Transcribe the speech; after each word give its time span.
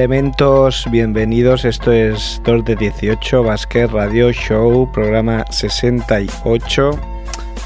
Elementos, 0.00 0.86
bienvenidos. 0.90 1.66
Esto 1.66 1.92
es 1.92 2.40
2 2.46 2.64
de 2.64 2.74
18 2.74 3.42
Basket 3.42 3.86
Radio 3.88 4.32
Show, 4.32 4.90
programa 4.90 5.44
68. 5.50 6.98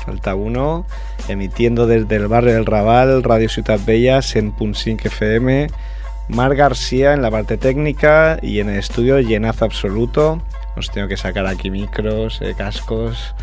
Falta 0.05 0.35
uno, 0.35 0.85
emitiendo 1.29 1.87
desde 1.87 2.17
el 2.17 2.27
barrio 2.27 2.55
del 2.55 2.67
Raval, 2.67 3.23
Radio 3.23 3.49
Ciudad 3.49 3.79
Bellas 3.87 4.35
en 4.35 4.51
Punsink 4.51 5.05
FM. 5.05 5.69
Mar 6.27 6.57
García 6.57 7.13
en 7.13 7.23
la 7.23 7.31
parte 7.31 7.57
técnica 7.57 8.41
y 8.43 8.59
en 8.59 8.69
el 8.69 8.81
estudio 8.81 9.21
llenazo 9.21 9.65
absoluto. 9.65 10.43
Os 10.77 10.91
tengo 10.91 11.07
que 11.07 11.17
sacar 11.17 11.47
aquí 11.47 11.71
micros, 11.71 12.41
eh, 12.43 12.55
cascos 12.59 13.37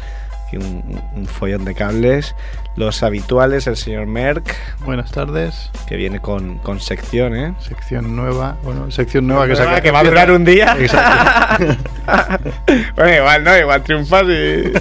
y 0.52 0.58
un, 0.58 1.02
un 1.16 1.26
follón 1.26 1.66
de 1.66 1.74
cables. 1.76 2.36
Los 2.76 3.04
habituales, 3.04 3.68
el 3.68 3.76
señor 3.76 4.06
Merck, 4.08 4.56
Buenas 4.86 5.12
tardes. 5.12 5.70
que 5.88 5.98
viene 5.98 6.20
con, 6.20 6.58
con 6.60 6.80
sección, 6.80 7.36
¿eh? 7.36 7.54
Sección 7.60 8.16
nueva. 8.16 8.56
Bueno, 8.64 8.90
sección 8.92 9.28
nueva 9.28 9.46
que, 9.48 9.54
Nueva 9.54 9.82
que 9.82 9.92
va 9.92 10.00
a 10.00 10.04
durar 10.04 10.32
un 10.32 10.46
día. 10.46 10.78
Exacto. 10.80 11.66
bueno, 12.96 13.16
igual 13.16 13.44
no, 13.44 13.58
igual 13.58 13.84
triunfas 13.84 14.24
y, 14.24 14.72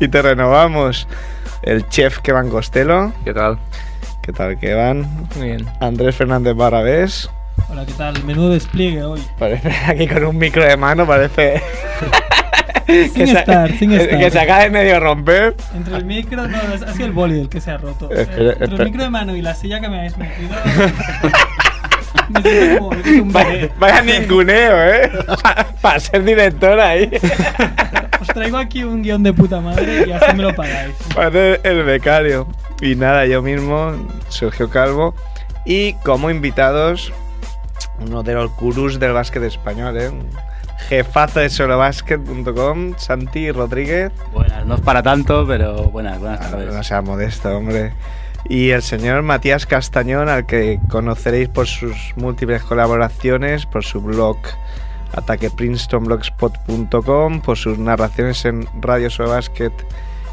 y 0.04 0.08
te 0.08 0.22
renovamos. 0.22 1.08
El 1.62 1.88
chef 1.88 2.18
Kevan 2.20 2.48
Costello. 2.48 3.12
¿Qué 3.24 3.34
tal? 3.34 3.58
¿Qué 4.22 4.32
tal, 4.32 4.58
Kevan? 4.58 5.26
Muy 5.36 5.48
bien. 5.48 5.66
Andrés 5.80 6.14
Fernández 6.14 6.54
Barrabés. 6.54 7.28
Hola, 7.68 7.84
¿qué 7.86 7.92
tal? 7.94 8.22
Menudo 8.24 8.50
despliegue 8.50 9.02
hoy. 9.02 9.20
Parece 9.38 9.70
aquí 9.86 10.06
con 10.06 10.24
un 10.24 10.36
micro 10.38 10.64
de 10.64 10.76
mano, 10.76 11.06
parece. 11.06 11.60
Sin 13.12 13.36
estar, 13.36 13.72
sin 13.76 13.92
estar. 13.92 14.18
Que 14.18 14.30
se 14.30 14.38
acaba 14.38 14.62
de 14.62 14.70
medio 14.70 15.00
romper. 15.00 15.56
Entre 15.74 15.96
el 15.96 16.04
micro, 16.04 16.46
no, 16.46 16.56
ha 16.56 16.92
sido 16.92 17.06
el 17.06 17.12
boli 17.12 17.40
el 17.40 17.48
que 17.48 17.60
se 17.60 17.72
ha 17.72 17.78
roto. 17.78 18.10
Espera, 18.10 18.52
Entre 18.52 18.64
espera. 18.64 18.82
el 18.82 18.84
micro 18.84 19.02
de 19.02 19.10
mano 19.10 19.34
y 19.36 19.42
la 19.42 19.54
silla 19.54 19.80
que 19.80 19.88
me 19.88 19.98
habéis 19.98 20.16
metido. 20.16 20.54
me 22.28 22.78
como 22.78 22.90
Vaya, 23.32 23.68
vaya 23.78 24.02
ninguneo, 24.02 24.84
¿eh? 24.84 25.10
Para 25.82 26.00
ser 26.00 26.24
directora 26.24 26.90
ahí. 26.90 27.10
Os 28.20 28.28
traigo 28.28 28.56
aquí 28.56 28.84
un 28.84 29.02
guion 29.02 29.22
de 29.22 29.32
puta 29.32 29.60
madre 29.60 30.04
y 30.06 30.12
así 30.12 30.34
me 30.36 30.42
lo 30.44 30.54
pagáis. 30.54 30.94
Parece 31.14 31.60
el 31.64 31.82
becario. 31.82 32.46
Y 32.80 32.94
nada, 32.94 33.26
yo 33.26 33.42
mismo, 33.42 33.92
Sergio 34.28 34.70
Calvo. 34.70 35.14
Y 35.64 35.94
como 36.04 36.30
invitados, 36.30 37.12
uno 37.98 38.22
de 38.22 38.34
los 38.34 38.54
gurús 38.56 39.00
del 39.00 39.12
básquet 39.12 39.42
español, 39.42 40.00
¿eh? 40.00 40.10
Jefazo 40.88 41.40
de 41.40 41.48
solobasket.com, 41.50 42.94
Santi 42.98 43.50
Rodríguez. 43.50 44.12
Buenas, 44.32 44.64
no 44.66 44.74
es 44.76 44.80
para 44.80 45.02
tanto, 45.02 45.44
pero 45.46 45.90
buenas, 45.90 46.20
buenas 46.20 46.40
Ah, 46.42 46.50
tardes. 46.50 46.74
No 46.74 46.82
sea 46.84 47.02
modesto, 47.02 47.56
hombre. 47.56 47.92
Y 48.48 48.70
el 48.70 48.82
señor 48.82 49.22
Matías 49.22 49.66
Castañón, 49.66 50.28
al 50.28 50.46
que 50.46 50.78
conoceréis 50.88 51.48
por 51.48 51.66
sus 51.66 52.12
múltiples 52.16 52.62
colaboraciones, 52.62 53.66
por 53.66 53.84
su 53.84 54.00
blog 54.00 54.36
ataqueprincetonblogspot.com, 55.14 57.40
por 57.40 57.56
sus 57.56 57.78
narraciones 57.78 58.44
en 58.44 58.66
Radio 58.80 59.10
Sobre 59.10 59.30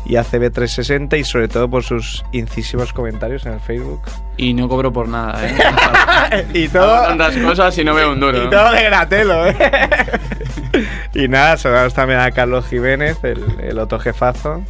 Y 0.06 0.16
ACB360 0.16 1.18
y 1.20 1.24
sobre 1.24 1.48
todo 1.48 1.70
por 1.70 1.84
sus 1.84 2.26
incisivos 2.34 2.92
comentarios 2.92 3.46
en 3.46 3.54
el 3.54 3.60
Facebook. 3.62 4.02
Y 4.36 4.54
no 4.54 4.68
cobro 4.68 4.92
por 4.92 5.08
nada, 5.08 5.40
¿eh? 5.48 6.46
y 6.54 6.66
Hago 6.66 6.74
todo, 6.86 7.02
tantas 7.08 7.38
cosas 7.38 7.78
y 7.78 7.84
no 7.86 7.94
veo 7.94 8.12
un 8.12 8.20
duro. 8.20 8.44
y 8.44 8.50
todo 8.50 8.72
de 8.72 8.84
gratelo, 8.84 9.48
¿eh? 9.48 9.56
y 11.14 11.28
nada, 11.30 11.56
saludamos 11.58 11.94
también 11.94 12.20
a 12.20 12.32
Carlos 12.32 12.66
Jiménez, 12.68 13.18
el, 13.24 13.44
el 13.62 13.80
otro 13.80 13.98
jefazo. 14.00 14.62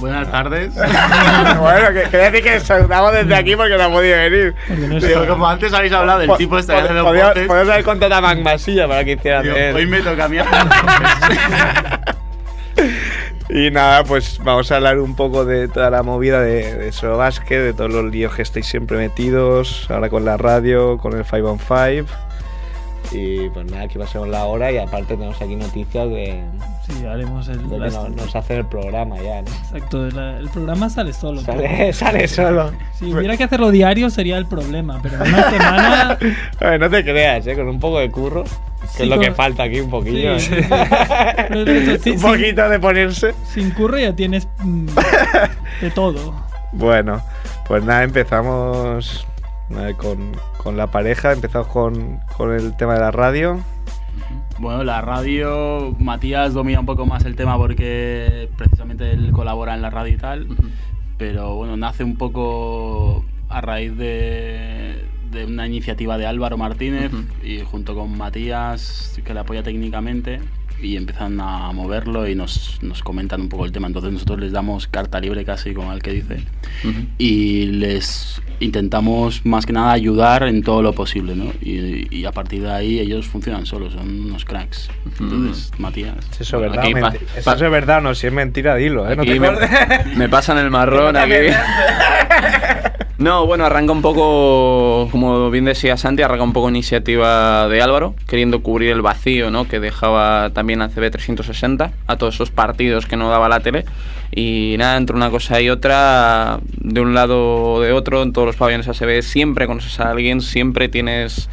Buenas 0.00 0.30
tardes. 0.30 0.74
bueno, 1.60 1.88
que, 1.92 2.02
quería 2.10 2.30
decir 2.30 2.42
que 2.42 2.60
saludamos 2.60 3.12
desde 3.12 3.34
aquí 3.34 3.56
porque 3.56 3.76
no 3.76 3.84
ha 3.84 3.88
podido 3.90 4.16
venir. 4.16 4.54
No 4.68 5.00
Digo, 5.00 5.26
como 5.26 5.48
antes 5.48 5.72
habéis 5.72 5.92
hablado 5.92 6.20
del 6.20 6.28
Po- 6.28 6.36
tipo 6.36 6.58
este 6.58 6.74
hace 6.74 6.92
los 6.92 7.04
Podemos 7.04 7.68
haber 7.68 7.82
contratado 7.84 8.26
a 8.26 8.34
Magmasilla 8.34 8.86
para 8.88 9.04
que 9.04 9.16
digo, 9.16 9.42
de 9.42 9.70
él. 9.70 9.76
hoy 9.76 9.86
me 9.86 10.00
toca 10.02 10.24
a 10.24 10.28
mí. 10.28 10.38
Y 13.48 13.70
nada, 13.70 14.04
pues 14.04 14.38
vamos 14.42 14.70
a 14.72 14.76
hablar 14.76 14.98
un 14.98 15.14
poco 15.14 15.44
de 15.44 15.68
toda 15.68 15.90
la 15.90 16.02
movida 16.02 16.40
de, 16.40 16.74
de 16.76 16.92
Solo 16.92 17.18
Basket, 17.18 17.58
de 17.58 17.74
todos 17.74 17.92
los 17.92 18.04
líos 18.04 18.34
que 18.34 18.42
estáis 18.42 18.66
siempre 18.66 18.96
metidos, 18.96 19.86
ahora 19.90 20.08
con 20.08 20.24
la 20.24 20.36
radio, 20.36 20.98
con 20.98 21.16
el 21.16 21.24
5 21.24 21.50
on 21.50 21.58
5. 21.58 22.06
Y 23.12 23.50
pues 23.50 23.66
nada, 23.66 23.84
aquí 23.84 23.98
pasemos 23.98 24.28
la 24.28 24.44
hora 24.46 24.72
y 24.72 24.78
aparte 24.78 25.16
tenemos 25.16 25.40
aquí 25.42 25.56
noticias 25.56 26.08
de, 26.08 26.42
Sí, 26.86 27.06
haremos 27.06 27.46
el. 27.48 27.68
de 27.68 27.78
que 27.78 28.08
nos 28.10 28.34
hacen 28.34 28.58
el 28.58 28.66
programa 28.66 29.16
ya, 29.18 29.42
¿no? 29.42 29.48
Exacto, 29.48 30.06
el 30.06 30.48
programa 30.48 30.90
sale 30.90 31.12
solo. 31.12 31.40
Sale, 31.40 31.92
sale 31.92 32.26
solo. 32.26 32.72
Si 32.94 33.12
hubiera 33.12 33.36
que 33.36 33.44
hacerlo 33.44 33.70
diario 33.70 34.10
sería 34.10 34.36
el 34.36 34.46
problema, 34.46 34.98
pero 35.00 35.24
en 35.24 35.32
una 35.32 35.50
semana. 35.50 36.18
A 36.60 36.70
ver, 36.70 36.80
no 36.80 36.90
te 36.90 37.04
creas, 37.04 37.46
¿eh? 37.46 37.54
Con 37.54 37.68
un 37.68 37.78
poco 37.78 38.00
de 38.00 38.10
curro, 38.10 38.44
que 38.92 38.98
Sí, 38.98 39.02
es 39.04 39.08
lo 39.08 39.18
que 39.18 39.26
con- 39.28 39.36
falta 39.36 39.62
aquí 39.64 39.80
un 39.80 39.90
poquillo. 39.90 40.38
Sí, 40.38 40.54
¿eh? 40.54 40.62
sí, 40.62 40.62
sí. 40.62 40.68
Pero 41.48 41.70
eso, 41.70 42.02
sí, 42.02 42.10
un 42.10 42.20
poquito 42.20 42.68
de 42.68 42.78
ponerse. 42.80 43.34
Sin 43.52 43.70
curro 43.70 43.98
ya 43.98 44.14
tienes 44.14 44.46
mm, 44.60 44.86
de 45.80 45.90
todo. 45.90 46.34
Bueno, 46.72 47.20
pues 47.66 47.82
nada, 47.84 48.02
empezamos 48.02 49.26
eh, 49.78 49.94
con, 49.96 50.32
con 50.58 50.76
la 50.76 50.86
pareja, 50.88 51.32
empezamos 51.32 51.66
con, 51.68 52.18
con 52.36 52.52
el 52.54 52.76
tema 52.76 52.94
de 52.94 53.00
la 53.00 53.10
radio. 53.10 53.60
Bueno, 54.58 54.84
la 54.84 55.00
radio, 55.00 55.94
Matías 55.98 56.52
domina 56.54 56.78
un 56.80 56.86
poco 56.86 57.04
más 57.06 57.24
el 57.24 57.34
tema 57.34 57.56
porque 57.56 58.48
precisamente 58.56 59.10
él 59.10 59.32
colabora 59.32 59.74
en 59.74 59.82
la 59.82 59.90
radio 59.90 60.14
y 60.14 60.18
tal, 60.18 60.46
pero 61.18 61.56
bueno, 61.56 61.76
nace 61.76 62.04
un 62.04 62.16
poco 62.16 63.24
a 63.48 63.60
raíz 63.60 63.96
de, 63.96 65.04
de 65.32 65.44
una 65.46 65.66
iniciativa 65.66 66.18
de 66.18 66.26
Álvaro 66.26 66.56
Martínez 66.56 67.10
y 67.42 67.60
junto 67.60 67.94
con 67.94 68.16
Matías, 68.16 69.18
que 69.24 69.34
le 69.34 69.40
apoya 69.40 69.62
técnicamente, 69.62 70.40
y 70.80 70.96
empiezan 70.96 71.40
a 71.40 71.70
moverlo 71.72 72.26
y 72.28 72.34
nos, 72.34 72.78
nos 72.82 73.02
comentan 73.04 73.40
un 73.40 73.48
poco 73.48 73.64
el 73.64 73.70
tema. 73.72 73.86
Entonces 73.86 74.12
nosotros 74.12 74.40
les 74.40 74.50
damos 74.52 74.88
carta 74.88 75.20
libre 75.20 75.44
casi, 75.44 75.74
como 75.74 75.92
el 75.92 76.02
que 76.02 76.10
dice, 76.12 76.42
y 77.18 77.66
les 77.66 78.42
intentamos 78.58 79.44
más 79.46 79.64
que 79.66 79.72
nada 79.72 79.92
ayudar 79.92 80.42
en 80.44 80.62
todo 80.62 80.82
lo 80.82 80.92
posible, 80.92 81.34
¿no? 81.36 81.52
Y, 81.60 82.06
y 82.16 82.24
a 82.24 82.32
partir 82.32 82.62
de 82.62 82.70
ahí 82.72 82.98
ellos 83.00 83.26
funcionan 83.26 83.64
solos, 83.66 83.92
son 83.92 84.08
unos 84.26 84.44
cracks. 84.44 84.88
Entonces, 85.20 85.70
Matías. 85.78 86.16
Eso 86.40 86.56
es 86.56 86.62
verdad, 86.72 86.82
pa- 86.92 87.10
pa- 87.12 87.16
eso 87.36 87.64
es 87.64 87.70
verdad 87.70 88.02
no, 88.02 88.14
si 88.16 88.26
es 88.26 88.32
mentira, 88.32 88.74
dilo, 88.76 89.08
¿eh? 89.10 89.14
No 89.16 89.24
te 89.24 89.38
me, 89.38 89.50
me 90.16 90.28
pasan 90.28 90.58
el 90.58 90.70
marrón 90.70 91.16
aquí. 91.16 91.32
No, 93.22 93.46
bueno, 93.46 93.64
arranca 93.64 93.92
un 93.92 94.02
poco, 94.02 95.08
como 95.12 95.48
bien 95.48 95.64
decía 95.64 95.96
Santi, 95.96 96.22
arranca 96.22 96.42
un 96.42 96.52
poco 96.52 96.68
iniciativa 96.68 97.68
de 97.68 97.80
Álvaro, 97.80 98.16
queriendo 98.26 98.64
cubrir 98.64 98.90
el 98.90 99.00
vacío 99.00 99.52
¿no? 99.52 99.68
que 99.68 99.78
dejaba 99.78 100.50
también 100.50 100.82
ACB 100.82 101.08
360 101.08 101.92
a 102.08 102.16
todos 102.16 102.34
esos 102.34 102.50
partidos 102.50 103.06
que 103.06 103.16
no 103.16 103.30
daba 103.30 103.48
la 103.48 103.60
tele. 103.60 103.84
Y 104.32 104.74
nada, 104.76 104.96
entre 104.96 105.14
una 105.14 105.30
cosa 105.30 105.60
y 105.60 105.70
otra, 105.70 106.58
de 106.78 107.00
un 107.00 107.14
lado 107.14 107.74
o 107.74 107.80
de 107.80 107.92
otro, 107.92 108.24
en 108.24 108.32
todos 108.32 108.44
los 108.44 108.56
pabellones 108.56 108.88
ACB 108.88 109.22
siempre 109.22 109.68
conoces 109.68 110.00
a 110.00 110.10
alguien, 110.10 110.40
siempre 110.40 110.88
tienes 110.88 111.48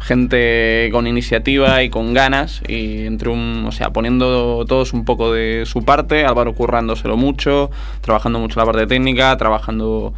gente 0.00 0.90
con 0.92 1.06
iniciativa 1.06 1.82
y 1.82 1.88
con 1.88 2.12
ganas 2.12 2.60
y 2.68 3.06
entre 3.06 3.30
un, 3.30 3.64
o 3.66 3.72
sea, 3.72 3.88
poniendo 3.94 4.66
todos 4.66 4.92
un 4.92 5.06
poco 5.06 5.32
de 5.32 5.64
su 5.64 5.86
parte, 5.86 6.26
Álvaro 6.26 6.54
currándoselo 6.54 7.16
mucho, 7.16 7.70
trabajando 8.02 8.38
mucho 8.40 8.60
la 8.60 8.66
parte 8.66 8.86
técnica, 8.86 9.34
trabajando 9.38 10.12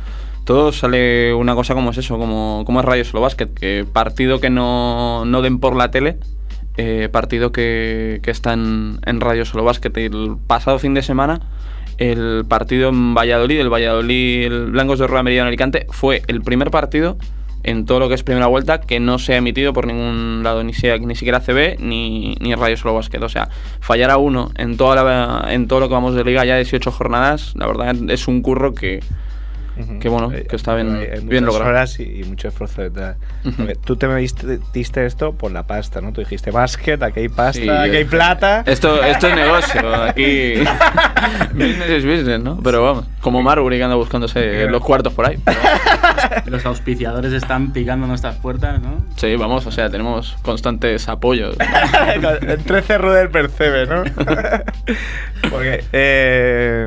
todo 0.47 0.71
sale 0.71 1.35
una 1.35 1.57
cosa 1.57 1.75
como 1.75 1.91
es 1.91 1.99
eso, 1.99 2.19
como, 2.19 2.63
como 2.65 2.79
es 2.79 2.87
Radio 2.87 3.05
Solo 3.05 3.21
Basket, 3.21 3.49
que 3.49 3.85
partido 3.93 4.41
que 4.41 4.49
no, 4.49 5.25
no 5.25 5.43
den 5.43 5.59
por 5.59 5.75
la 5.75 5.91
tele, 5.91 6.19
eh, 6.77 7.09
partido 7.11 7.51
que, 7.51 8.21
que 8.23 8.31
está 8.31 8.53
en, 8.53 9.01
en 9.05 9.21
Radio 9.21 9.45
Solo 9.45 9.65
Basket. 9.65 9.91
El 9.97 10.37
pasado 10.47 10.79
fin 10.79 10.95
de 10.95 11.03
semana, 11.03 11.41
el 11.99 12.45
partido 12.49 12.91
en 12.91 13.13
Valladolid, 13.13 13.59
el 13.59 13.73
Valladolid, 13.73 14.45
el 14.45 14.67
Blancos 14.71 15.01
de 15.01 15.09
Rueda 15.09 15.25
Meridiano 15.25 15.49
Alicante, 15.49 15.87
fue 15.91 16.23
el 16.29 16.41
primer 16.43 16.71
partido 16.71 17.19
en 17.65 17.85
todo 17.85 17.99
lo 17.99 18.09
que 18.09 18.15
es 18.15 18.23
primera 18.23 18.47
vuelta 18.47 18.81
que 18.81 19.01
no 19.01 19.19
se 19.19 19.35
ha 19.35 19.39
emitido 19.39 19.73
por 19.73 19.89
ningún 19.89 20.43
lado, 20.45 20.63
ni, 20.63 20.75
sea, 20.75 20.97
ni 20.99 21.17
siquiera 21.17 21.41
CB 21.41 21.81
ni, 21.81 22.37
ni 22.39 22.55
Radio 22.55 22.77
Solo 22.77 22.95
Básquet. 22.95 23.21
O 23.21 23.29
sea, 23.29 23.49
fallar 23.81 24.13
a 24.13 24.17
uno 24.17 24.53
en, 24.55 24.77
toda 24.77 24.95
la, 24.95 25.53
en 25.53 25.67
todo 25.67 25.81
lo 25.81 25.89
que 25.89 25.95
vamos 25.95 26.15
de 26.15 26.23
liga 26.23 26.45
ya 26.45 26.55
18 26.55 26.93
jornadas, 26.93 27.55
la 27.57 27.67
verdad 27.67 27.97
es 28.09 28.29
un 28.29 28.43
curro 28.43 28.75
que, 28.75 29.01
Ujú. 29.79 29.99
que 29.99 30.09
bueno, 30.09 30.31
Hay- 30.35 30.45
que 30.45 30.57
está 30.57 30.75
bien- 30.75 30.95
hay- 30.97 31.03
hay 31.03 31.09
bien 31.21 31.25
muchas 31.25 31.43
logrado. 31.45 31.71
horas 31.71 32.01
y, 32.01 32.21
y 32.21 32.25
mucho 32.25 32.49
esfuerzo 32.49 32.83
detrás. 32.83 33.17
Ujú. 33.45 33.57
Porque 33.57 33.75
Tú 33.77 33.97
te 33.97 34.09
me 34.09 34.17
diste, 34.17 34.59
diste 34.73 35.05
esto 35.07 35.33
por 35.33 35.53
la 35.53 35.67
pasta, 35.67 36.01
¿no? 36.01 36.13
Tú 36.13 36.21
dijiste 36.23 36.51
básquet, 36.51 37.03
aquí 37.03 37.21
hay 37.21 37.29
pasta, 37.29 37.53
Sí, 37.61 37.69
aquí 37.69 37.97
hay 37.97 38.03
eh, 38.03 38.07
plata. 38.07 38.63
Esto, 38.67 39.03
esto 39.03 39.29
es 39.29 39.35
negocio, 39.37 39.95
aquí 40.05 40.55
business 41.53 41.91
es 41.91 42.05
business, 42.05 42.41
¿no? 42.41 42.59
Pero 42.63 42.83
vamos, 42.83 43.05
como 43.21 43.43
Marbury 43.43 43.79
que 43.79 43.85
anda 43.85 43.97
buscándose 43.97 44.67
los 44.69 44.83
cuartos 44.83 45.13
por 45.13 45.27
ahí. 45.27 45.39
Los 46.47 46.65
auspiciadores 46.67 47.33
están 47.33 47.73
picando 47.73 48.07
nuestras 48.07 48.37
puertas, 48.37 48.81
¿no? 48.81 49.05
Sí, 49.17 49.35
vamos, 49.37 49.67
o 49.67 49.71
sea, 49.71 49.91
tenemos 49.91 50.37
constantes 50.43 51.09
apoyos. 51.09 51.57
El 52.43 52.63
13 52.65 52.99
Rudel 52.99 53.31
percebe, 53.31 53.87
¿no? 53.87 54.05
Porque, 55.51 55.85
eh, 55.93 56.87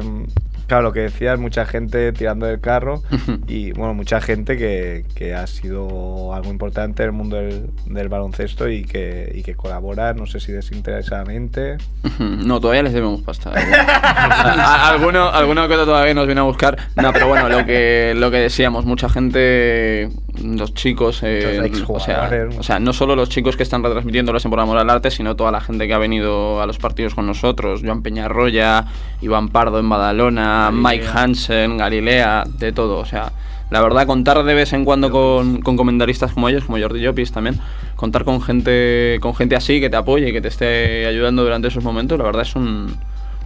claro, 0.70 0.84
lo 0.84 0.94
que 0.94 1.02
decías, 1.02 1.38
mucha 1.38 1.66
gente 1.66 2.14
tirando 2.14 2.46
del 2.46 2.62
carro 2.62 3.04
y, 3.48 3.72
bueno, 3.74 3.94
mucha 3.94 4.22
gente 4.22 4.56
que, 4.58 5.04
que 5.16 5.34
ha 5.36 5.46
sido 5.48 6.34
algo 6.34 6.50
importante 6.50 7.04
en 7.04 7.08
el 7.10 7.14
mundo 7.14 7.36
del, 7.36 7.70
del 7.86 8.08
baloncesto 8.08 8.70
y 8.70 8.86
que, 8.86 9.30
y 9.36 9.44
que 9.44 9.56
colabora, 9.56 10.14
no 10.14 10.26
sé 10.26 10.40
si 10.40 10.54
desinteresadamente. 10.54 11.78
No, 12.20 12.60
todavía 12.62 12.84
les 12.84 12.94
debemos 12.94 13.22
pasta. 13.22 13.52
A- 13.54 14.90
alguno, 14.90 15.68
que 15.68 15.74
otro 15.74 15.86
todavía 15.86 16.14
nos 16.14 16.26
viene 16.26 16.42
a 16.42 16.46
buscar. 16.46 16.78
No, 16.96 17.12
pero 17.12 17.28
bueno, 17.28 17.50
lo 17.50 17.66
que, 17.66 18.14
lo 18.16 18.32
que 18.32 18.38
decíamos, 18.38 18.86
mucha 18.86 19.10
gente, 19.10 20.10
los 20.44 20.74
chicos, 20.74 21.22
eh, 21.24 21.46
o, 21.46 21.52
sea, 21.52 21.66
exjugadores. 21.66 22.58
o 22.58 22.64
sea, 22.64 22.80
no 22.80 22.94
solo 22.94 23.16
los 23.16 23.30
chicos 23.30 23.56
que 23.56 23.64
están 23.64 23.84
retransmitiéndolos 23.84 24.44
en 24.46 24.52
Por 24.52 24.60
Amor 24.60 24.78
al 24.78 24.90
Arte, 24.90 25.12
sino 25.12 25.36
toda 25.36 25.52
la 25.52 25.62
gente 25.62 25.88
que 25.88 25.94
ha 25.94 25.98
venido 25.98 26.62
a 26.62 26.66
los 26.66 26.78
partidos 26.78 27.16
con 27.16 27.26
nosotros. 27.26 27.82
Joan 27.84 28.02
Peñarroya, 28.02 28.86
Iván 29.22 29.50
Pardo 29.50 29.80
en 29.80 29.90
Badalona, 29.90 30.70
Galilea. 30.72 30.92
Mike 30.92 31.08
Hansen, 31.14 31.78
Galilea, 31.78 32.44
de 32.48 32.72
todo. 32.72 32.98
O 32.98 33.06
sea, 33.06 33.32
la 33.70 33.82
verdad, 33.82 34.08
contar 34.08 34.44
de 34.44 34.54
vez 34.54 34.74
en 34.74 34.86
cuando 34.86 35.12
con, 35.12 35.62
con 35.62 35.78
comentaristas 35.78 36.32
como 36.34 36.50
ellos, 36.50 36.64
como 36.66 36.80
Jordi 36.80 37.02
Llopis 37.02 37.32
también, 37.32 37.60
contar 37.96 38.24
con 38.24 38.42
gente, 38.42 39.18
con 39.22 39.36
gente 39.36 39.56
así 39.56 39.80
que 39.80 39.90
te 39.90 39.98
apoye 39.98 40.30
y 40.30 40.34
que 40.34 40.42
te 40.42 40.48
esté 40.48 41.06
ayudando 41.06 41.44
durante 41.44 41.68
esos 41.68 41.84
momentos, 41.84 42.18
la 42.18 42.24
verdad 42.24 42.42
es 42.42 42.56
un, 42.56 42.98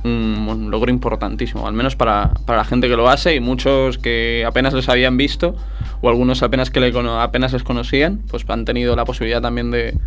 un, 0.04 0.70
logro 0.70 0.92
importantísimo, 0.92 1.68
al 1.68 1.74
menos 1.74 1.96
para, 1.96 2.34
para 2.46 2.60
la 2.60 2.66
gente 2.66 2.88
que 2.88 2.96
lo 2.96 3.10
hace 3.10 3.36
y 3.36 3.40
muchos 3.40 3.98
que 3.98 4.44
apenas 4.46 4.74
les 4.74 4.90
habían 4.90 5.18
visto 5.18 5.56
o 6.02 6.10
algunos 6.10 6.44
apenas 6.44 6.70
que 6.70 6.80
le 6.80 6.94
apenas 7.20 7.54
les 7.54 7.64
conocían, 7.64 8.22
pues 8.30 8.46
han 8.50 8.66
tenido 8.66 8.96
la 8.96 9.06
posibilidad 9.06 9.42
también 9.42 9.72
de, 9.72 9.98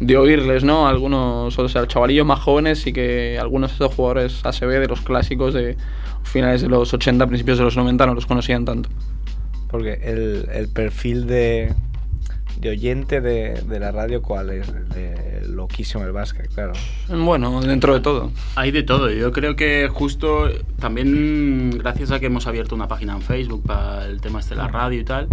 de 0.00 0.16
oírles, 0.16 0.64
¿no? 0.64 0.88
Algunos, 0.88 1.58
o 1.58 1.68
sea, 1.68 1.86
chavalillos 1.86 2.26
más 2.26 2.40
jóvenes 2.40 2.86
y 2.86 2.92
que 2.92 3.38
algunos 3.40 3.70
de 3.70 3.74
estos 3.74 3.94
jugadores 3.94 4.44
ACB 4.44 4.80
de 4.80 4.88
los 4.88 5.00
clásicos 5.00 5.54
de 5.54 5.76
finales 6.22 6.62
de 6.62 6.68
los 6.68 6.92
80, 6.92 7.26
principios 7.26 7.58
de 7.58 7.64
los 7.64 7.76
90 7.76 8.06
no 8.06 8.14
los 8.14 8.26
conocían 8.26 8.64
tanto. 8.64 8.88
Porque 9.68 9.92
el 10.02 10.68
perfil 10.68 11.26
de, 11.26 11.74
de 12.62 12.70
oyente 12.70 13.20
de, 13.20 13.60
de 13.60 13.80
la 13.80 13.90
radio, 13.90 14.22
¿cuál 14.22 14.50
es? 14.50 14.68
El 14.68 14.88
de 14.88 15.32
loquísimo 15.48 16.04
el 16.04 16.12
básquet, 16.12 16.48
claro. 16.54 16.72
Bueno, 17.08 17.60
dentro 17.60 17.94
de 17.94 18.00
todo. 18.00 18.30
Hay 18.54 18.70
de 18.70 18.82
todo. 18.82 19.10
Yo 19.10 19.32
creo 19.32 19.56
que 19.56 19.88
justo 19.92 20.48
también 20.78 21.70
gracias 21.78 22.10
a 22.12 22.20
que 22.20 22.26
hemos 22.26 22.46
abierto 22.46 22.74
una 22.74 22.88
página 22.88 23.14
en 23.14 23.22
Facebook 23.22 23.64
para 23.64 24.06
el 24.06 24.20
tema 24.20 24.40
este 24.40 24.54
de 24.54 24.62
la 24.62 24.68
radio 24.68 25.00
y 25.00 25.04
tal, 25.04 25.28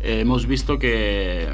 eh, 0.00 0.20
hemos 0.20 0.46
visto 0.46 0.78
que, 0.78 1.48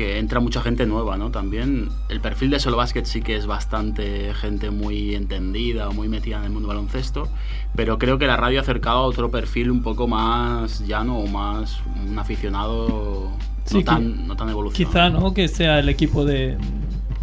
que 0.00 0.18
entra 0.18 0.40
mucha 0.40 0.62
gente 0.62 0.86
nueva, 0.86 1.18
¿no? 1.18 1.30
También 1.30 1.90
el 2.08 2.20
perfil 2.22 2.48
de 2.48 2.58
Solo 2.58 2.78
Basket 2.78 3.04
sí 3.04 3.20
que 3.20 3.36
es 3.36 3.44
bastante 3.46 4.32
gente 4.32 4.70
muy 4.70 5.14
entendida 5.14 5.90
o 5.90 5.92
muy 5.92 6.08
metida 6.08 6.38
en 6.38 6.44
el 6.44 6.50
mundo 6.52 6.68
baloncesto, 6.68 7.28
pero 7.76 7.98
creo 7.98 8.16
que 8.16 8.26
la 8.26 8.38
radio 8.38 8.60
ha 8.60 8.62
acercado 8.62 8.96
a 8.96 9.02
otro 9.02 9.30
perfil 9.30 9.70
un 9.70 9.82
poco 9.82 10.08
más 10.08 10.80
llano 10.86 11.18
o 11.18 11.26
más 11.26 11.80
un 12.08 12.18
aficionado 12.18 13.30
Sí, 13.66 13.76
no, 13.78 13.84
tan, 13.84 14.26
no 14.26 14.36
tan 14.36 14.48
evolucionado. 14.48 14.90
Quizá, 14.90 15.10
¿no? 15.10 15.34
Que 15.34 15.48
sea 15.48 15.78
el 15.80 15.90
equipo 15.90 16.24
de, 16.24 16.56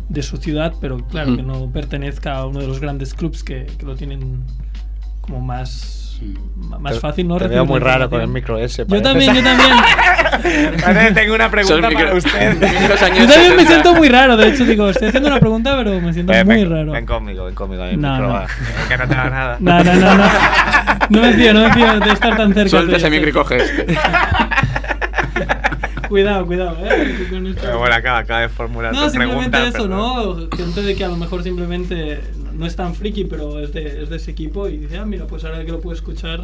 de 0.07 0.21
su 0.21 0.37
ciudad, 0.37 0.75
pero 0.79 0.97
claro, 1.07 1.31
Mm. 1.31 1.35
que 1.37 1.41
no 1.43 1.71
pertenezca 1.71 2.37
a 2.37 2.45
uno 2.45 2.59
de 2.59 2.67
los 2.67 2.79
grandes 2.79 3.15
clubs 3.15 3.43
que, 3.43 3.65
que 3.79 3.85
lo 3.87 3.95
tienen 3.95 4.43
como 5.21 5.41
más, 5.41 6.06
más 6.79 6.93
Te- 6.93 6.99
fácil, 6.99 7.27
¿no? 7.27 7.35
Te 7.35 7.43
Recibir 7.45 7.55
veo 7.57 7.65
muy 7.65 7.79
raro 7.79 8.09
con 8.09 8.21
el 8.21 8.27
micro 8.27 8.57
ese. 8.57 8.85
Yo 8.87 9.01
también, 9.01 9.33
yo 9.35 9.43
también. 9.43 11.13
Tengo 11.13 11.35
una 11.35 11.49
pregunta 11.49 11.89
para 11.89 11.89
micro- 12.13 12.17
usted. 12.17 12.53
Yo 12.87 12.95
también 12.97 13.27
me 13.27 13.33
70. 13.33 13.65
siento 13.65 13.93
muy 13.95 14.09
raro, 14.09 14.37
de 14.37 14.49
hecho, 14.49 14.65
digo, 14.65 14.89
estoy 14.89 15.07
haciendo 15.09 15.29
una 15.29 15.39
pregunta, 15.39 15.75
pero 15.77 15.99
me 16.01 16.13
siento 16.13 16.31
Ven, 16.33 16.45
muy 16.45 16.55
ven- 16.57 16.69
raro. 16.71 16.91
Ven 16.91 17.05
conmigo, 17.05 17.45
ven 17.45 17.55
conmigo. 17.55 17.83
a 17.83 17.87
mi 17.87 17.97
No, 17.97 18.11
micro, 18.13 18.27
no. 18.33 18.45
Que 18.87 18.97
no 18.97 19.07
te 19.07 19.15
haga 19.15 19.29
nada. 19.29 19.57
No, 19.59 19.83
no, 19.83 19.93
no, 19.95 20.15
no. 20.17 20.25
No 21.09 21.21
me 21.21 21.33
fío, 21.33 21.53
no 21.53 21.61
me 21.67 21.73
fío 21.73 21.99
de 21.99 22.11
estar 22.11 22.37
tan 22.37 22.53
cerca. 22.53 22.69
Suelta 22.69 22.97
ese 22.97 23.09
micro 23.09 23.29
y 23.29 23.33
coge 23.33 23.57
este. 23.57 23.97
Cuidado, 26.09 26.45
cuidado, 26.45 26.77
eh. 26.85 27.27
con 27.29 27.47
esto- 27.47 27.61
Pero 27.65 27.79
bueno, 27.79 27.95
acaba, 27.95 28.19
acaba 28.19 28.39
de 28.41 28.49
formular 28.49 28.93
No, 28.93 29.03
tu 29.05 29.09
simplemente 29.09 29.49
pregunta. 29.49 29.67
eso, 29.77 29.89
perdón. 29.89 30.49
¿no? 30.49 30.57
Gente 30.57 30.81
de 30.81 30.95
que 30.95 31.03
a 31.03 31.07
lo 31.09 31.17
mejor 31.17 31.43
simplemente 31.43 32.21
no 32.57 32.65
es 32.65 32.75
tan 32.75 32.95
friki, 32.95 33.25
pero 33.25 33.59
es 33.59 33.71
de, 33.73 34.01
es 34.03 34.09
de 34.09 34.17
ese 34.17 34.31
equipo 34.31 34.67
y 34.67 34.77
dice, 34.77 34.97
ah, 34.97 35.05
mira, 35.05 35.25
pues 35.27 35.43
ahora 35.45 35.63
que 35.63 35.71
lo 35.71 35.79
puedo 35.79 35.95
escuchar, 35.95 36.43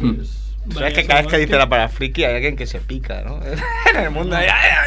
pues... 0.00 0.38
Sabes 0.62 0.76
vaya, 0.80 0.94
que 0.94 1.06
cada 1.08 1.22
vez 1.22 1.28
que 1.28 1.36
es 1.42 1.46
dice 1.48 1.58
la 1.58 1.68
palabra 1.68 1.88
friki 1.92 2.22
hay 2.22 2.36
alguien 2.36 2.54
que 2.54 2.68
se 2.68 2.78
pica, 2.78 3.22
¿no? 3.26 3.40
en 3.92 3.96
el 4.00 4.10
mundo. 4.12 4.36
hay- 4.36 4.46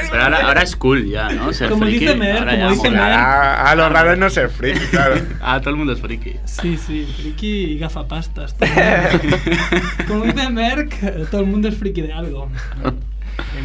Pero 0.10 0.24
ahora, 0.24 0.38
ahora 0.48 0.62
es 0.62 0.74
cool 0.78 1.06
ya, 1.06 1.28
¿no? 1.28 1.52
Ser 1.52 1.70
Como 1.70 1.84
friki, 1.84 2.00
dice 2.00 2.16
Mer, 2.16 2.38
como 2.46 2.52
ya 2.58 2.70
dice. 2.70 2.90
Mer. 2.92 3.00
A, 3.02 3.72
a 3.72 3.76
lo 3.76 3.90
raro 3.90 4.14
es 4.14 4.18
no 4.18 4.30
ser 4.30 4.50
friki, 4.50 4.80
claro. 4.92 5.16
Ah, 5.42 5.60
todo 5.60 5.72
el 5.72 5.76
mundo 5.76 5.92
es 5.92 6.00
friki. 6.00 6.36
Sí, 6.46 6.78
sí, 6.78 7.06
friki 7.22 7.64
y 7.74 7.78
gafapastas. 7.78 8.56
todo 8.56 8.70
el 8.70 9.22
mundo. 9.22 9.38
Como 10.08 10.24
dice 10.24 10.50
Merck, 10.50 11.30
todo 11.30 11.42
el 11.42 11.48
mundo 11.48 11.68
es 11.68 11.76
friki 11.76 12.04
de 12.04 12.14
algo. 12.14 12.50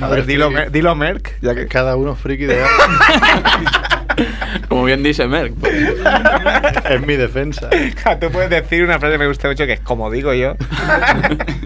A 0.00 0.08
ver, 0.08 0.26
dilo, 0.26 0.50
dilo 0.72 0.96
Merck, 0.96 1.40
ya 1.40 1.54
que 1.54 1.68
Cada 1.68 1.94
uno 1.94 2.16
friki 2.16 2.46
de 2.46 2.60
algo. 2.60 3.99
Como 4.68 4.84
bien 4.84 5.02
dice 5.02 5.26
Merck. 5.26 5.54
pues. 5.54 5.72
en 6.90 7.06
mi 7.06 7.16
defensa. 7.16 7.68
Tú 8.20 8.30
puedes 8.30 8.50
decir 8.50 8.82
una 8.84 8.98
frase 8.98 9.14
que 9.14 9.18
me 9.18 9.28
gusta 9.28 9.48
mucho 9.48 9.66
que 9.66 9.74
es 9.74 9.80
como 9.80 10.10
digo 10.10 10.32
yo. 10.34 10.52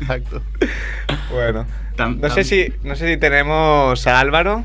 Exacto. 0.00 0.42
Bueno. 1.32 1.66
Tam- 1.96 2.18
No 2.20 2.30
sé 2.30 2.44
si, 2.44 2.72
no 2.82 2.96
sé 2.96 3.08
si 3.12 3.16
tenemos 3.18 4.06
a 4.06 4.20
Álvaro. 4.20 4.64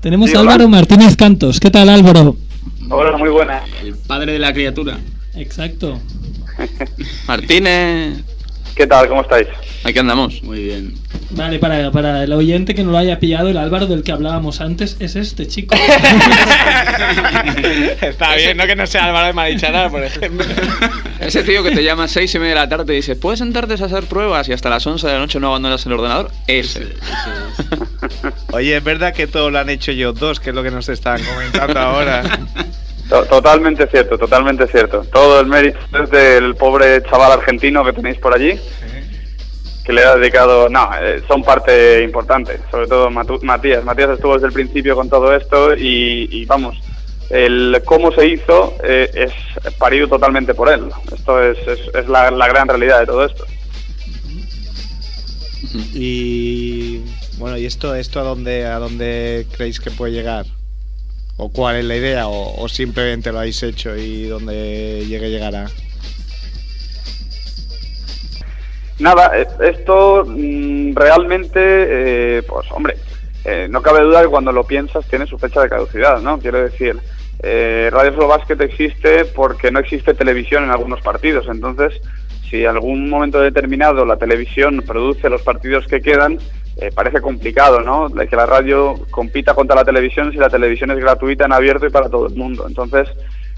Tenemos 0.00 0.30
Sí, 0.30 0.36
a 0.36 0.40
hola. 0.40 0.52
Álvaro 0.54 0.68
Martínez 0.68 1.16
Cantos. 1.16 1.60
¿Qué 1.60 1.70
tal, 1.70 1.88
Álvaro? 1.90 2.36
Hola, 2.88 3.16
muy 3.18 3.28
buenas. 3.28 3.62
El 3.82 3.94
padre 3.96 4.32
de 4.32 4.38
la 4.38 4.52
criatura. 4.52 4.98
Exacto. 5.34 6.00
Martínez. 7.26 8.22
¿Qué 8.80 8.86
tal? 8.86 9.08
¿Cómo 9.08 9.20
estáis? 9.20 9.46
Aquí 9.84 9.98
andamos. 9.98 10.42
Muy 10.42 10.62
bien. 10.62 10.94
Vale, 11.28 11.58
para, 11.58 11.90
para 11.90 12.24
el 12.24 12.32
oyente 12.32 12.74
que 12.74 12.82
no 12.82 12.92
lo 12.92 12.96
haya 12.96 13.20
pillado, 13.20 13.50
el 13.50 13.58
Álvaro 13.58 13.86
del 13.86 14.02
que 14.02 14.10
hablábamos 14.10 14.62
antes 14.62 14.96
es 15.00 15.16
este 15.16 15.46
chico. 15.46 15.74
Está 18.00 18.36
bien, 18.36 18.56
no 18.56 18.66
que 18.66 18.76
no 18.76 18.86
sea 18.86 19.04
Álvaro 19.04 19.26
de 19.26 19.34
Marichalar, 19.34 19.90
por 19.90 20.02
ejemplo. 20.02 20.46
Ese 21.20 21.42
tío 21.42 21.62
que 21.62 21.72
te 21.72 21.84
llama 21.84 22.04
a 22.04 22.08
6 22.08 22.34
y 22.34 22.38
media 22.38 22.54
de 22.54 22.60
la 22.60 22.70
tarde 22.70 22.94
y 22.94 22.96
dice, 22.96 23.16
¿puedes 23.16 23.40
sentarte 23.40 23.74
a 23.74 23.84
hacer 23.84 24.04
pruebas 24.04 24.48
y 24.48 24.54
hasta 24.54 24.70
las 24.70 24.86
11 24.86 25.06
de 25.06 25.12
la 25.12 25.18
noche 25.18 25.38
no 25.40 25.48
abandonas 25.48 25.84
el 25.84 25.92
ordenador? 25.92 26.30
Ese. 26.46 26.94
Oye, 28.50 28.78
es 28.78 28.82
verdad 28.82 29.12
que 29.12 29.26
todo 29.26 29.50
lo 29.50 29.58
han 29.58 29.68
hecho 29.68 29.90
ellos 29.90 30.18
dos, 30.18 30.40
que 30.40 30.48
es 30.48 30.56
lo 30.56 30.62
que 30.62 30.70
nos 30.70 30.88
estaban 30.88 31.20
comentando 31.22 31.78
ahora. 31.78 32.22
To- 33.10 33.24
Totalmente 33.26 33.86
cierto, 33.88 34.16
totalmente 34.16 34.66
cierto. 34.68 35.02
Todo 35.12 35.40
el 35.40 35.46
mérito 35.46 35.78
es 36.02 36.10
del 36.10 36.54
pobre 36.54 37.02
chaval 37.02 37.32
argentino 37.32 37.84
que 37.84 37.92
tenéis 37.92 38.18
por 38.18 38.34
allí, 38.34 38.58
que 39.84 39.92
le 39.92 40.04
ha 40.04 40.14
dedicado... 40.16 40.68
No, 40.68 40.88
eh, 41.02 41.20
son 41.28 41.42
parte 41.42 42.02
importante, 42.04 42.58
sobre 42.70 42.86
todo 42.86 43.10
Matías. 43.10 43.84
Matías 43.84 44.10
estuvo 44.10 44.34
desde 44.34 44.46
el 44.46 44.52
principio 44.52 44.94
con 44.94 45.10
todo 45.10 45.34
esto 45.34 45.74
y, 45.76 46.44
vamos, 46.46 46.76
el 47.30 47.82
cómo 47.84 48.12
se 48.12 48.26
hizo 48.28 48.74
eh, 48.84 49.10
es 49.14 49.32
parido 49.74 50.06
totalmente 50.08 50.54
por 50.54 50.68
él. 50.68 50.84
Esto 51.12 51.42
es, 51.42 51.58
es, 51.66 51.80
es 51.94 52.08
la, 52.08 52.30
la 52.30 52.48
gran 52.48 52.68
realidad 52.68 53.00
de 53.00 53.06
todo 53.06 53.24
esto. 53.24 53.44
Y 55.94 57.02
bueno, 57.38 57.56
¿y 57.58 57.66
esto, 57.66 57.94
esto 57.94 58.20
a 58.20 58.22
dónde 58.24 58.66
a 58.66 58.78
dónde 58.78 59.46
creéis 59.56 59.78
que 59.80 59.90
puede 59.90 60.12
llegar? 60.12 60.46
¿O 61.42 61.48
cuál 61.50 61.76
es 61.76 61.84
la 61.86 61.96
idea? 61.96 62.28
¿O, 62.28 62.68
simplemente 62.68 63.32
lo 63.32 63.38
habéis 63.38 63.62
hecho 63.62 63.96
y 63.96 64.26
donde 64.26 65.06
llegue 65.08 65.30
llegará? 65.30 65.66
Nada, 68.98 69.30
eh, 69.34 69.46
esto 69.62 70.24
mm, 70.26 70.94
realmente, 70.94 71.60
eh, 71.60 72.42
pues 72.42 72.70
hombre, 72.72 72.96
eh, 73.46 73.68
no 73.70 73.80
cabe 73.80 74.02
duda 74.02 74.20
que 74.20 74.28
cuando 74.28 74.52
lo 74.52 74.64
piensas 74.64 75.08
tiene 75.08 75.26
su 75.26 75.38
fecha 75.38 75.62
de 75.62 75.70
caducidad, 75.70 76.20
¿no? 76.20 76.38
Quiero 76.38 76.62
decir, 76.62 76.98
eh, 77.42 77.88
Radio 77.90 78.12
Solo 78.12 78.28
Basket 78.28 78.60
existe 78.60 79.24
porque 79.24 79.70
no 79.70 79.78
existe 79.78 80.12
televisión 80.12 80.64
en 80.64 80.70
algunos 80.70 81.00
partidos, 81.00 81.46
entonces 81.48 82.02
si 82.50 82.66
algún 82.66 83.08
momento 83.08 83.40
determinado 83.40 84.04
la 84.04 84.18
televisión 84.18 84.82
produce 84.86 85.30
los 85.30 85.40
partidos 85.40 85.86
que 85.86 86.02
quedan, 86.02 86.38
eh, 86.76 86.90
parece 86.94 87.20
complicado, 87.20 87.80
¿no? 87.80 88.08
Que 88.08 88.36
la 88.36 88.46
radio 88.46 88.94
compita 89.10 89.54
contra 89.54 89.76
la 89.76 89.84
televisión 89.84 90.32
si 90.32 90.38
la 90.38 90.48
televisión 90.48 90.90
es 90.90 90.98
gratuita, 90.98 91.44
en 91.44 91.52
abierto 91.52 91.86
y 91.86 91.90
para 91.90 92.08
todo 92.08 92.26
el 92.26 92.34
mundo. 92.34 92.64
Entonces, 92.66 93.08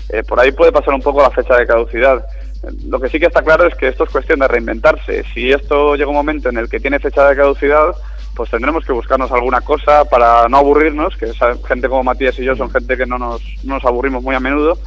eh, 0.08 0.22
por 0.22 0.40
ahí 0.40 0.52
puede 0.52 0.72
pasar 0.72 0.94
un 0.94 1.02
poco 1.02 1.22
la 1.22 1.30
fecha 1.30 1.56
de 1.56 1.66
caducidad. 1.66 2.24
Eh, 2.64 2.70
Lo 2.88 2.98
que 3.00 3.08
sí 3.08 3.20
que 3.20 3.26
está 3.26 3.42
claro 3.42 3.66
es 3.66 3.74
que 3.74 3.88
esto 3.88 4.04
es 4.04 4.10
cuestión 4.10 4.40
de 4.40 4.48
reinventarse. 4.48 5.24
Si 5.34 5.50
esto 5.52 5.94
llega 5.94 6.08
un 6.08 6.16
momento 6.16 6.48
en 6.48 6.58
el 6.58 6.68
que 6.68 6.80
tiene 6.80 6.98
fecha 6.98 7.28
de 7.28 7.36
caducidad, 7.36 7.94
pues 8.34 8.50
tendremos 8.50 8.84
que 8.84 8.92
buscarnos 8.92 9.30
alguna 9.30 9.60
cosa 9.60 10.04
para 10.04 10.48
no 10.48 10.56
aburrirnos, 10.56 11.16
que 11.16 11.26
esa 11.26 11.54
gente 11.68 11.88
como 11.88 12.02
Matías 12.02 12.38
y 12.38 12.44
yo 12.44 12.56
son 12.56 12.70
gente 12.70 12.96
que 12.96 13.06
no 13.06 13.18
nos 13.18 13.84
aburrimos 13.84 14.22
muy 14.22 14.34
a 14.34 14.40
menudo, 14.40 14.78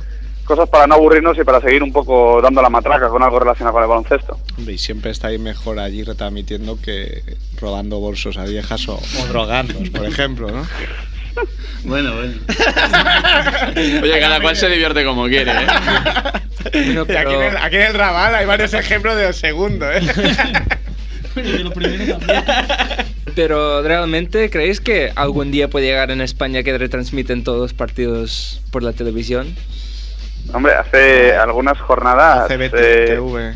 cosas 0.46 0.70
para 0.70 0.88
no 0.88 0.96
aburrirnos 0.96 1.38
y 1.38 1.44
para 1.44 1.60
seguir 1.60 1.84
un 1.84 1.92
poco 1.92 2.42
dando 2.42 2.62
la 2.62 2.70
matraca 2.70 3.10
con 3.10 3.22
algo 3.22 3.40
relacionado 3.40 3.74
con 3.74 3.84
el 3.84 3.90
baloncesto. 3.90 4.38
Hombre, 4.58 4.75
y 4.75 4.78
siempre 4.78 5.12
estáis 5.12 5.40
mejor 5.40 5.80
allí 5.80 6.04
retransmitiendo 6.04 6.80
que 6.82 7.24
robando 7.60 8.00
bolsos 8.00 8.38
a 8.38 8.46
viejas 8.46 8.88
o, 8.88 8.96
o 8.96 9.92
por 9.92 10.06
ejemplo, 10.06 10.52
¿no? 10.52 10.66
Bueno, 11.84 12.16
bueno. 12.16 12.34
Oye, 14.02 14.20
cada 14.20 14.42
cual 14.42 14.56
se 14.56 14.70
divierte 14.70 15.04
como 15.06 15.28
quiere, 15.28 15.52
¿eh? 15.52 15.68
Y 16.74 16.98
aquí, 16.98 17.34
en 17.34 17.42
el, 17.42 17.58
aquí 17.58 17.75
en 17.75 17.82
el 17.84 17.94
Raval 17.94 18.34
hay 18.34 18.46
varios 18.46 18.74
ejemplos 18.74 19.16
de 19.16 19.28
los 19.28 19.36
segundos, 19.36 19.88
¿eh? 19.94 20.02
De 21.36 21.60
lo 21.60 21.72
primero 21.72 22.18
también. 22.18 22.44
Pero 23.36 23.84
realmente, 23.84 24.50
¿creéis 24.50 24.80
que 24.80 25.12
algún 25.16 25.52
día 25.52 25.70
puede 25.70 25.86
llegar 25.86 26.10
en 26.10 26.22
España 26.22 26.64
que 26.64 26.78
retransmiten 26.78 27.44
todos 27.44 27.60
los 27.60 27.74
partidos 27.74 28.62
por 28.72 28.82
la 28.82 28.94
televisión? 28.94 29.54
Hombre, 30.54 30.74
hace 30.74 31.36
algunas 31.36 31.80
jornadas... 31.80 32.48
CBT, 32.48 32.74
eh, 32.75 33.06
TV. 33.08 33.56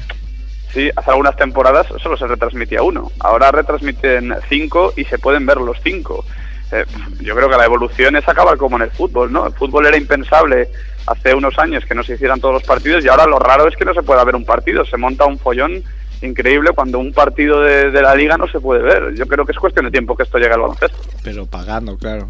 Sí, 0.74 0.90
hace 0.96 1.10
algunas 1.10 1.36
temporadas 1.36 1.88
solo 2.02 2.16
se 2.16 2.28
retransmitía 2.28 2.84
uno. 2.84 3.12
Ahora 3.20 3.52
retransmiten 3.52 4.36
cinco 4.48 4.94
y 4.96 5.06
se 5.06 5.18
pueden 5.18 5.46
ver 5.46 5.58
los 5.58 5.78
cinco. 5.84 6.24
Eh, 6.72 6.86
yo 7.22 7.36
creo 7.36 7.50
que 7.50 7.58
la 7.58 7.66
evolución 7.66 8.16
es 8.16 8.28
acabar 8.28 8.58
como 8.58 8.76
en 8.76 8.84
el 8.84 8.92
fútbol, 8.92 9.32
¿no? 9.32 9.48
El 9.48 9.54
fútbol 9.54 9.88
era 9.88 9.98
impensable 9.98 10.70
hace 11.08 11.34
unos 11.34 11.58
años 11.58 11.84
que 11.86 11.96
no 11.96 12.04
se 12.04 12.14
hicieran 12.14 12.40
todos 12.40 12.54
los 12.54 12.64
partidos 12.64 13.04
y 13.04 13.08
ahora 13.08 13.26
lo 13.26 13.40
raro 13.40 13.68
es 13.68 13.76
que 13.76 13.86
no 13.86 13.96
se 13.96 14.04
pueda 14.04 14.24
ver 14.24 14.36
un 14.36 14.46
partido. 14.46 14.86
Se 14.86 14.98
monta 14.98 15.26
un 15.26 15.40
follón 15.40 15.84
increíble 16.22 16.72
cuando 16.76 17.00
un 17.00 17.14
partido 17.14 17.62
de, 17.62 17.90
de 17.90 18.02
la 18.04 18.14
liga 18.14 18.38
no 18.38 18.48
se 18.48 18.60
puede 18.60 18.84
ver. 18.84 19.16
Yo 19.16 19.26
creo 19.26 19.46
que 19.46 19.54
es 19.54 19.58
cuestión 19.58 19.86
de 19.86 19.92
tiempo 19.92 20.16
que 20.16 20.24
esto 20.24 20.38
llegue 20.38 20.54
al 20.54 20.62
baloncesto. 20.62 20.98
Pero 21.24 21.48
pagando, 21.48 21.98
claro. 21.98 22.28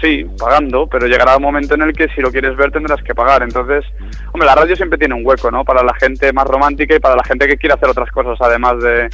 Sí, 0.00 0.24
pagando, 0.38 0.86
pero 0.86 1.06
llegará 1.06 1.36
un 1.36 1.42
momento 1.42 1.74
en 1.74 1.82
el 1.82 1.92
que 1.92 2.08
si 2.08 2.20
lo 2.20 2.30
quieres 2.30 2.56
ver 2.56 2.70
tendrás 2.70 3.02
que 3.02 3.14
pagar. 3.14 3.42
Entonces, 3.42 3.84
hombre, 4.32 4.46
la 4.46 4.54
radio 4.54 4.76
siempre 4.76 4.98
tiene 4.98 5.14
un 5.14 5.24
hueco, 5.26 5.50
¿no? 5.50 5.64
Para 5.64 5.82
la 5.82 5.94
gente 5.94 6.32
más 6.32 6.46
romántica 6.46 6.94
y 6.94 7.00
para 7.00 7.16
la 7.16 7.24
gente 7.24 7.46
que 7.46 7.56
quiere 7.56 7.74
hacer 7.74 7.88
otras 7.88 8.10
cosas 8.10 8.36
además 8.40 8.82
de, 8.82 9.08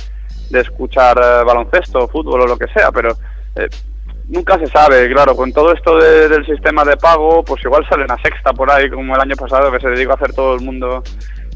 de 0.50 0.61
escuchar 0.61 1.18
eh, 1.18 1.44
baloncesto, 1.44 2.09
fútbol 2.09 2.42
o 2.42 2.47
lo 2.47 2.56
que 2.59 2.66
sea, 2.68 2.90
pero 2.92 3.11
eh, 3.56 3.68
nunca 4.28 4.59
se 4.59 4.66
sabe, 4.66 5.11
claro, 5.12 5.35
con 5.35 5.52
todo 5.52 5.73
esto 5.73 5.99
de- 5.99 6.28
del 6.28 6.47
sistema 6.47 6.85
de 6.85 6.97
pago, 6.97 7.42
pues 7.44 7.62
igual 7.64 7.87
sale 7.88 8.04
una 8.04 8.16
sexta 8.23 8.52
por 8.52 8.70
ahí, 8.70 8.88
como 8.90 9.14
el 9.14 9.20
año 9.20 9.37
pasado, 9.37 9.70
que 9.73 9.80
se 9.80 9.88
dedicó 9.88 10.12
a 10.12 10.16
hacer 10.16 10.32
todo 10.32 10.54
el 10.54 10.61
mundo 10.61 11.02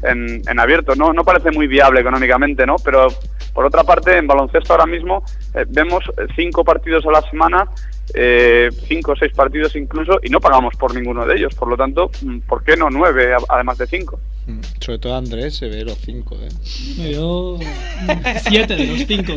en, 0.03 0.41
en 0.47 0.59
abierto. 0.59 0.93
No, 0.95 1.13
no 1.13 1.23
parece 1.23 1.51
muy 1.51 1.67
viable 1.67 2.01
económicamente, 2.01 2.65
¿no? 2.65 2.75
Pero 2.83 3.07
por 3.53 3.65
otra 3.65 3.83
parte, 3.83 4.17
en 4.17 4.27
baloncesto 4.27 4.73
ahora 4.73 4.85
mismo 4.85 5.23
eh, 5.53 5.63
vemos 5.69 6.03
cinco 6.35 6.63
partidos 6.65 7.05
a 7.07 7.11
la 7.11 7.21
semana, 7.29 7.65
eh, 8.13 8.69
cinco 8.87 9.13
o 9.13 9.15
seis 9.15 9.31
partidos 9.33 9.75
incluso, 9.75 10.19
y 10.23 10.29
no 10.29 10.39
pagamos 10.39 10.75
por 10.75 10.93
ninguno 10.95 11.25
de 11.25 11.35
ellos. 11.35 11.53
Por 11.55 11.67
lo 11.69 11.75
tanto, 11.77 12.11
mm, 12.21 12.39
¿por 12.41 12.63
qué 12.63 12.75
no 12.77 12.89
nueve, 12.89 13.33
además 13.49 13.77
de 13.77 13.87
cinco? 13.87 14.19
Mm, 14.47 14.59
Sobre 14.79 14.99
todo 14.99 15.15
Andrés 15.15 15.55
se 15.57 15.67
ve 15.67 15.83
los 15.83 15.97
cinco, 15.97 16.37
¿eh? 16.41 16.49
Me 16.97 17.07
dio 17.09 17.57
siete 18.47 18.75
de 18.75 18.85
los 18.85 19.07
cinco. 19.07 19.33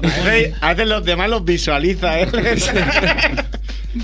A 0.61 0.69
veces 0.75 0.89
los 0.89 1.05
demás 1.05 1.31
los 1.31 1.45
visualiza, 1.45 2.21
¿eh? 2.21 2.29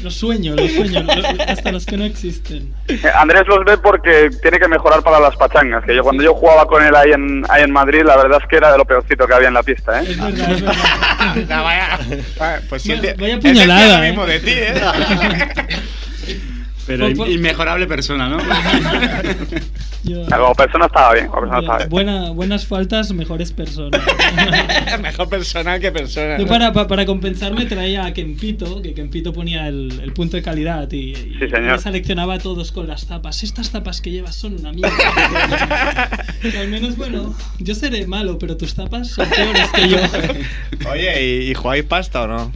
Los 0.02 0.14
sueño, 0.14 0.56
los 0.56 0.72
sueño, 0.72 1.02
los- 1.02 1.40
hasta 1.46 1.70
los 1.70 1.84
que 1.86 1.96
no 1.96 2.04
existen. 2.04 2.74
Eh, 2.88 2.98
Andrés 3.14 3.42
los 3.46 3.64
ve 3.64 3.76
porque 3.76 4.30
tiene 4.42 4.58
que 4.58 4.66
mejorar 4.66 5.02
para 5.02 5.20
las 5.20 5.36
pachangas. 5.36 5.84
Que 5.84 5.94
yo 5.94 6.02
cuando 6.02 6.22
yo 6.22 6.34
jugaba 6.34 6.66
con 6.66 6.82
él 6.82 6.94
ahí 6.96 7.12
en, 7.12 7.44
ahí 7.50 7.62
en 7.62 7.70
Madrid, 7.70 8.00
la 8.04 8.16
verdad 8.16 8.38
es 8.42 8.48
que 8.48 8.56
era 8.56 8.72
de 8.72 8.78
lo 8.78 8.86
peorcito 8.86 9.26
que 9.26 9.34
había 9.34 9.48
en 9.48 9.54
la 9.54 9.62
pista, 9.62 10.00
¿eh? 10.02 10.06
Es 10.08 10.18
verdad, 10.20 10.52
es 10.52 10.62
verdad. 10.62 11.36
No, 11.48 11.62
vaya, 11.64 11.98
vaya, 12.38 12.62
pues 12.68 12.88
Vaya- 12.88 13.14
vaya 13.18 13.38
puñalada, 13.38 14.06
¿eh? 14.06 14.10
mismo 14.10 14.26
de 14.26 14.40
ti, 14.40 14.53
¿eh? 14.58 14.74
Pero 16.86 17.06
Por- 17.06 17.16
por- 17.16 17.28
inmejorable 17.30 17.86
persona, 17.86 18.28
¿no? 18.28 18.36
Yo- 20.04 20.26
Como 20.26 20.54
persona 20.54 20.84
estaba 20.84 21.14
bien, 21.14 21.28
como 21.28 21.40
persona 21.40 21.60
estaba 21.60 21.78
bien. 21.78 21.88
buena, 21.88 22.30
buenas 22.32 22.66
faltas, 22.66 23.10
mejores 23.12 23.52
personas. 23.52 24.02
Mejor 25.00 25.30
personal 25.30 25.80
que 25.80 25.90
persona. 25.90 26.36
Yo 26.36 26.44
¿no? 26.44 26.50
para, 26.50 26.74
pa- 26.74 26.86
para 26.86 27.06
compensarme 27.06 27.64
traía 27.64 28.04
a 28.04 28.12
Kempito, 28.12 28.82
que 28.82 28.92
Kempito 28.92 29.32
ponía 29.32 29.66
el, 29.66 29.98
el 30.02 30.12
punto 30.12 30.36
de 30.36 30.42
calidad 30.42 30.92
y, 30.92 31.12
y 31.12 31.14
Sí, 31.40 31.48
señor. 31.50 31.72
me 31.72 31.78
seleccionaba 31.78 32.34
a 32.34 32.38
todos 32.38 32.70
con 32.70 32.86
las 32.86 33.06
tapas. 33.06 33.42
Estas 33.44 33.70
tapas 33.70 34.02
que 34.02 34.10
llevas 34.10 34.36
son 34.36 34.54
una 34.60 34.70
mierda. 34.72 34.92
Y 36.44 36.54
al 36.58 36.68
menos, 36.68 36.98
bueno, 36.98 37.34
yo 37.60 37.74
seré 37.74 38.06
malo, 38.06 38.38
pero 38.38 38.58
tus 38.58 38.74
tapas 38.74 39.08
son 39.08 39.26
peores 39.30 39.70
que 39.74 39.88
yo. 39.88 39.96
Oye, 40.90 41.24
¿y, 41.24 41.50
y 41.50 41.54
jugáis 41.54 41.84
pasta 41.84 42.24
o 42.24 42.26
no? 42.26 42.52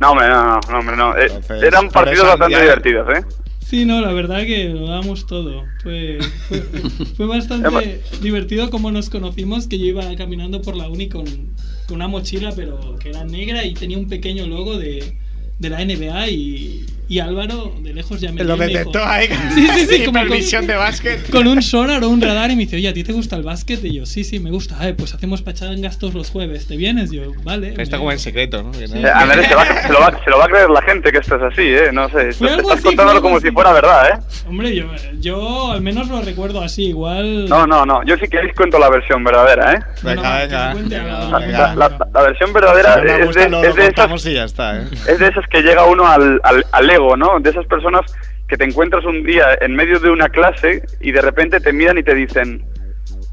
No, 0.00 0.10
hombre, 0.12 0.28
no, 0.28 0.44
no, 0.44 0.60
no, 0.70 0.78
hombre, 0.78 0.96
no. 0.96 1.16
Eh, 1.16 1.26
Entonces, 1.26 1.62
eran 1.62 1.88
partidos 1.88 2.26
bastante 2.26 2.54
ya- 2.54 2.62
divertidos, 2.62 3.18
¿eh? 3.18 3.24
Sí, 3.60 3.86
no, 3.86 4.00
la 4.02 4.12
verdad 4.12 4.40
que 4.44 4.68
lo 4.68 4.86
damos 4.88 5.26
todo. 5.26 5.64
Fue, 5.82 6.18
fue, 6.48 6.60
fue 7.16 7.26
bastante 7.26 8.02
divertido 8.20 8.68
como 8.70 8.90
nos 8.90 9.08
conocimos, 9.08 9.66
que 9.66 9.78
yo 9.78 9.86
iba 9.86 10.02
caminando 10.16 10.60
por 10.60 10.76
la 10.76 10.88
uni 10.88 11.08
con, 11.08 11.24
con 11.24 11.96
una 11.96 12.08
mochila, 12.08 12.52
pero 12.54 12.96
que 12.98 13.10
era 13.10 13.24
negra 13.24 13.64
y 13.64 13.72
tenía 13.74 13.96
un 13.98 14.08
pequeño 14.08 14.46
logo 14.46 14.76
de, 14.76 15.16
de 15.58 15.70
la 15.70 15.82
NBA 15.84 16.28
y, 16.28 16.86
y 17.08 17.18
Álvaro 17.18 17.72
de 17.80 17.92
lejos 17.92 18.20
ya 18.20 18.32
me 18.32 18.42
Lo 18.44 18.56
y 18.56 18.58
detectó 18.60 18.98
dijo- 18.98 19.04
ahí. 19.10 19.28
Sí, 19.54 19.68
sí, 19.74 19.86
sí, 19.86 20.04
como 20.06 20.18
con, 20.26 20.66
de 20.66 20.74
básquet. 20.76 21.30
con 21.30 21.46
un 21.46 21.62
sonar 21.62 22.02
o 22.02 22.08
un 22.08 22.20
radar 22.20 22.50
y 22.50 22.56
me 22.56 22.62
dice, 22.64 22.76
oye, 22.76 22.88
¿a 22.88 22.92
ti 22.94 23.04
te 23.04 23.12
gusta 23.12 23.36
el 23.36 23.42
básquet? 23.42 23.84
Y 23.84 23.94
yo, 23.94 24.06
sí, 24.06 24.24
sí, 24.24 24.38
me 24.40 24.50
gusta. 24.50 24.76
"Ay, 24.78 24.94
pues 24.94 25.14
hacemos 25.14 25.42
pachangas 25.42 25.98
todos 25.98 26.14
los 26.14 26.30
jueves. 26.30 26.66
¿Te 26.66 26.76
vienes? 26.76 27.10
Yo, 27.10 27.32
vale. 27.42 27.74
Está 27.78 27.96
me- 27.96 28.00
como 28.00 28.12
en 28.12 28.18
secreto, 28.18 28.62
¿no? 28.62 28.72
Que 28.72 28.88
Sí. 28.88 28.94
no- 28.94 29.06
Eh, 29.08 29.10
Andrés, 29.14 29.46
se, 29.48 29.54
va, 29.54 29.82
se, 29.82 29.92
lo 29.92 30.00
va, 30.00 30.20
se 30.24 30.30
lo 30.30 30.38
va 30.38 30.44
a 30.44 30.48
creer 30.48 30.70
la 30.70 30.82
gente 30.82 31.12
que 31.12 31.18
esto 31.18 31.36
es 31.36 31.42
así, 31.42 31.62
¿eh? 31.62 31.90
No 31.92 32.08
sé, 32.08 32.32
Fue 32.32 32.50
estás 32.50 32.70
así, 32.72 32.82
contándolo 32.82 33.20
como 33.20 33.34
algo 33.36 33.40
si 33.40 33.48
así. 33.48 33.54
fuera 33.54 33.72
verdad, 33.72 34.08
¿eh? 34.08 34.18
Hombre, 34.48 34.74
yo, 34.74 34.86
yo 35.20 35.72
al 35.72 35.80
menos 35.82 36.08
lo 36.08 36.20
recuerdo 36.22 36.62
así, 36.62 36.86
igual... 36.86 37.46
No, 37.48 37.66
no, 37.66 37.84
no. 37.86 38.02
Yo 38.04 38.16
si 38.16 38.28
queréis 38.28 38.54
cuento 38.54 38.78
la 38.78 38.88
versión 38.90 39.22
verdadera, 39.24 39.74
¿eh? 39.74 39.78
Venga, 40.02 40.22
que 40.40 40.46
venga. 40.46 40.66
te 40.68 40.72
cuente 40.72 40.98
venga, 40.98 41.18
La, 41.30 41.38
que 41.38 41.46
venga. 41.46 41.74
la- 41.74 41.88
la- 41.88 42.08
la 42.12 42.22
versión 42.22 42.52
verdadera 42.52 42.96
no 42.96 43.02
es, 43.16 43.26
gusta, 43.26 43.40
de, 43.48 43.68
es 43.68 43.74
de 43.74 43.86
esas 43.88 44.26
y 44.26 44.32
ya 44.34 44.44
está, 44.44 44.76
¿eh? 44.78 44.84
es 45.08 45.18
de 45.18 45.28
esas 45.28 45.46
que 45.48 45.62
llega 45.62 45.84
uno 45.84 46.06
al, 46.06 46.40
al, 46.44 46.64
al 46.72 46.86
ego, 46.94 47.16
¿no? 47.16 47.38
De 47.40 47.50
esas 47.50 47.66
personas 47.66 48.02
que 48.48 48.56
te 48.56 48.64
encuentras 48.64 49.04
un 49.04 49.22
día 49.24 49.46
en 49.60 49.74
medio 49.74 49.98
de 50.00 50.10
una 50.10 50.28
clase 50.28 50.82
y 51.00 51.12
de 51.12 51.20
repente 51.20 51.60
te 51.60 51.72
miran 51.72 51.98
y 51.98 52.02
te 52.02 52.14
dicen, 52.14 52.64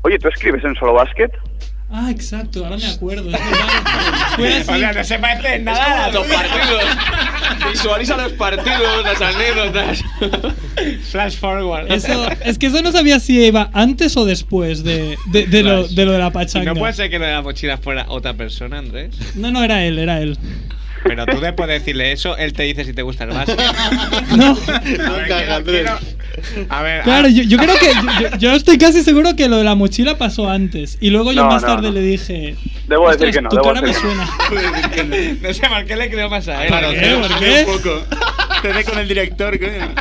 oye, 0.03 0.18
¿tú 0.20 0.27
escribes 0.30 0.63
en 0.63 0.75
solo 0.75 0.94
básquet? 0.94 1.32
Ah, 1.94 2.10
exacto, 2.10 2.63
ahora 2.63 2.77
me 2.77 2.88
acuerdo. 2.88 3.30
es 3.30 3.32
verdad. 3.34 3.68
Fue 4.38 4.53
así. 4.53 4.72
O 4.72 4.77
sea, 4.77 4.94
no 4.94 5.03
se 5.03 5.20
parece 5.20 5.56
en 5.56 5.65
nada. 5.65 6.10
Los 6.12 6.25
partidos. 6.25 6.84
Visualiza 7.70 8.15
los 8.18 8.32
partidos, 8.34 9.03
las 9.03 9.22
anécdotas. 9.22 10.01
Flash 11.12 11.38
forward. 11.38 11.91
Eso, 11.91 12.30
es 12.46 12.58
que 12.58 12.68
eso 12.68 12.82
no 12.82 12.94
sabía 12.94 13.20
si 13.20 13.46
iba 13.46 13.70
antes 13.74 14.15
o 14.15 14.24
después 14.24 14.86
de, 14.86 15.18
de, 15.27 15.48
de 15.48 15.63
lo, 15.63 15.86
de 15.86 16.06
lo 16.06 16.13
de 16.13 16.20
la 16.20 16.32
pachanga. 16.32 16.74
no 16.74 16.80
puede 16.80 16.94
ser 16.94 17.10
que 17.10 17.20
lo 17.20 17.25
de 17.25 17.32
la 17.32 17.41
mochila 17.41 17.77
fuera 17.77 18.06
otra 18.08 18.36
persona, 18.36 18.77
Andrés. 18.77 19.13
No, 19.36 19.51
no, 19.51 19.62
era 19.62 19.84
él, 19.84 20.00
era 20.00 20.22
él. 20.22 20.38
Pero 21.03 21.25
tú 21.25 21.39
después 21.39 21.67
de 21.67 21.74
decirle 21.79 22.12
eso, 22.12 22.38
él 22.38 22.53
te 22.53 22.63
dice 22.63 22.86
si 22.86 22.93
te 22.93 23.01
gusta 23.01 23.24
el 23.25 23.31
básquet. 23.31 23.60
No. 24.38 24.51
A 24.51 24.79
ver, 24.81 25.27
quiero- 25.27 25.63
quiero- 25.63 26.00
A 26.70 26.81
ver, 26.81 27.03
Claro, 27.03 27.27
yo, 27.27 27.43
yo 27.43 27.58
creo 27.58 27.75
que. 27.75 27.91
Yo, 28.22 28.38
yo 28.38 28.51
estoy 28.55 28.77
casi 28.77 29.03
seguro 29.03 29.36
que 29.36 29.48
lo 29.50 29.58
de 29.58 29.63
la 29.63 29.75
mochila 29.75 30.17
pasó 30.17 30.50
antes. 30.50 30.98
Y 31.01 31.10
luego 31.10 31.31
yo 31.34 31.43
No, 31.43 31.50
más 31.50 31.62
no, 31.63 31.67
tarde 31.67 31.88
no. 31.89 31.93
le 31.93 32.01
dije. 32.01 32.55
Debo 32.88 33.10
decir 33.12 33.27
"Ostras, 33.27 33.36
que 33.36 33.41
no, 33.41 33.50
Tu 33.50 33.55
debo 33.58 33.67
cara 33.67 33.81
me 33.81 33.88
decir 33.88 34.01
suena. 34.03 35.38
no 35.41 35.53
sé 35.53 35.67
por 35.67 35.86
qué 35.86 35.96
le 35.96 36.10
creo 36.10 36.29
más 36.29 36.48
a 36.48 36.65
él. 36.65 36.72
¿Por 36.74 37.39
qué? 37.39 37.65
¿Por 37.65 37.81
qué? 37.81 37.89
Te 38.62 38.84
con 38.84 39.00
el 39.00 39.08
director, 39.08 39.58
coño. 39.60 39.94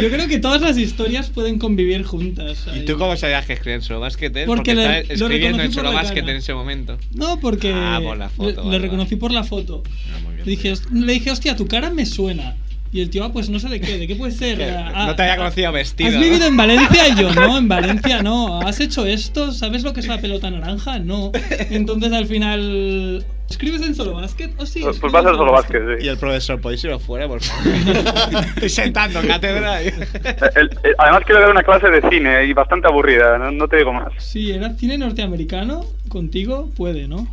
Yo 0.00 0.10
creo 0.10 0.26
que 0.28 0.38
todas 0.38 0.60
las 0.60 0.76
historias 0.76 1.30
pueden 1.30 1.58
convivir 1.58 2.02
juntas. 2.02 2.64
¿Y 2.66 2.70
ahí. 2.80 2.84
tú 2.84 2.98
cómo 2.98 3.16
sabías 3.16 3.46
que 3.46 3.52
escribía 3.54 3.76
en 3.76 3.82
solo 3.82 4.00
básquet? 4.00 4.36
él? 4.36 4.46
Porque 4.46 4.72
Porque, 4.72 4.74
le- 4.74 4.98
está 5.00 5.14
lo 5.14 5.26
escribiendo 5.26 5.62
en 5.62 5.72
solo 5.72 5.92
cara. 5.92 6.08
en 6.30 6.36
ese 6.36 6.52
momento. 6.54 6.98
No, 7.14 7.38
porque. 7.40 7.72
Ah, 7.74 8.00
por 8.02 8.16
la 8.16 8.28
foto, 8.28 8.48
le- 8.48 8.52
vale, 8.56 8.64
le 8.64 8.76
vale. 8.76 8.78
reconocí 8.82 9.16
por 9.16 9.30
la 9.32 9.44
foto. 9.44 9.82
Ah, 9.86 10.18
muy 10.22 10.34
bien, 10.34 10.46
Le 10.46 10.50
dije, 10.50 10.72
"Host- 10.72 10.90
le 10.92 11.12
dije, 11.12 11.30
hostia, 11.30 11.56
tu 11.56 11.66
cara 11.66 11.90
me 11.90 12.04
suena. 12.06 12.56
Y 12.92 13.00
el 13.00 13.10
tío, 13.10 13.24
ah, 13.24 13.32
pues 13.32 13.50
no 13.50 13.58
sé 13.58 13.68
de 13.68 13.80
qué, 13.80 13.98
¿de 13.98 14.06
qué 14.06 14.16
puede 14.16 14.32
ser? 14.32 14.62
Ah, 14.62 15.06
no 15.08 15.16
te 15.16 15.22
había 15.22 15.34
ah, 15.34 15.38
conocido 15.38 15.72
vestido. 15.72 16.08
¿Has 16.08 16.14
¿no? 16.14 16.20
vivido 16.20 16.46
en 16.46 16.56
Valencia? 16.56 17.08
Y 17.08 17.16
yo, 17.20 17.34
no, 17.34 17.58
en 17.58 17.68
Valencia 17.68 18.22
no. 18.22 18.60
¿Has 18.62 18.80
hecho 18.80 19.04
esto? 19.04 19.52
¿Sabes 19.52 19.82
lo 19.82 19.92
que 19.92 20.00
es 20.00 20.06
la 20.08 20.18
pelota 20.18 20.50
naranja? 20.50 20.98
No. 20.98 21.32
Entonces 21.70 22.12
al 22.12 22.26
final. 22.26 23.24
¿Escribes 23.48 23.80
en 23.82 23.94
solo 23.94 24.14
básquet? 24.14 24.50
¿O 24.60 24.66
sí? 24.66 24.80
Pues, 24.82 24.98
pues 24.98 25.14
va 25.14 25.18
a 25.18 25.22
en 25.22 25.28
ser 25.28 25.36
solo 25.36 25.52
básquet, 25.52 25.80
Y 26.00 26.02
sí. 26.02 26.08
el 26.08 26.16
profesor, 26.18 26.60
¿podéis 26.60 26.82
iros 26.82 27.00
fuera, 27.00 27.28
por 27.28 27.40
favor? 27.40 27.64
Estoy 28.56 28.68
sentando 28.68 29.20
en 29.20 29.28
cátedra. 29.28 29.84
y- 29.84 29.86
el- 30.56 30.70
eh, 30.82 30.92
además 30.98 31.22
quiero 31.24 31.42
dar 31.42 31.50
una 31.52 31.62
clase 31.62 31.86
de 31.88 32.02
cine 32.10 32.44
y 32.44 32.52
bastante 32.52 32.88
aburrida, 32.88 33.38
no, 33.38 33.52
no 33.52 33.68
te 33.68 33.76
digo 33.76 33.92
más. 33.92 34.12
Sí, 34.18 34.50
era 34.50 34.74
cine 34.74 34.98
norteamericano. 34.98 35.84
Contigo 36.08 36.70
puede, 36.76 37.06
¿no? 37.06 37.28